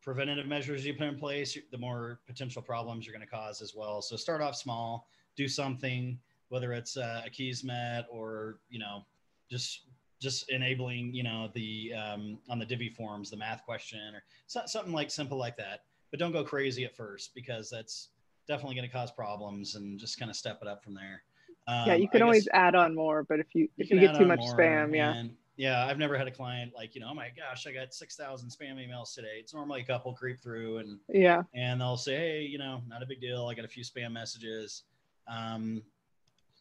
preventative 0.03 0.47
measures 0.47 0.87
you 0.87 0.95
put 0.95 1.07
in 1.07 1.19
place, 1.19 1.57
the 1.71 1.79
more 1.79 2.21
potential 2.27 2.63
problems 2.63 3.07
you're 3.07 3.15
going 3.15 3.27
to 3.27 3.31
cause 3.31 3.61
as 3.61 3.75
well. 3.75 4.01
So 4.01 4.17
start 4.17 4.41
off 4.41 4.57
small, 4.57 5.07
do 5.37 5.47
something, 5.47 6.19
whether 6.49 6.73
it's 6.73 6.97
uh, 6.97 7.23
a 7.27 7.31
Akismet 7.31 8.05
or 8.11 8.61
you 8.71 8.79
know, 8.79 9.05
just 9.51 9.83
just 10.21 10.51
enabling 10.51 11.15
you 11.15 11.23
know 11.23 11.51
the 11.55 11.93
um, 11.95 12.39
on 12.49 12.59
the 12.59 12.67
Divi 12.67 12.89
forms 12.89 13.31
the 13.31 13.37
math 13.37 13.65
question 13.65 14.15
or 14.15 14.23
something 14.47 14.93
like 14.93 15.11
simple 15.11 15.39
like 15.39 15.57
that. 15.59 15.83
But 16.11 16.19
don't 16.19 16.33
go 16.33 16.43
crazy 16.43 16.85
at 16.85 16.97
first 16.97 17.35
because 17.35 17.69
that's 17.69 18.09
definitely 18.49 18.77
going 18.77 18.89
to 18.89 18.93
cause 18.93 19.11
problems, 19.11 19.75
and 19.75 19.99
just 19.99 20.19
kind 20.19 20.31
of 20.31 20.37
step 20.37 20.59
it 20.63 20.69
up 20.69 20.83
from 20.83 20.95
there. 20.95 21.23
Um, 21.69 21.87
yeah, 21.87 21.95
you 21.97 22.09
can 22.09 22.23
I 22.23 22.25
always 22.25 22.45
guess, 22.45 22.55
add 22.55 22.75
on 22.75 22.95
more, 22.95 23.25
but 23.25 23.41
if 23.41 23.55
you, 23.55 23.69
you 23.77 23.85
if 23.85 23.91
you 23.91 24.01
get 24.01 24.17
too 24.17 24.25
much 24.25 24.41
spam, 24.41 24.97
yeah. 24.97 25.25
yeah, 25.59 25.87
I've 25.87 25.99
never 25.99 26.17
had 26.17 26.27
a 26.27 26.31
client 26.31 26.73
like, 26.75 26.95
you 26.95 27.03
know, 27.03 27.09
oh 27.11 27.15
my 27.15 27.29
gosh, 27.37 27.67
I 27.67 27.73
got 27.73 27.93
6,000 27.93 28.49
spam 28.49 28.77
emails 28.77 29.15
today. 29.15 29.37
It's 29.39 29.53
normally 29.53 29.83
a 29.83 29.85
couple 29.85 30.15
creep 30.15 30.41
through 30.41 30.79
and 30.79 30.99
yeah, 31.13 31.43
and 31.53 31.79
they'll 31.79 31.99
say, 31.99 32.17
hey, 32.17 32.41
you 32.43 32.57
know, 32.57 32.81
not 32.89 33.03
a 33.03 33.07
big 33.07 33.21
deal. 33.21 33.47
I 33.49 33.55
got 33.55 33.67
a 33.67 33.69
few 33.69 33.85
spam 33.85 34.13
messages. 34.13 34.85
Um, 35.31 35.83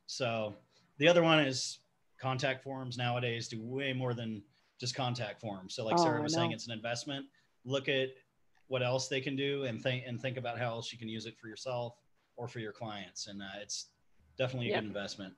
so 0.07 0.55
the 0.97 1.07
other 1.07 1.23
one 1.23 1.39
is 1.39 1.79
contact 2.19 2.61
forms 2.61 2.97
nowadays 2.97 3.47
do 3.47 3.61
way 3.61 3.93
more 3.93 4.13
than 4.13 4.43
just 4.77 4.93
contact 4.93 5.39
forms. 5.39 5.73
So 5.73 5.85
like 5.85 5.95
oh, 5.97 6.03
Sarah 6.03 6.21
was 6.21 6.33
saying, 6.33 6.51
it's 6.51 6.67
an 6.67 6.73
investment. 6.73 7.25
Look 7.63 7.87
at 7.87 8.09
what 8.67 8.83
else 8.83 9.07
they 9.07 9.21
can 9.21 9.37
do 9.37 9.63
and 9.63 9.81
think 9.81 10.03
and 10.05 10.21
think 10.21 10.35
about 10.35 10.59
how 10.59 10.71
else 10.71 10.91
you 10.91 10.99
can 10.99 11.07
use 11.07 11.25
it 11.25 11.37
for 11.39 11.47
yourself 11.47 11.95
or 12.35 12.49
for 12.49 12.59
your 12.59 12.73
clients. 12.73 13.27
And 13.27 13.41
uh, 13.41 13.61
it's 13.61 13.87
definitely 14.37 14.67
a 14.67 14.71
yep. 14.71 14.81
good 14.81 14.87
investment. 14.87 15.33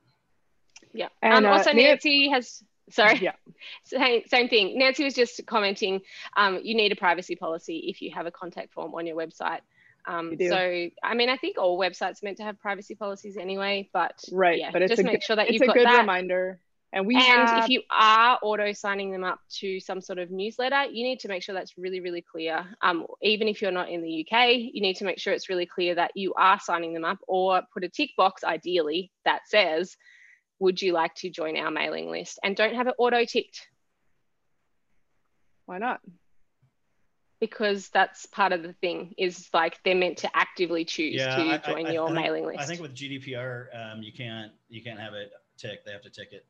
Yeah. 0.93 1.09
And 1.21 1.45
um, 1.45 1.51
uh, 1.51 1.57
also, 1.57 1.71
Nancy 1.71 2.29
has. 2.29 2.63
Sorry. 2.91 3.19
Yeah. 3.19 3.33
Same, 3.83 4.23
same 4.25 4.49
thing. 4.49 4.79
Nancy 4.79 5.03
was 5.03 5.13
just 5.13 5.45
commenting. 5.45 6.01
Um, 6.35 6.59
you 6.63 6.75
need 6.75 6.91
a 6.91 6.95
privacy 6.95 7.35
policy 7.35 7.85
if 7.87 8.01
you 8.01 8.11
have 8.15 8.25
a 8.25 8.31
contact 8.31 8.73
form 8.73 8.95
on 8.95 9.05
your 9.05 9.15
website. 9.15 9.59
Um, 10.07 10.35
so, 10.39 10.87
I 11.03 11.13
mean, 11.13 11.29
I 11.29 11.37
think 11.37 11.57
all 11.57 11.77
websites 11.77 12.23
are 12.23 12.25
meant 12.25 12.37
to 12.37 12.43
have 12.43 12.59
privacy 12.59 12.95
policies 12.95 13.37
anyway, 13.37 13.89
but 13.93 14.23
right. 14.31 14.57
Yeah, 14.57 14.71
but 14.71 14.81
it's 14.81 14.89
just 14.89 15.01
a, 15.01 15.03
make 15.03 15.21
sure 15.21 15.35
that 15.35 15.51
you've 15.51 15.61
got 15.61 15.75
good 15.75 15.85
that. 15.85 15.99
reminder. 15.99 16.59
And 16.91 17.05
we 17.05 17.15
and 17.15 17.23
have... 17.23 17.63
if 17.63 17.69
you 17.69 17.83
are 17.91 18.39
auto 18.41 18.73
signing 18.73 19.11
them 19.11 19.23
up 19.23 19.39
to 19.59 19.79
some 19.79 20.01
sort 20.01 20.17
of 20.17 20.31
newsletter, 20.31 20.85
you 20.85 21.03
need 21.03 21.19
to 21.19 21.27
make 21.27 21.43
sure 21.43 21.53
that's 21.53 21.77
really, 21.77 21.99
really 21.99 22.21
clear. 22.21 22.65
Um, 22.81 23.05
even 23.21 23.47
if 23.47 23.61
you're 23.61 23.71
not 23.71 23.89
in 23.89 24.01
the 24.01 24.25
UK, 24.25 24.55
you 24.55 24.81
need 24.81 24.95
to 24.95 25.05
make 25.05 25.19
sure 25.19 25.31
it's 25.33 25.49
really 25.49 25.67
clear 25.67 25.95
that 25.95 26.11
you 26.15 26.33
are 26.33 26.59
signing 26.59 26.93
them 26.93 27.05
up 27.05 27.19
or 27.27 27.61
put 27.73 27.83
a 27.83 27.89
tick 27.89 28.11
box, 28.17 28.43
ideally, 28.43 29.11
that 29.23 29.41
says, 29.47 29.95
would 30.59 30.81
you 30.81 30.93
like 30.93 31.13
to 31.15 31.29
join 31.29 31.57
our 31.57 31.71
mailing 31.71 32.09
list? 32.09 32.39
And 32.43 32.55
don't 32.55 32.75
have 32.75 32.87
it 32.87 32.95
auto 32.97 33.23
ticked. 33.23 33.67
Why 35.65 35.77
not? 35.77 36.01
Because 37.39 37.89
that's 37.89 38.25
part 38.25 38.51
of 38.51 38.63
the 38.63 38.73
thing 38.73 39.13
is 39.17 39.47
like 39.53 39.77
they're 39.85 39.95
meant 39.95 40.17
to 40.19 40.29
actively 40.35 40.83
choose 40.83 41.15
yeah, 41.15 41.35
to 41.35 41.41
I, 41.43 41.57
join 41.59 41.85
I, 41.85 41.91
your 41.91 42.09
I 42.09 42.13
mailing 42.13 42.47
list. 42.47 42.59
I 42.59 42.65
think 42.65 42.81
with 42.81 42.95
GDPR, 42.95 43.67
um, 43.73 44.03
you 44.03 44.11
can't 44.11 44.51
you 44.67 44.83
can't 44.83 44.99
have 44.99 45.13
it 45.13 45.31
tick. 45.57 45.85
They 45.85 45.91
have 45.91 46.01
to 46.01 46.09
tick 46.09 46.29
it. 46.31 46.45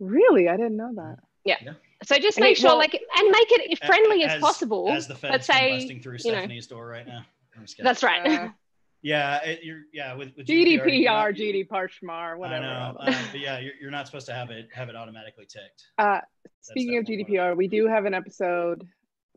Really? 0.00 0.48
I 0.48 0.56
didn't 0.56 0.76
know 0.76 0.92
that. 0.96 1.16
Yeah. 1.44 1.56
yeah. 1.62 1.72
So 2.04 2.18
just 2.18 2.38
make 2.38 2.56
sure, 2.56 2.70
well, 2.70 2.78
like, 2.78 2.94
and 2.94 3.30
make 3.30 3.48
it 3.50 3.84
friendly 3.84 4.22
as, 4.22 4.34
as 4.34 4.40
possible. 4.40 4.88
As 4.90 5.08
the 5.08 5.14
Fed's 5.14 5.32
Let's 5.32 5.46
say, 5.46 5.78
busting 5.78 6.00
through 6.00 6.18
Stephanie's 6.18 6.70
know, 6.70 6.76
door 6.76 6.86
right 6.86 7.06
now. 7.06 7.24
That's 7.78 8.02
right. 8.02 8.26
Uh, 8.26 8.48
yeah, 9.02 9.42
it, 9.44 9.60
you're 9.62 9.82
yeah 9.92 10.14
with, 10.14 10.36
with 10.36 10.46
GDPR, 10.46 11.06
GDPR, 11.06 11.68
GDPR, 11.68 11.88
schmar, 11.88 12.36
whatever. 12.36 12.64
I 12.64 12.92
know, 12.92 12.96
um, 12.98 13.14
but 13.30 13.40
yeah, 13.40 13.58
you're, 13.58 13.74
you're 13.80 13.90
not 13.90 14.06
supposed 14.06 14.26
to 14.26 14.32
have 14.32 14.50
it 14.50 14.68
have 14.74 14.88
it 14.88 14.96
automatically 14.96 15.46
ticked. 15.46 15.86
Uh, 15.96 16.20
speaking 16.60 16.98
of 16.98 17.04
GDPR, 17.04 17.56
we 17.56 17.68
do 17.68 17.86
have 17.86 18.04
an 18.06 18.14
episode 18.14 18.86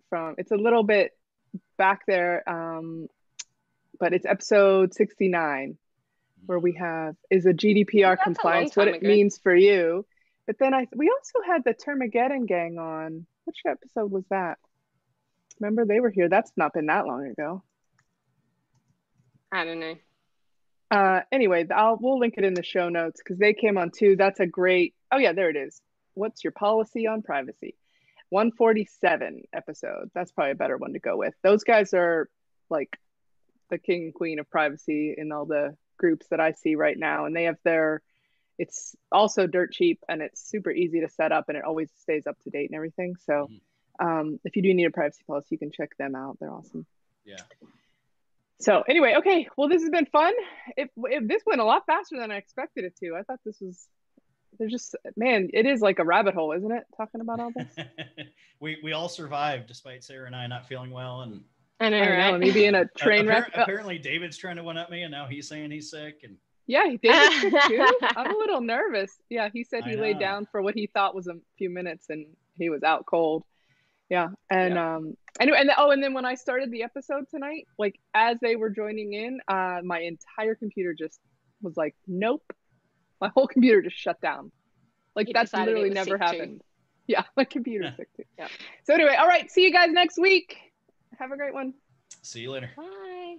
from. 0.09 0.35
It's 0.37 0.51
a 0.51 0.55
little 0.55 0.83
bit 0.83 1.11
back 1.77 2.01
there, 2.07 2.47
um, 2.49 3.07
but 3.99 4.13
it's 4.13 4.25
episode 4.25 4.93
69 4.93 5.77
where 6.47 6.59
we 6.59 6.73
have 6.73 7.15
is 7.29 7.45
a 7.45 7.53
GDPR 7.53 8.17
compliance, 8.21 8.75
what 8.75 8.87
it 8.87 8.95
ago. 8.95 9.07
means 9.07 9.37
for 9.37 9.55
you. 9.55 10.05
But 10.47 10.57
then 10.59 10.73
I 10.73 10.87
we 10.95 11.09
also 11.09 11.45
had 11.45 11.63
the 11.63 11.73
Termageddon 11.73 12.47
gang 12.47 12.77
on. 12.77 13.25
Which 13.45 13.57
episode 13.65 14.11
was 14.11 14.23
that? 14.29 14.59
Remember 15.59 15.85
they 15.85 15.99
were 15.99 16.09
here. 16.09 16.29
That's 16.29 16.51
not 16.55 16.73
been 16.73 16.87
that 16.87 17.05
long 17.05 17.27
ago. 17.27 17.63
I 19.51 19.65
don't 19.65 19.79
know. 19.79 19.95
Uh, 20.91 21.21
anyway, 21.31 21.65
I'll 21.73 21.97
we'll 21.99 22.19
link 22.19 22.35
it 22.37 22.43
in 22.43 22.53
the 22.53 22.63
show 22.63 22.89
notes 22.89 23.21
because 23.23 23.37
they 23.37 23.53
came 23.53 23.77
on 23.77 23.91
too. 23.91 24.15
That's 24.15 24.39
a 24.39 24.45
great. 24.45 24.93
Oh 25.11 25.17
yeah, 25.17 25.33
there 25.33 25.49
it 25.49 25.55
is. 25.55 25.81
What's 26.13 26.43
your 26.43 26.51
policy 26.51 27.07
on 27.07 27.21
privacy? 27.21 27.75
147 28.29 29.43
episode. 29.53 30.09
That's 30.13 30.31
probably 30.31 30.51
a 30.51 30.55
better 30.55 30.77
one 30.77 30.93
to 30.93 30.99
go 30.99 31.17
with. 31.17 31.33
Those 31.43 31.63
guys 31.63 31.93
are 31.93 32.29
like 32.69 32.97
the 33.69 33.77
king 33.77 34.03
and 34.03 34.13
queen 34.13 34.39
of 34.39 34.49
privacy 34.49 35.15
in 35.17 35.31
all 35.31 35.45
the 35.45 35.75
groups 35.97 36.27
that 36.29 36.39
I 36.39 36.53
see 36.53 36.75
right 36.75 36.97
now, 36.97 37.25
and 37.25 37.35
they 37.35 37.43
have 37.43 37.57
their. 37.63 38.01
It's 38.61 38.95
also 39.11 39.47
dirt 39.47 39.71
cheap 39.71 39.99
and 40.07 40.21
it's 40.21 40.39
super 40.47 40.69
easy 40.69 41.01
to 41.01 41.09
set 41.09 41.31
up 41.31 41.45
and 41.49 41.57
it 41.57 41.63
always 41.63 41.89
stays 41.99 42.27
up 42.27 42.39
to 42.43 42.51
date 42.51 42.69
and 42.69 42.75
everything. 42.75 43.15
So, 43.25 43.49
mm-hmm. 43.49 44.05
um, 44.05 44.39
if 44.45 44.55
you 44.55 44.61
do 44.61 44.71
need 44.71 44.85
a 44.85 44.91
privacy 44.91 45.23
policy, 45.25 45.47
you 45.51 45.57
can 45.57 45.71
check 45.71 45.97
them 45.97 46.15
out. 46.15 46.37
They're 46.39 46.53
awesome. 46.53 46.85
Yeah. 47.25 47.41
So 48.59 48.83
anyway, 48.87 49.15
okay. 49.17 49.47
Well, 49.57 49.67
this 49.67 49.81
has 49.81 49.89
been 49.89 50.05
fun. 50.05 50.33
If, 50.77 50.89
if 50.95 51.27
this 51.27 51.41
went 51.43 51.59
a 51.59 51.63
lot 51.63 51.87
faster 51.87 52.19
than 52.19 52.29
I 52.29 52.35
expected 52.35 52.83
it 52.83 52.95
to, 52.97 53.15
I 53.15 53.23
thought 53.23 53.39
this 53.43 53.59
was. 53.59 53.87
There's 54.59 54.71
just 54.71 54.95
man, 55.15 55.49
it 55.53 55.65
is 55.65 55.81
like 55.81 55.97
a 55.97 56.03
rabbit 56.03 56.35
hole, 56.35 56.51
isn't 56.51 56.71
it? 56.71 56.83
Talking 56.95 57.21
about 57.21 57.39
all 57.39 57.51
this. 57.55 57.85
we 58.59 58.77
we 58.83 58.91
all 58.91 59.09
survived 59.09 59.65
despite 59.65 60.03
Sarah 60.03 60.27
and 60.27 60.35
I 60.35 60.45
not 60.45 60.67
feeling 60.67 60.91
well 60.91 61.21
and 61.21 61.41
I 61.79 61.89
know, 61.89 61.97
I 61.97 62.09
right? 62.11 62.31
Know, 62.31 62.37
me 62.37 62.51
being 62.51 62.75
a 62.75 62.85
train 62.97 63.25
wreck. 63.25 63.49
Apparently, 63.55 63.97
David's 63.97 64.37
trying 64.37 64.57
to 64.57 64.63
one 64.63 64.77
up 64.77 64.91
me, 64.91 65.01
and 65.01 65.11
now 65.11 65.25
he's 65.25 65.47
saying 65.47 65.71
he's 65.71 65.89
sick. 65.89 66.19
And 66.23 66.37
yeah, 66.71 66.87
he 66.87 66.97
did 66.97 67.51
too. 67.67 67.85
I'm 68.15 68.33
a 68.33 68.37
little 68.37 68.61
nervous. 68.61 69.11
Yeah, 69.29 69.49
he 69.51 69.65
said 69.65 69.83
he 69.83 69.97
laid 69.97 70.19
down 70.19 70.47
for 70.49 70.61
what 70.61 70.73
he 70.73 70.87
thought 70.87 71.13
was 71.13 71.27
a 71.27 71.35
few 71.57 71.69
minutes, 71.69 72.05
and 72.09 72.25
he 72.57 72.69
was 72.69 72.81
out 72.81 73.05
cold. 73.05 73.43
Yeah, 74.09 74.29
and 74.49 74.75
yeah. 74.75 74.95
um, 74.95 75.17
anyway, 75.39 75.57
and 75.59 75.71
oh, 75.77 75.91
and 75.91 76.01
then 76.01 76.13
when 76.13 76.25
I 76.25 76.35
started 76.35 76.71
the 76.71 76.83
episode 76.83 77.25
tonight, 77.29 77.67
like 77.77 77.99
as 78.13 78.37
they 78.41 78.55
were 78.55 78.69
joining 78.69 79.13
in, 79.13 79.41
uh, 79.49 79.79
my 79.83 79.99
entire 79.99 80.55
computer 80.55 80.93
just 80.93 81.19
was 81.61 81.75
like, 81.75 81.93
nope, 82.07 82.43
my 83.19 83.29
whole 83.35 83.47
computer 83.47 83.81
just 83.81 83.97
shut 83.97 84.21
down. 84.21 84.51
Like 85.13 85.27
you 85.27 85.33
that's 85.33 85.53
literally 85.53 85.89
never 85.89 86.17
happened. 86.17 86.59
Too. 86.59 86.65
Yeah, 87.07 87.23
my 87.35 87.43
computer's 87.43 87.87
yeah. 87.91 87.95
sick 87.97 88.13
too. 88.15 88.23
Yeah. 88.37 88.47
So 88.85 88.93
anyway, 88.93 89.15
all 89.19 89.27
right, 89.27 89.51
see 89.51 89.63
you 89.63 89.73
guys 89.73 89.89
next 89.91 90.17
week. 90.17 90.57
Have 91.19 91.31
a 91.31 91.37
great 91.37 91.53
one. 91.53 91.73
See 92.21 92.41
you 92.41 92.51
later. 92.51 92.69
Bye. 92.77 93.37